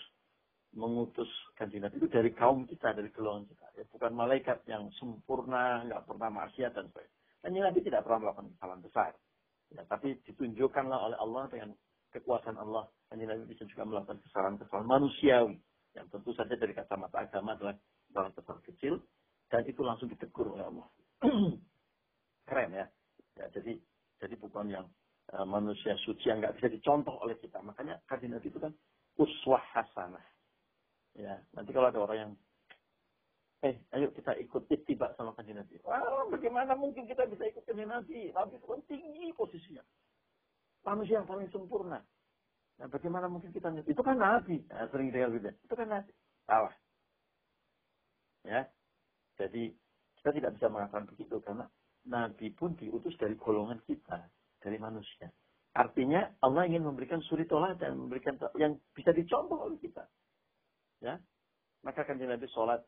mengutus 0.72 1.28
kanjeng 1.54 1.84
Nabi 1.84 2.00
itu 2.00 2.08
dari 2.08 2.32
kaum 2.32 2.64
kita, 2.64 2.96
dari 2.96 3.12
golongan 3.12 3.44
kita. 3.52 3.66
Ya, 3.76 3.84
bukan 3.92 4.12
malaikat 4.16 4.64
yang 4.64 4.88
sempurna, 4.96 5.84
nggak 5.84 6.08
pernah 6.08 6.28
maksiat 6.32 6.72
dan 6.72 6.88
sebagainya. 6.88 7.16
Kanjeng 7.44 7.64
Nabi 7.68 7.78
tidak 7.84 8.02
pernah 8.02 8.20
melakukan 8.26 8.48
kesalahan 8.56 8.82
besar. 8.82 9.12
Ya, 9.74 9.82
tapi 9.90 10.14
ditunjukkanlah 10.22 10.98
oleh 11.10 11.18
Allah 11.18 11.50
dengan 11.50 11.70
kekuasaan 12.14 12.58
Allah. 12.60 12.86
Kanjeng 13.10 13.30
Nabi 13.30 13.50
bisa 13.50 13.66
juga 13.66 13.82
melakukan 13.86 14.22
kesalahan-kesalahan 14.26 14.86
manusiawi. 14.86 15.56
Yang 15.96 16.06
tentu 16.12 16.30
saja 16.36 16.54
dari 16.54 16.72
kacamata 16.76 17.16
agama 17.24 17.56
adalah 17.56 17.74
kesalahan-kesalahan 18.08 18.64
kecil. 18.70 18.94
Dan 19.46 19.62
itu 19.66 19.80
langsung 19.82 20.10
ditegur 20.10 20.54
oleh 20.54 20.64
Allah. 20.66 20.86
Keren 22.48 22.70
ya. 22.74 22.86
ya 23.36 23.46
jadi 23.50 23.74
jadi 24.22 24.34
bukan 24.38 24.70
yang 24.70 24.86
uh, 25.34 25.46
manusia 25.46 25.98
suci 26.06 26.30
yang 26.30 26.38
nggak 26.38 26.58
bisa 26.62 26.68
dicontoh 26.70 27.14
oleh 27.22 27.34
kita. 27.38 27.58
Makanya 27.62 27.98
Nabi 28.06 28.46
itu 28.46 28.58
kan 28.58 28.72
uswah 29.18 29.62
hasanah 29.74 30.22
Ya, 31.16 31.40
nanti 31.56 31.72
kalau 31.72 31.88
ada 31.88 31.96
orang 31.96 32.18
yang 32.20 32.32
eh 33.66 33.74
ayo 33.98 34.14
kita 34.14 34.38
ikut 34.38 34.70
tiba 34.86 35.10
sama 35.18 35.34
kanjeng 35.34 35.58
Nabi. 35.58 35.82
Wah, 35.82 36.30
bagaimana 36.30 36.78
mungkin 36.78 37.10
kita 37.10 37.26
bisa 37.26 37.50
ikut 37.50 37.66
kanjeng 37.66 37.90
Nabi? 37.90 38.30
Nabi 38.30 38.54
itu 38.54 38.66
kan 38.70 38.80
tinggi 38.86 39.34
posisinya. 39.34 39.82
Manusia 40.86 41.18
yang 41.18 41.26
paling 41.26 41.50
sempurna. 41.50 41.98
Nah, 42.76 42.86
bagaimana 42.86 43.26
mungkin 43.26 43.50
kita 43.50 43.74
itu 43.82 44.02
kan 44.06 44.14
Nabi. 44.14 44.62
Nah, 44.70 44.86
sering 44.94 45.10
dengar 45.10 45.34
gitu. 45.34 45.50
Itu 45.66 45.74
kan 45.74 45.88
Nabi. 45.90 46.12
Salah. 46.46 46.74
Ya. 48.46 48.70
Jadi 49.34 49.74
kita 50.22 50.30
tidak 50.30 50.54
bisa 50.54 50.66
mengatakan 50.70 51.10
begitu 51.10 51.42
karena 51.42 51.66
Nabi 52.06 52.54
pun 52.54 52.78
diutus 52.78 53.18
dari 53.18 53.34
golongan 53.34 53.82
kita, 53.82 54.30
dari 54.62 54.78
manusia. 54.78 55.26
Artinya 55.76 56.38
Allah 56.40 56.64
ingin 56.70 56.86
memberikan 56.86 57.20
suri 57.26 57.44
dan 57.76 57.98
memberikan 57.98 58.38
yang 58.56 58.78
bisa 58.94 59.10
dicontoh 59.10 59.58
oleh 59.58 59.76
kita. 59.82 60.06
Ya. 61.02 61.18
Maka 61.84 62.06
kan 62.06 62.16
Nabi 62.16 62.46
sholat 62.54 62.80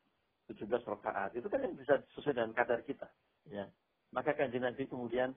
17 0.49 0.65
rakaat. 0.85 1.37
Itu 1.37 1.53
kan 1.53 1.61
yang 1.61 1.77
bisa 1.77 2.01
sesuai 2.17 2.41
dengan 2.41 2.53
kadar 2.57 2.81
kita. 2.89 3.09
Ya. 3.53 3.69
Maka 4.11 4.33
kan 4.33 4.49
Nabi 4.49 4.89
kemudian 4.89 5.37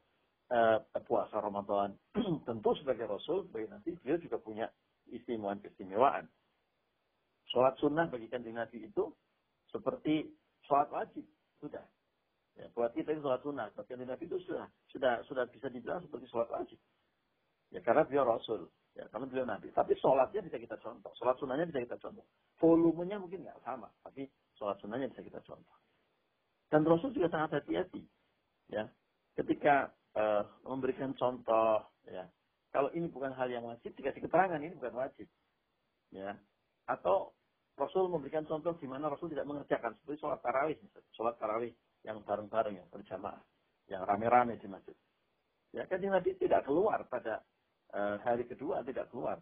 uh, 0.52 0.80
puasa 1.04 1.44
Ramadan. 1.44 1.96
Tentu 2.48 2.72
sebagai 2.80 3.08
Rasul, 3.08 3.48
sebagai 3.52 3.72
Nabi, 3.72 4.00
beliau 4.00 4.20
juga 4.24 4.38
punya 4.40 4.68
istimewaan-keistimewaan. 5.12 6.28
Sholat 7.52 7.76
sunnah 7.84 8.08
bagi 8.08 8.32
kanjeng 8.32 8.56
Nabi 8.56 8.88
itu 8.88 9.12
seperti 9.68 10.32
sholat 10.64 10.88
wajib. 10.88 11.28
Sudah. 11.60 11.84
Ya, 12.56 12.68
buat 12.72 12.96
kita 12.96 13.12
itu 13.12 13.24
sholat 13.24 13.44
sunnah. 13.44 13.68
Tapi 13.76 13.92
kanjeng 13.92 14.16
itu 14.24 14.40
sudah, 14.48 14.68
sudah, 14.88 15.14
sudah 15.28 15.44
bisa 15.52 15.68
dibilang 15.68 16.00
seperti 16.08 16.32
sholat 16.32 16.48
wajib. 16.48 16.80
Ya, 17.72 17.80
karena 17.84 18.08
beliau 18.08 18.28
Rasul. 18.28 18.68
Ya, 18.96 19.08
karena 19.08 19.28
beliau 19.28 19.48
Nabi. 19.48 19.72
Tapi 19.72 19.96
sholatnya 20.00 20.44
bisa 20.44 20.60
kita 20.60 20.76
contoh. 20.80 21.12
Sholat 21.16 21.40
sunnahnya 21.40 21.68
bisa 21.68 21.84
kita 21.84 22.00
contoh. 22.00 22.24
Volumenya 22.60 23.20
mungkin 23.20 23.48
nggak 23.48 23.64
sama. 23.64 23.88
Tapi 24.04 24.28
sholat 24.62 24.78
sunnahnya 24.78 25.10
bisa 25.10 25.26
kita 25.26 25.42
contoh. 25.42 25.78
Dan 26.70 26.86
Rasul 26.86 27.10
juga 27.18 27.34
sangat 27.34 27.58
hati-hati. 27.58 28.06
Ya, 28.70 28.86
ketika 29.34 29.90
uh, 30.14 30.46
memberikan 30.70 31.18
contoh, 31.18 31.82
ya, 32.06 32.30
kalau 32.70 32.94
ini 32.94 33.10
bukan 33.10 33.34
hal 33.34 33.50
yang 33.50 33.66
wajib, 33.66 33.92
dikasih 33.98 34.22
keterangan 34.22 34.62
ini 34.62 34.78
bukan 34.78 34.94
wajib. 34.94 35.26
Ya, 36.14 36.38
atau 36.86 37.34
Rasul 37.76 38.06
memberikan 38.08 38.46
contoh 38.46 38.78
di 38.78 38.86
mana 38.86 39.10
Rasul 39.10 39.34
tidak 39.34 39.50
mengerjakan 39.50 39.98
seperti 39.98 40.22
sholat 40.22 40.40
tarawih, 40.46 40.78
sholat 41.18 41.36
tarawih 41.42 41.74
yang 42.06 42.22
bareng-bareng, 42.22 42.78
yang 42.78 42.88
berjamaah, 42.94 43.42
yang 43.90 44.06
rame-rame 44.06 44.62
di 44.62 44.70
masjid. 44.70 44.96
Ya 45.74 45.90
kan 45.90 46.04
Nabi 46.04 46.36
tidak 46.38 46.68
keluar 46.68 47.08
pada 47.08 47.42
Eh, 47.92 48.16
hari 48.24 48.48
kedua 48.48 48.80
tidak 48.88 49.12
keluar. 49.12 49.36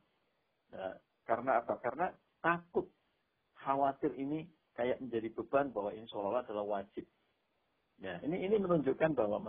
Nah, 0.74 0.98
karena 1.22 1.62
apa? 1.62 1.78
Karena 1.86 2.10
takut, 2.42 2.90
khawatir 3.62 4.10
ini 4.18 4.42
kayak 4.80 5.04
menjadi 5.04 5.28
beban 5.36 5.76
bahwa 5.76 5.92
ini 5.92 6.08
seolah-olah 6.08 6.48
adalah 6.48 6.80
wajib. 6.80 7.04
Ya, 8.00 8.16
ini 8.24 8.48
ini 8.48 8.56
menunjukkan 8.64 9.12
bahwa 9.12 9.44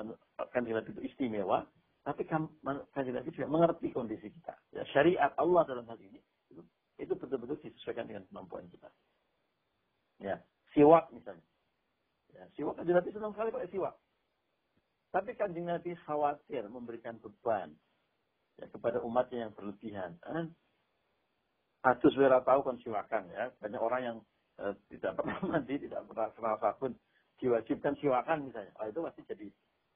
kanjeng 0.50 0.74
Nabi 0.74 0.90
itu 0.90 1.06
istimewa, 1.06 1.62
tapi 2.02 2.26
kanjeng 2.26 3.14
Nabi 3.14 3.30
juga 3.30 3.46
mengerti 3.46 3.94
kondisi 3.94 4.26
kita. 4.26 4.58
Ya, 4.74 4.82
syariat 4.90 5.30
Allah 5.38 5.62
dalam 5.70 5.86
hal 5.86 5.94
ini 6.02 6.18
itu, 6.50 6.66
itu 6.98 7.14
betul-betul 7.14 7.62
disesuaikan 7.62 8.10
dengan 8.10 8.26
kemampuan 8.26 8.66
kita. 8.74 8.90
Ya, 10.18 10.42
siwak 10.74 11.14
misalnya. 11.14 11.46
Ya, 12.34 12.42
siwak 12.58 12.74
kanjeng 12.74 12.98
Nabi 12.98 13.14
senang 13.14 13.30
sekali 13.30 13.54
pakai 13.54 13.70
siwak. 13.70 13.94
Tapi 15.14 15.30
kanjeng 15.38 15.70
Nabi 15.70 15.94
khawatir 16.10 16.66
memberikan 16.66 17.22
beban, 17.22 17.70
ya, 18.58 18.66
kepada 18.66 18.98
umatnya 18.98 19.46
yang 19.46 19.54
berlebihan. 19.54 20.18
Eh? 20.26 20.50
Atus 21.86 22.18
wira 22.18 22.42
tahu 22.42 22.66
kan 22.66 22.82
siwakan 22.82 23.30
ya. 23.30 23.54
Banyak 23.62 23.78
orang 23.78 24.02
yang 24.02 24.18
eh, 24.60 24.74
tidak 24.96 25.16
pernah 25.16 25.38
mandi, 25.50 25.74
tidak 25.80 26.04
pernah 26.06 26.28
kenal 26.36 26.56
sabun, 26.60 26.92
diwajibkan 27.40 27.94
siwakan 27.98 28.48
misalnya. 28.48 28.72
Oh, 28.78 28.86
itu 28.86 29.00
pasti 29.00 29.20
jadi 29.26 29.46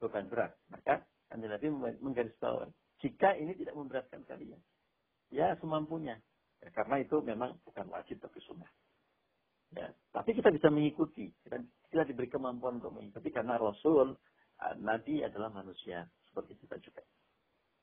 beban 0.01 0.27
berat. 0.29 0.53
Maka 0.73 1.05
Kanjeng 1.29 1.53
Nabi 1.53 1.67
menggarisbawahi, 2.01 2.73
jika 3.01 3.37
ini 3.37 3.53
tidak 3.57 3.75
memberatkan 3.77 4.25
kalian, 4.25 4.61
ya 5.33 5.57
semampunya. 5.61 6.17
Ya, 6.65 6.73
karena 6.73 7.05
itu 7.05 7.21
memang 7.21 7.61
bukan 7.69 7.93
wajib 7.93 8.21
tapi 8.25 8.41
sunnah. 8.41 8.69
Ya, 9.75 9.91
tapi 10.15 10.33
kita 10.33 10.49
bisa 10.55 10.71
mengikuti. 10.71 11.29
Kita, 11.45 11.61
kita 11.91 12.03
diberi 12.09 12.31
kemampuan 12.31 12.81
untuk 12.81 12.95
mengikuti 12.95 13.29
karena 13.29 13.61
Rasul 13.61 14.17
eh, 14.62 14.75
Nabi 14.81 15.21
adalah 15.21 15.53
manusia 15.53 16.09
seperti 16.29 16.57
kita 16.65 16.81
juga. 16.81 17.03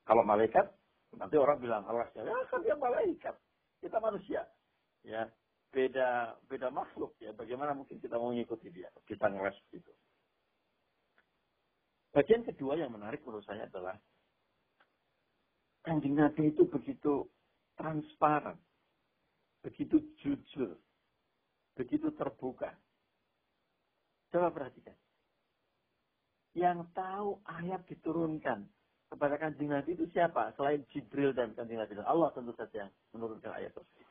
Kalau 0.01 0.25
malaikat, 0.25 0.65
nanti 1.13 1.35
orang 1.37 1.59
bilang 1.59 1.83
Allah 1.85 2.07
ya 2.15 2.23
kan 2.49 2.63
dia 2.63 2.73
malaikat, 2.73 3.35
kita 3.83 3.97
manusia, 3.99 4.41
ya 5.03 5.27
beda 5.71 6.35
beda 6.51 6.67
makhluk 6.69 7.15
ya. 7.23 7.31
Bagaimana 7.31 7.71
mungkin 7.71 7.97
kita 7.97 8.19
mau 8.19 8.35
mengikuti 8.35 8.67
dia? 8.69 8.91
Kita 9.07 9.31
ngeles 9.31 9.55
begitu. 9.71 9.91
Bagian 12.11 12.43
kedua 12.43 12.75
yang 12.75 12.91
menarik 12.91 13.23
menurut 13.23 13.47
saya 13.47 13.71
adalah 13.71 13.95
kanjeng 15.87 16.19
Nabi 16.19 16.51
itu 16.51 16.67
begitu 16.67 17.23
transparan, 17.79 18.59
begitu 19.63 20.03
jujur, 20.19 20.75
begitu 21.79 22.11
terbuka. 22.19 22.75
Coba 24.27 24.51
perhatikan. 24.51 24.95
Yang 26.51 26.83
tahu 26.91 27.39
ayat 27.47 27.87
diturunkan, 27.87 28.67
kepada 29.11 29.35
kanjeng 29.39 29.71
Nabi 29.71 29.95
itu 29.95 30.07
siapa? 30.11 30.51
Selain 30.55 30.83
Jibril 30.91 31.31
dan 31.31 31.51
kanjeng 31.51 31.79
Nabi. 31.79 31.99
Allah 32.03 32.31
tentu 32.31 32.51
saja 32.59 32.91
menurunkan 33.15 33.55
ayat 33.55 33.71
tersebut. 33.75 34.10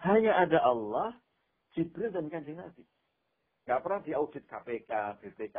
Hanya 0.00 0.32
ada 0.32 0.64
Allah, 0.64 1.12
Jibril 1.76 2.08
dan 2.08 2.32
kanjeng 2.32 2.56
Nabi. 2.56 2.84
Gak 3.68 3.84
pernah 3.84 4.00
diaudit 4.00 4.48
KPK, 4.48 5.20
BPK. 5.20 5.56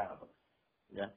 Ya. 0.98 1.14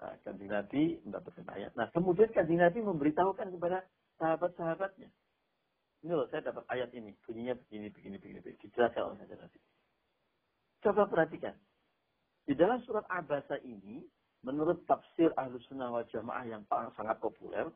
Nah, 0.00 0.16
kanjeng 0.24 0.48
Nabi 0.48 0.96
mendapatkan 1.04 1.46
ayat. 1.52 1.76
Nah, 1.76 1.92
kemudian 1.92 2.32
kanjeng 2.32 2.64
Nabi 2.64 2.80
memberitahukan 2.80 3.52
kepada 3.52 3.84
sahabat-sahabatnya. 4.16 5.12
Ini 6.00 6.12
loh, 6.16 6.24
saya 6.32 6.48
dapat 6.48 6.64
ayat 6.72 6.88
ini. 6.96 7.12
Bunyinya 7.28 7.52
begini, 7.60 7.92
begini, 7.92 8.16
begini. 8.16 8.40
begini. 8.40 8.56
Dijelaskan 8.64 9.02
oleh 9.04 9.16
kanjeng 9.20 9.40
Nabi. 9.44 9.58
Coba 10.80 11.02
perhatikan. 11.12 11.54
Di 12.48 12.56
dalam 12.56 12.80
surat 12.88 13.04
Abasa 13.12 13.60
ini, 13.60 14.00
menurut 14.40 14.80
tafsir 14.88 15.28
ahlu 15.36 15.60
sunnah 15.68 15.92
wal 15.92 16.08
jamaah 16.08 16.48
yang 16.48 16.64
sangat 16.96 17.20
populer, 17.20 17.68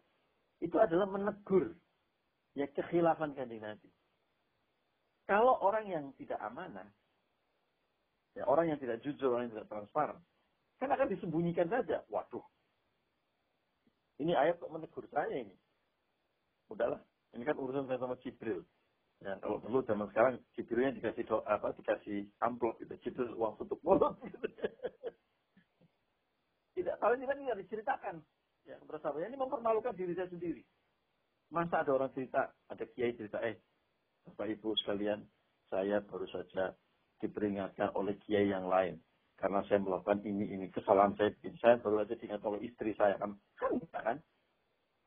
itu 0.65 0.81
adalah 0.81 1.05
menegur 1.05 1.77
ya 2.57 2.65
kekhilafan 2.73 3.37
kanjeng 3.37 3.61
Nabi. 3.61 3.93
Kalau 5.25 5.57
orang 5.64 5.89
yang 5.89 6.05
tidak 6.20 6.37
amanah, 6.45 6.85
ya 8.37 8.45
orang 8.45 8.72
yang 8.72 8.79
tidak 8.81 9.01
jujur, 9.01 9.33
orang 9.33 9.49
yang 9.49 9.55
tidak 9.61 9.70
transparan, 9.72 10.18
kan 10.77 10.93
akan 10.93 11.09
disembunyikan 11.09 11.68
saja. 11.72 12.05
Waduh, 12.12 12.45
ini 14.20 14.37
ayat 14.37 14.61
kok 14.61 14.68
menegur 14.68 15.09
saya 15.09 15.33
ini. 15.33 15.57
Udahlah, 16.68 17.01
ini 17.33 17.43
kan 17.45 17.57
urusan 17.57 17.89
saya 17.89 17.99
sama 17.99 18.20
Jibril. 18.20 18.64
Ya, 19.25 19.41
kalau 19.41 19.57
dulu 19.62 19.81
zaman 19.89 20.11
sekarang 20.12 20.37
Jibrilnya 20.53 21.01
dikasih 21.01 21.25
doa, 21.25 21.41
apa, 21.49 21.72
dikasih 21.81 22.29
amplop 22.45 22.77
gitu, 22.83 22.93
Jibril 23.09 23.33
uang 23.39 23.57
untuk 23.57 23.81
molot 23.81 24.20
gitu. 24.20 24.37
Tidak, 26.75 26.99
kalau 26.99 27.14
ini 27.14 27.25
kan 27.25 27.39
tidak 27.39 27.59
diceritakan. 27.64 28.14
Ya, 28.66 28.75
kepada 28.83 29.14
Ini 29.14 29.39
mempermalukan 29.39 29.95
diri 29.95 30.12
saya 30.18 30.27
sendiri. 30.27 30.66
Masa 31.55 31.87
ada 31.87 31.95
orang 31.95 32.11
cerita, 32.12 32.51
ada 32.66 32.85
kiai 32.93 33.14
cerita, 33.14 33.39
eh, 33.47 33.62
Bapak 34.25 34.47
Ibu 34.57 34.75
sekalian, 34.81 35.20
saya 35.68 36.01
baru 36.05 36.25
saja 36.29 36.72
diperingatkan 37.20 37.93
oleh 37.97 38.16
kiai 38.25 38.51
yang 38.51 38.68
lain. 38.68 39.01
Karena 39.35 39.61
saya 39.66 39.83
melakukan 39.83 40.22
ini, 40.25 40.47
ini. 40.55 40.66
Kesalahan 40.70 41.18
saya. 41.18 41.35
Saya 41.61 41.77
baru 41.83 42.07
aja 42.07 42.14
diingat 42.16 42.41
oleh 42.47 42.64
istri 42.64 42.95
saya. 42.95 43.18
Kan, 43.18 43.37
kan, 43.59 43.72
kan? 43.93 44.18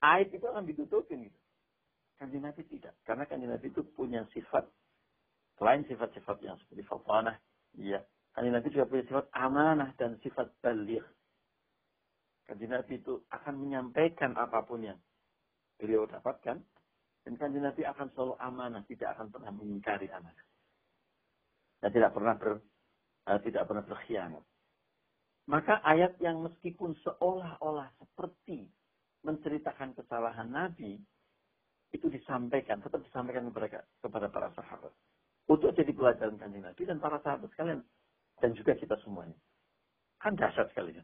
Aib 0.04 0.30
itu 0.30 0.46
akan 0.46 0.68
ditutupin 0.68 1.26
gitu. 1.26 1.40
Nabi 2.18 2.62
tidak. 2.66 2.98
Karena 3.06 3.30
kanjeng 3.30 3.54
Nabi 3.54 3.70
itu 3.70 3.82
punya 3.94 4.26
sifat. 4.34 4.66
Selain 5.58 5.86
sifat-sifat 5.86 6.38
yang 6.42 6.58
seperti 6.62 6.86
fafanah. 6.86 7.38
Iya. 7.78 8.02
Kanjeng 8.34 8.54
Nabi 8.54 8.68
juga 8.74 8.90
punya 8.90 9.04
sifat 9.10 9.26
amanah 9.34 9.90
dan 9.98 10.18
sifat 10.22 10.54
balik. 10.62 11.06
Kanjeng 12.46 12.74
Nabi 12.74 13.02
itu 13.02 13.22
akan 13.34 13.54
menyampaikan 13.58 14.38
apa 14.38 14.66
pun 14.66 14.86
yang 14.86 15.00
beliau 15.78 16.06
dapatkan. 16.06 16.62
Dan 17.28 17.36
kanjeng 17.36 17.68
Nabi 17.68 17.84
akan 17.84 18.08
selalu 18.16 18.40
amanah. 18.40 18.88
Tidak 18.88 19.04
akan 19.04 19.28
pernah 19.28 19.52
mengingkari 19.52 20.08
amanah. 20.16 20.48
Dan 21.84 21.92
tidak 21.92 22.16
pernah 22.16 22.40
ber, 22.40 22.64
uh, 23.28 23.40
tidak 23.44 23.68
pernah 23.68 23.84
berkhianat. 23.84 24.44
Maka 25.52 25.84
ayat 25.84 26.16
yang 26.24 26.40
meskipun 26.40 26.96
seolah-olah 27.04 27.92
seperti 28.00 28.72
menceritakan 29.28 29.92
kesalahan 30.00 30.48
Nabi, 30.48 31.04
itu 31.92 32.08
disampaikan, 32.08 32.80
tetap 32.80 33.04
disampaikan 33.04 33.52
kepada, 33.52 33.84
kepada 34.00 34.28
para 34.32 34.48
sahabat. 34.56 34.96
Untuk 35.52 35.76
jadi 35.76 35.92
pelajaran 35.92 36.40
kanjeng 36.40 36.64
Nabi 36.64 36.84
dan 36.88 36.96
para 37.04 37.20
sahabat 37.28 37.52
sekalian. 37.52 37.84
Dan 38.40 38.56
juga 38.56 38.72
kita 38.80 38.96
semuanya. 39.04 39.36
Kan 40.24 40.40
dahsyat 40.40 40.72
sekali 40.72 40.96
kan. 40.96 41.04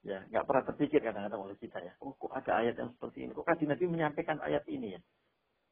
Ya, 0.00 0.24
nggak 0.32 0.44
pernah 0.48 0.64
terpikir 0.64 1.00
kadang-kadang 1.04 1.44
oleh 1.44 1.56
kita 1.60 1.76
ya. 1.84 1.92
Oh, 2.00 2.16
kok 2.16 2.32
ada 2.32 2.64
ayat 2.64 2.80
yang 2.80 2.88
seperti 2.96 3.28
ini? 3.28 3.36
Kok 3.36 3.44
kanjeng 3.44 3.68
Nabi 3.68 3.84
menyampaikan 3.84 4.40
ayat 4.40 4.64
ini 4.64 4.96
ya? 4.96 5.00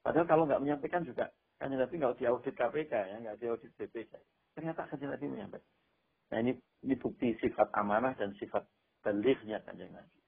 Padahal 0.04 0.26
kalau 0.28 0.44
nggak 0.44 0.60
menyampaikan 0.60 1.02
juga, 1.02 1.32
kanjeng 1.56 1.80
Nabi 1.80 1.94
nggak 1.96 2.16
diaudit 2.20 2.54
KPK 2.54 2.92
ya, 2.92 3.16
nggak 3.24 3.36
diaudit 3.40 3.72
BPK. 3.72 4.12
Ternyata 4.52 4.84
kanjeng 4.84 5.10
Nabi 5.16 5.26
menyampaikan. 5.32 5.72
Nah 6.28 6.38
ini, 6.44 6.52
ini 6.84 6.94
bukti 7.00 7.32
sifat 7.40 7.72
amanah 7.72 8.12
dan 8.20 8.36
sifat 8.36 8.68
balighnya 9.00 9.64
kanjeng 9.64 9.96
Nabi. 9.96 10.20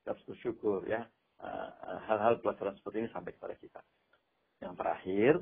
Kita 0.00 0.16
bersyukur 0.24 0.88
ya 0.88 1.04
Eh, 1.44 1.98
hal-hal 2.08 2.40
pelajaran 2.40 2.72
seperti 2.80 3.04
ini 3.04 3.08
sampai 3.12 3.36
kepada 3.36 3.54
kita. 3.60 3.80
Yang 4.64 4.74
terakhir, 4.80 5.32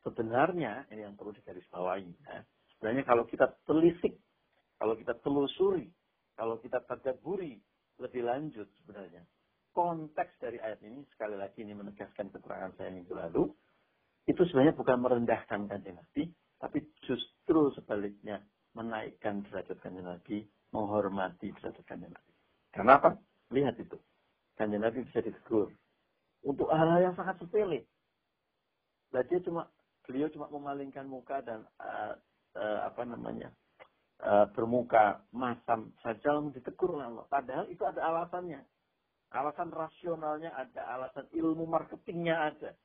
sebenarnya 0.00 0.88
ini 0.88 1.04
yang 1.04 1.12
perlu 1.18 1.34
digarisbawahi. 1.36 2.08
Ya. 2.24 2.40
Sebenarnya 2.72 3.04
kalau 3.04 3.28
kita 3.28 3.50
telisik, 3.68 4.16
kalau 4.80 4.96
kita 4.96 5.12
telusuri, 5.20 5.92
kalau 6.36 6.58
kita 6.60 6.80
tadaburi 6.84 7.60
lebih 8.00 8.22
lanjut 8.24 8.68
sebenarnya. 8.82 9.22
Konteks 9.72 10.36
dari 10.36 10.60
ayat 10.60 10.84
ini, 10.84 11.00
sekali 11.16 11.36
lagi 11.36 11.64
ini 11.64 11.72
menegaskan 11.72 12.28
keterangan 12.28 12.76
saya 12.76 12.92
minggu 12.92 13.14
lalu, 13.16 13.48
itu 14.28 14.42
sebenarnya 14.48 14.76
bukan 14.76 15.00
merendahkan 15.00 15.64
kanjeng 15.64 15.96
Nabi, 15.96 16.28
tapi 16.60 16.78
justru 17.02 17.72
sebaliknya 17.72 18.44
menaikkan 18.76 19.40
derajat 19.48 19.80
kanjeng 19.80 20.04
Nabi, 20.04 20.44
menghormati 20.76 21.56
derajat 21.56 21.84
kanjeng 21.88 22.12
Nabi. 22.12 22.32
Kenapa? 22.72 23.16
Lihat 23.48 23.80
itu 23.80 23.96
kanjeng 24.60 24.84
Nabi 24.84 25.08
bisa 25.08 25.24
ditegur. 25.24 25.72
Untuk 26.42 26.68
hal-hal 26.68 27.12
yang 27.12 27.16
sangat 27.16 27.38
sepele. 27.38 27.86
Dia 29.12 29.40
cuma 29.44 29.68
beliau 30.02 30.28
cuma 30.32 30.50
memalingkan 30.50 31.06
muka 31.06 31.44
dan 31.44 31.62
uh, 31.78 32.16
uh, 32.58 32.80
apa 32.88 33.06
namanya 33.06 33.52
uh, 34.22 34.46
bermuka 34.54 35.20
masam 35.34 35.90
saja 36.00 36.34
lalu 36.34 36.54
ditegur 36.56 36.94
oleh 36.96 37.10
Allah. 37.10 37.26
Padahal 37.26 37.66
itu 37.68 37.82
ada 37.82 38.00
alasannya. 38.00 38.62
Alasan 39.32 39.72
rasionalnya 39.72 40.52
ada, 40.52 40.82
alasan 40.92 41.24
ilmu 41.32 41.64
marketingnya 41.64 42.52
ada, 42.52 42.76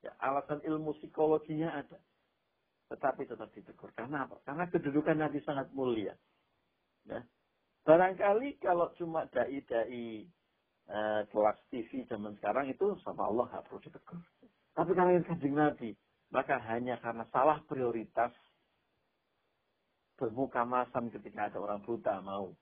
ya, 0.00 0.12
alasan 0.24 0.64
ilmu 0.64 0.96
psikologinya 0.96 1.76
ada. 1.76 2.00
Tetapi 2.88 3.28
tetap 3.28 3.52
ditegur. 3.52 3.92
Karena 3.92 4.24
apa? 4.24 4.40
Karena 4.42 4.64
kedudukan 4.66 5.14
Nabi 5.14 5.38
sangat 5.44 5.68
mulia. 5.76 6.16
Ya. 7.04 7.20
Barangkali 7.84 8.60
kalau 8.60 8.92
cuma 8.96 9.28
dai-dai 9.30 10.26
eh, 10.90 11.20
kelas 11.30 11.58
TV 11.70 12.04
zaman 12.10 12.34
sekarang 12.40 12.72
itu 12.72 12.96
sama 13.06 13.28
Allah 13.28 13.46
nggak 13.52 13.64
perlu 13.68 13.80
ditegur. 13.84 14.20
Tapi 14.74 14.90
kalau 14.96 15.10
yang 15.12 15.26
kanjeng 15.28 15.54
Nabi, 15.54 15.90
maka 16.32 16.56
hanya 16.70 16.96
karena 16.98 17.24
salah 17.30 17.60
prioritas 17.68 18.32
bermuka 20.20 20.68
masam 20.68 21.08
ketika 21.08 21.48
ada 21.48 21.56
orang 21.56 21.80
buta 21.80 22.20
mau 22.20 22.52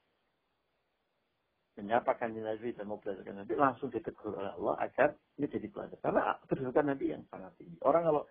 menyapa 1.75 2.15
kanjeng 2.15 2.47
Nabi 2.47 2.75
dan 2.75 2.87
mau 2.87 3.03
belajar 3.03 3.27
Nabi 3.27 3.55
langsung 3.59 3.91
ditegur 3.91 4.35
oleh 4.35 4.55
Allah 4.55 4.75
agar 4.87 5.09
ini 5.39 5.47
jadi 5.51 5.67
pelajar. 5.71 5.99
Karena 5.99 6.39
kedudukan 6.47 6.87
Nabi 6.87 7.15
yang 7.15 7.23
sangat 7.31 7.55
tinggi. 7.59 7.79
Orang 7.83 8.07
kalau 8.07 8.23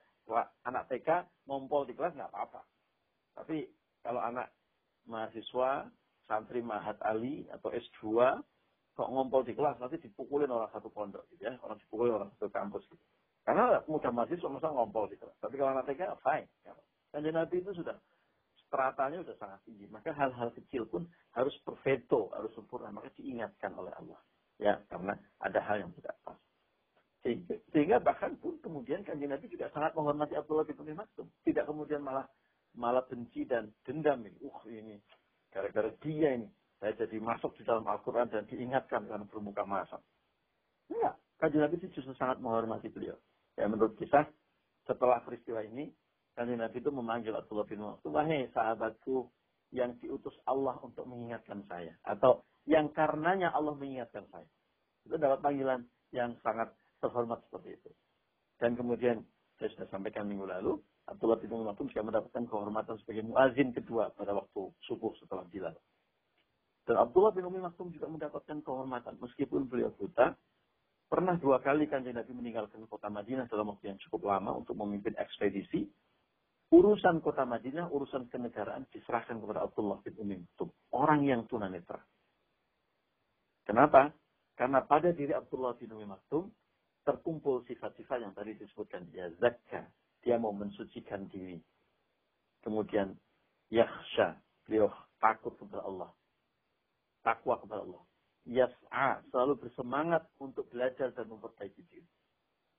anak 0.67 0.87
TK 0.91 1.27
ngompol 1.47 1.87
di 1.87 1.95
kelas 1.95 2.15
nggak 2.15 2.31
apa-apa. 2.31 2.63
Tapi 3.39 3.67
kalau 4.03 4.19
anak 4.23 4.51
mahasiswa 5.07 5.87
santri 6.27 6.59
Mahat 6.59 6.99
Ali 7.03 7.47
atau 7.47 7.71
S2 7.71 8.03
kok 8.97 9.09
ngompol 9.13 9.47
di 9.47 9.55
kelas 9.55 9.79
nanti 9.79 10.01
dipukulin 10.01 10.51
orang 10.51 10.73
satu 10.73 10.91
pondok 10.91 11.23
gitu 11.31 11.47
ya 11.47 11.53
orang 11.63 11.77
dipukulin 11.79 12.17
orang 12.17 12.29
satu 12.35 12.49
kampus 12.49 12.83
gitu 12.89 12.99
karena 13.45 13.79
mudah 13.85 14.11
mahasiswa 14.11 14.49
masa 14.51 14.73
ngompol 14.73 15.05
di 15.07 15.15
kelas 15.15 15.37
tapi 15.37 15.55
kalau 15.55 15.71
anak 15.77 15.85
TK 15.85 16.17
fine 16.19 16.49
dan 17.13 17.23
Nabi 17.29 17.61
itu 17.61 17.71
sudah 17.77 17.95
stratanya 18.67 19.23
sudah 19.23 19.37
sangat 19.39 19.59
tinggi. 19.65 19.87
Maka 19.89 20.11
hal-hal 20.13 20.51
kecil 20.53 20.85
pun 20.85 21.07
harus 21.33 21.55
perfecto 21.63 22.29
harus 22.35 22.51
sempurna. 22.53 22.91
Maka 22.91 23.09
diingatkan 23.15 23.73
oleh 23.73 23.91
Allah. 23.95 24.19
Ya 24.61 24.77
karena 24.91 25.15
ada 25.41 25.59
hal 25.63 25.87
yang 25.87 25.91
tidak 25.97 26.15
pas. 26.21 26.37
Sehingga, 27.75 27.99
bahkan 27.99 28.39
pun 28.39 28.55
kemudian 28.63 29.03
kanjeng 29.03 29.27
Nabi 29.27 29.51
juga 29.51 29.67
sangat 29.75 29.91
menghormati 29.99 30.37
Abdullah 30.39 30.63
bin 30.63 30.79
Mas'ud 30.95 31.27
tidak 31.43 31.67
kemudian 31.67 31.99
malah 31.99 32.23
malah 32.77 33.03
benci 33.03 33.43
dan 33.43 33.73
dendam 33.83 34.23
ini. 34.23 34.37
Uh 34.39 34.63
ini 34.69 34.95
gara-gara 35.51 35.91
dia 35.99 36.37
ini. 36.37 36.47
Saya 36.77 36.93
jadi 36.93 37.17
masuk 37.17 37.57
di 37.57 37.65
dalam 37.65 37.89
Al-Quran 37.89 38.29
dan 38.29 38.45
diingatkan 38.45 39.09
karena 39.09 39.25
bermuka 39.25 39.65
masam. 39.65 39.97
Enggak. 40.93 41.17
Kajian 41.41 41.65
Nabi 41.65 41.81
itu 41.81 41.89
justru 41.97 42.13
sangat 42.17 42.37
menghormati 42.37 42.89
beliau. 42.93 43.17
Ya 43.57 43.65
menurut 43.65 43.97
kisah, 43.97 44.29
setelah 44.85 45.21
peristiwa 45.25 45.65
ini, 45.65 45.89
Kajian 46.37 46.61
Nabi 46.61 46.77
itu 46.77 46.93
memanggil 46.93 47.33
Abdullah 47.33 47.65
bin 47.65 47.81
Mas'ud. 47.81 48.13
Wahai 48.13 48.45
sahabatku 48.53 49.25
yang 49.73 49.97
diutus 49.97 50.37
Allah 50.45 50.77
untuk 50.85 51.09
mengingatkan 51.09 51.65
saya. 51.65 51.97
Atau 52.05 52.45
yang 52.69 52.93
karenanya 52.93 53.49
Allah 53.57 53.73
mengingatkan 53.73 54.29
saya. 54.29 54.45
Itu 55.09 55.17
dapat 55.17 55.41
panggilan 55.41 55.81
yang 56.13 56.37
sangat 56.45 56.69
terhormat 57.01 57.41
seperti 57.49 57.81
itu. 57.81 57.89
Dan 58.61 58.77
kemudian 58.77 59.25
saya 59.57 59.73
sudah 59.73 59.89
sampaikan 59.89 60.29
minggu 60.29 60.45
lalu, 60.45 60.77
Abdullah 61.09 61.41
bin 61.41 61.49
Mas'ud 61.65 61.89
juga 61.89 62.05
mendapatkan 62.05 62.43
kehormatan 62.45 63.01
sebagai 63.01 63.25
muazin 63.25 63.73
kedua 63.73 64.13
pada 64.13 64.37
waktu 64.37 64.61
subuh 64.85 65.17
setelah 65.17 65.41
Bilal. 65.49 65.73
Dan 66.87 66.95
Abdullah 67.03 67.35
bin 67.35 67.43
Umi 67.43 67.59
Maktum 67.59 67.91
juga 67.91 68.07
mendapatkan 68.07 68.63
kehormatan. 68.63 69.19
Meskipun 69.19 69.67
beliau 69.67 69.91
buta, 69.91 70.31
pernah 71.11 71.35
dua 71.35 71.59
kali 71.59 71.83
kanjeng 71.91 72.15
Nabi 72.15 72.31
meninggalkan 72.31 72.79
kota 72.87 73.11
Madinah 73.11 73.51
dalam 73.51 73.75
waktu 73.75 73.91
yang 73.91 73.99
cukup 74.07 74.31
lama 74.31 74.55
untuk 74.55 74.79
memimpin 74.79 75.11
ekspedisi. 75.19 75.83
Urusan 76.67 77.23
kota 77.23 77.47
Madinah, 77.47 77.87
urusan 77.87 78.27
kenegaraan 78.27 78.83
diserahkan 78.91 79.39
kepada 79.39 79.63
Abdullah 79.63 80.03
bin 80.03 80.13
Umi 80.19 80.35
Maktum. 80.43 80.69
Orang 80.91 81.23
yang 81.23 81.47
tunanetra. 81.47 82.03
Kenapa? 83.63 84.11
Karena 84.59 84.83
pada 84.83 85.15
diri 85.15 85.31
Abdullah 85.31 85.79
bin 85.79 85.95
Umi 85.95 86.03
Maktum 86.03 86.51
terkumpul 87.07 87.63
sifat-sifat 87.71 88.19
yang 88.19 88.35
tadi 88.35 88.59
disebutkan. 88.59 89.07
Ya 89.15 89.31
zakka. 89.39 89.87
Dia 90.27 90.35
mau 90.35 90.51
mensucikan 90.51 91.31
diri. 91.31 91.55
Kemudian 92.59 93.15
yakhsha. 93.71 94.35
Beliau 94.67 94.91
takut 95.23 95.55
kepada 95.55 95.87
Allah 95.87 96.11
takwa 97.27 97.59
kepada 97.59 97.83
Allah. 97.83 98.03
Yas'a, 98.47 99.19
selalu 99.27 99.67
bersemangat 99.67 100.23
untuk 100.39 100.71
belajar 100.71 101.11
dan 101.11 101.27
memperbaiki 101.27 101.83
diri. 101.91 102.07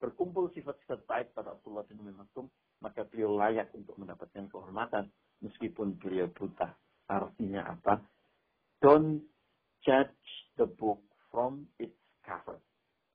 Berkumpul 0.01 0.49
sifat-sifat 0.57 1.05
baik 1.05 1.36
pada 1.36 1.53
Abdullah 1.53 1.84
bin 1.84 2.01
Umi 2.01 2.16
Maktum, 2.16 2.49
maka 2.82 3.06
beliau 3.06 3.34
layak 3.34 3.70
untuk 3.74 3.98
mendapatkan 3.98 4.46
kehormatan 4.50 5.10
meskipun 5.42 5.98
beliau 5.98 6.30
buta. 6.30 6.74
Artinya 7.08 7.72
apa? 7.74 8.00
Don't 8.78 9.24
judge 9.82 10.28
the 10.60 10.68
book 10.68 11.02
from 11.32 11.66
its 11.80 11.96
cover. 12.22 12.60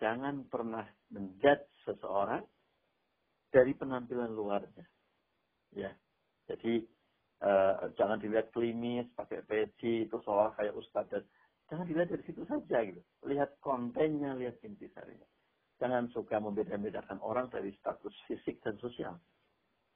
Jangan 0.02 0.48
pernah 0.52 0.84
menjudge 1.14 1.70
seseorang 1.88 2.44
dari 3.54 3.72
penampilan 3.78 4.34
luarnya. 4.34 4.86
Ya. 5.72 5.94
Jadi 6.50 6.84
Uh, 7.44 7.92
jangan 8.00 8.24
dilihat 8.24 8.56
klimis, 8.56 9.04
pakai 9.20 9.44
peci, 9.44 10.08
itu 10.08 10.16
seolah 10.24 10.56
kayak 10.56 10.80
ustadz. 10.80 11.12
Dan 11.12 11.24
jangan 11.68 11.86
dilihat 11.92 12.10
dari 12.16 12.24
situ 12.24 12.48
saja 12.48 12.88
gitu. 12.88 13.04
Lihat 13.28 13.60
kontennya, 13.60 14.32
lihat 14.40 14.64
intisarinya. 14.64 15.28
Jangan 15.76 16.08
suka 16.16 16.40
membeda-bedakan 16.40 17.20
orang 17.20 17.52
dari 17.52 17.76
status 17.76 18.16
fisik 18.32 18.64
dan 18.64 18.80
sosial. 18.80 19.20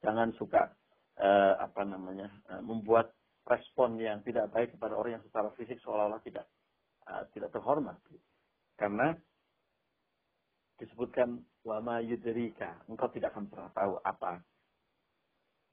Jangan 0.01 0.29
suka 0.37 0.73
eh, 1.17 1.53
apa 1.57 1.81
namanya 1.83 2.29
eh, 2.53 2.61
membuat 2.61 3.13
respon 3.47 3.97
yang 3.97 4.21
tidak 4.21 4.51
baik 4.51 4.75
kepada 4.75 4.93
orang 4.93 5.19
yang 5.19 5.25
secara 5.25 5.49
fisik 5.55 5.79
seolah-olah 5.81 6.21
tidak 6.21 6.45
eh, 7.07 7.23
tidak 7.33 7.49
terhormat. 7.53 7.97
Karena 8.77 9.15
disebutkan 10.77 11.41
wama 11.65 11.99
yudrika, 12.05 12.85
engkau 12.85 13.09
tidak 13.09 13.33
akan 13.33 13.49
pernah 13.49 13.69
tahu 13.73 13.97
apa 14.05 14.39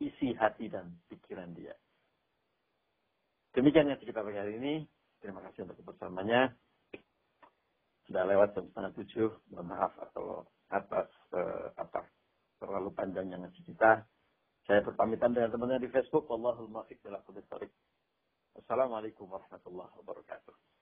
isi 0.00 0.32
hati 0.34 0.72
dan 0.72 0.90
pikiran 1.06 1.52
dia. 1.52 1.76
Demikian 3.54 3.86
yang 3.86 4.00
kita 4.02 4.24
pagi 4.24 4.40
hari 4.40 4.58
ini. 4.58 4.74
Terima 5.22 5.40
kasih 5.40 5.64
untuk 5.64 5.78
kebersamaannya 5.80 6.52
Sudah 8.04 8.28
lewat 8.28 8.52
jam 8.52 8.68
setengah 8.68 8.92
tujuh. 9.00 9.30
Mohon 9.54 9.66
maaf 9.72 9.92
atau 9.96 10.44
atas 10.68 11.08
uh, 11.32 11.72
apa 11.78 12.04
terlalu 12.60 12.90
panjangnya 12.92 13.40
ngasih 13.40 13.62
kita. 13.64 14.04
Saya 14.64 14.80
berpamitan 14.80 15.36
dengan 15.36 15.52
teman-teman 15.52 15.84
di 15.84 15.92
Facebook. 15.92 16.24
Wallahul 16.24 16.72
fiqh 16.88 17.04
Assalamualaikum 18.56 19.28
warahmatullahi 19.28 19.92
wabarakatuh. 20.00 20.73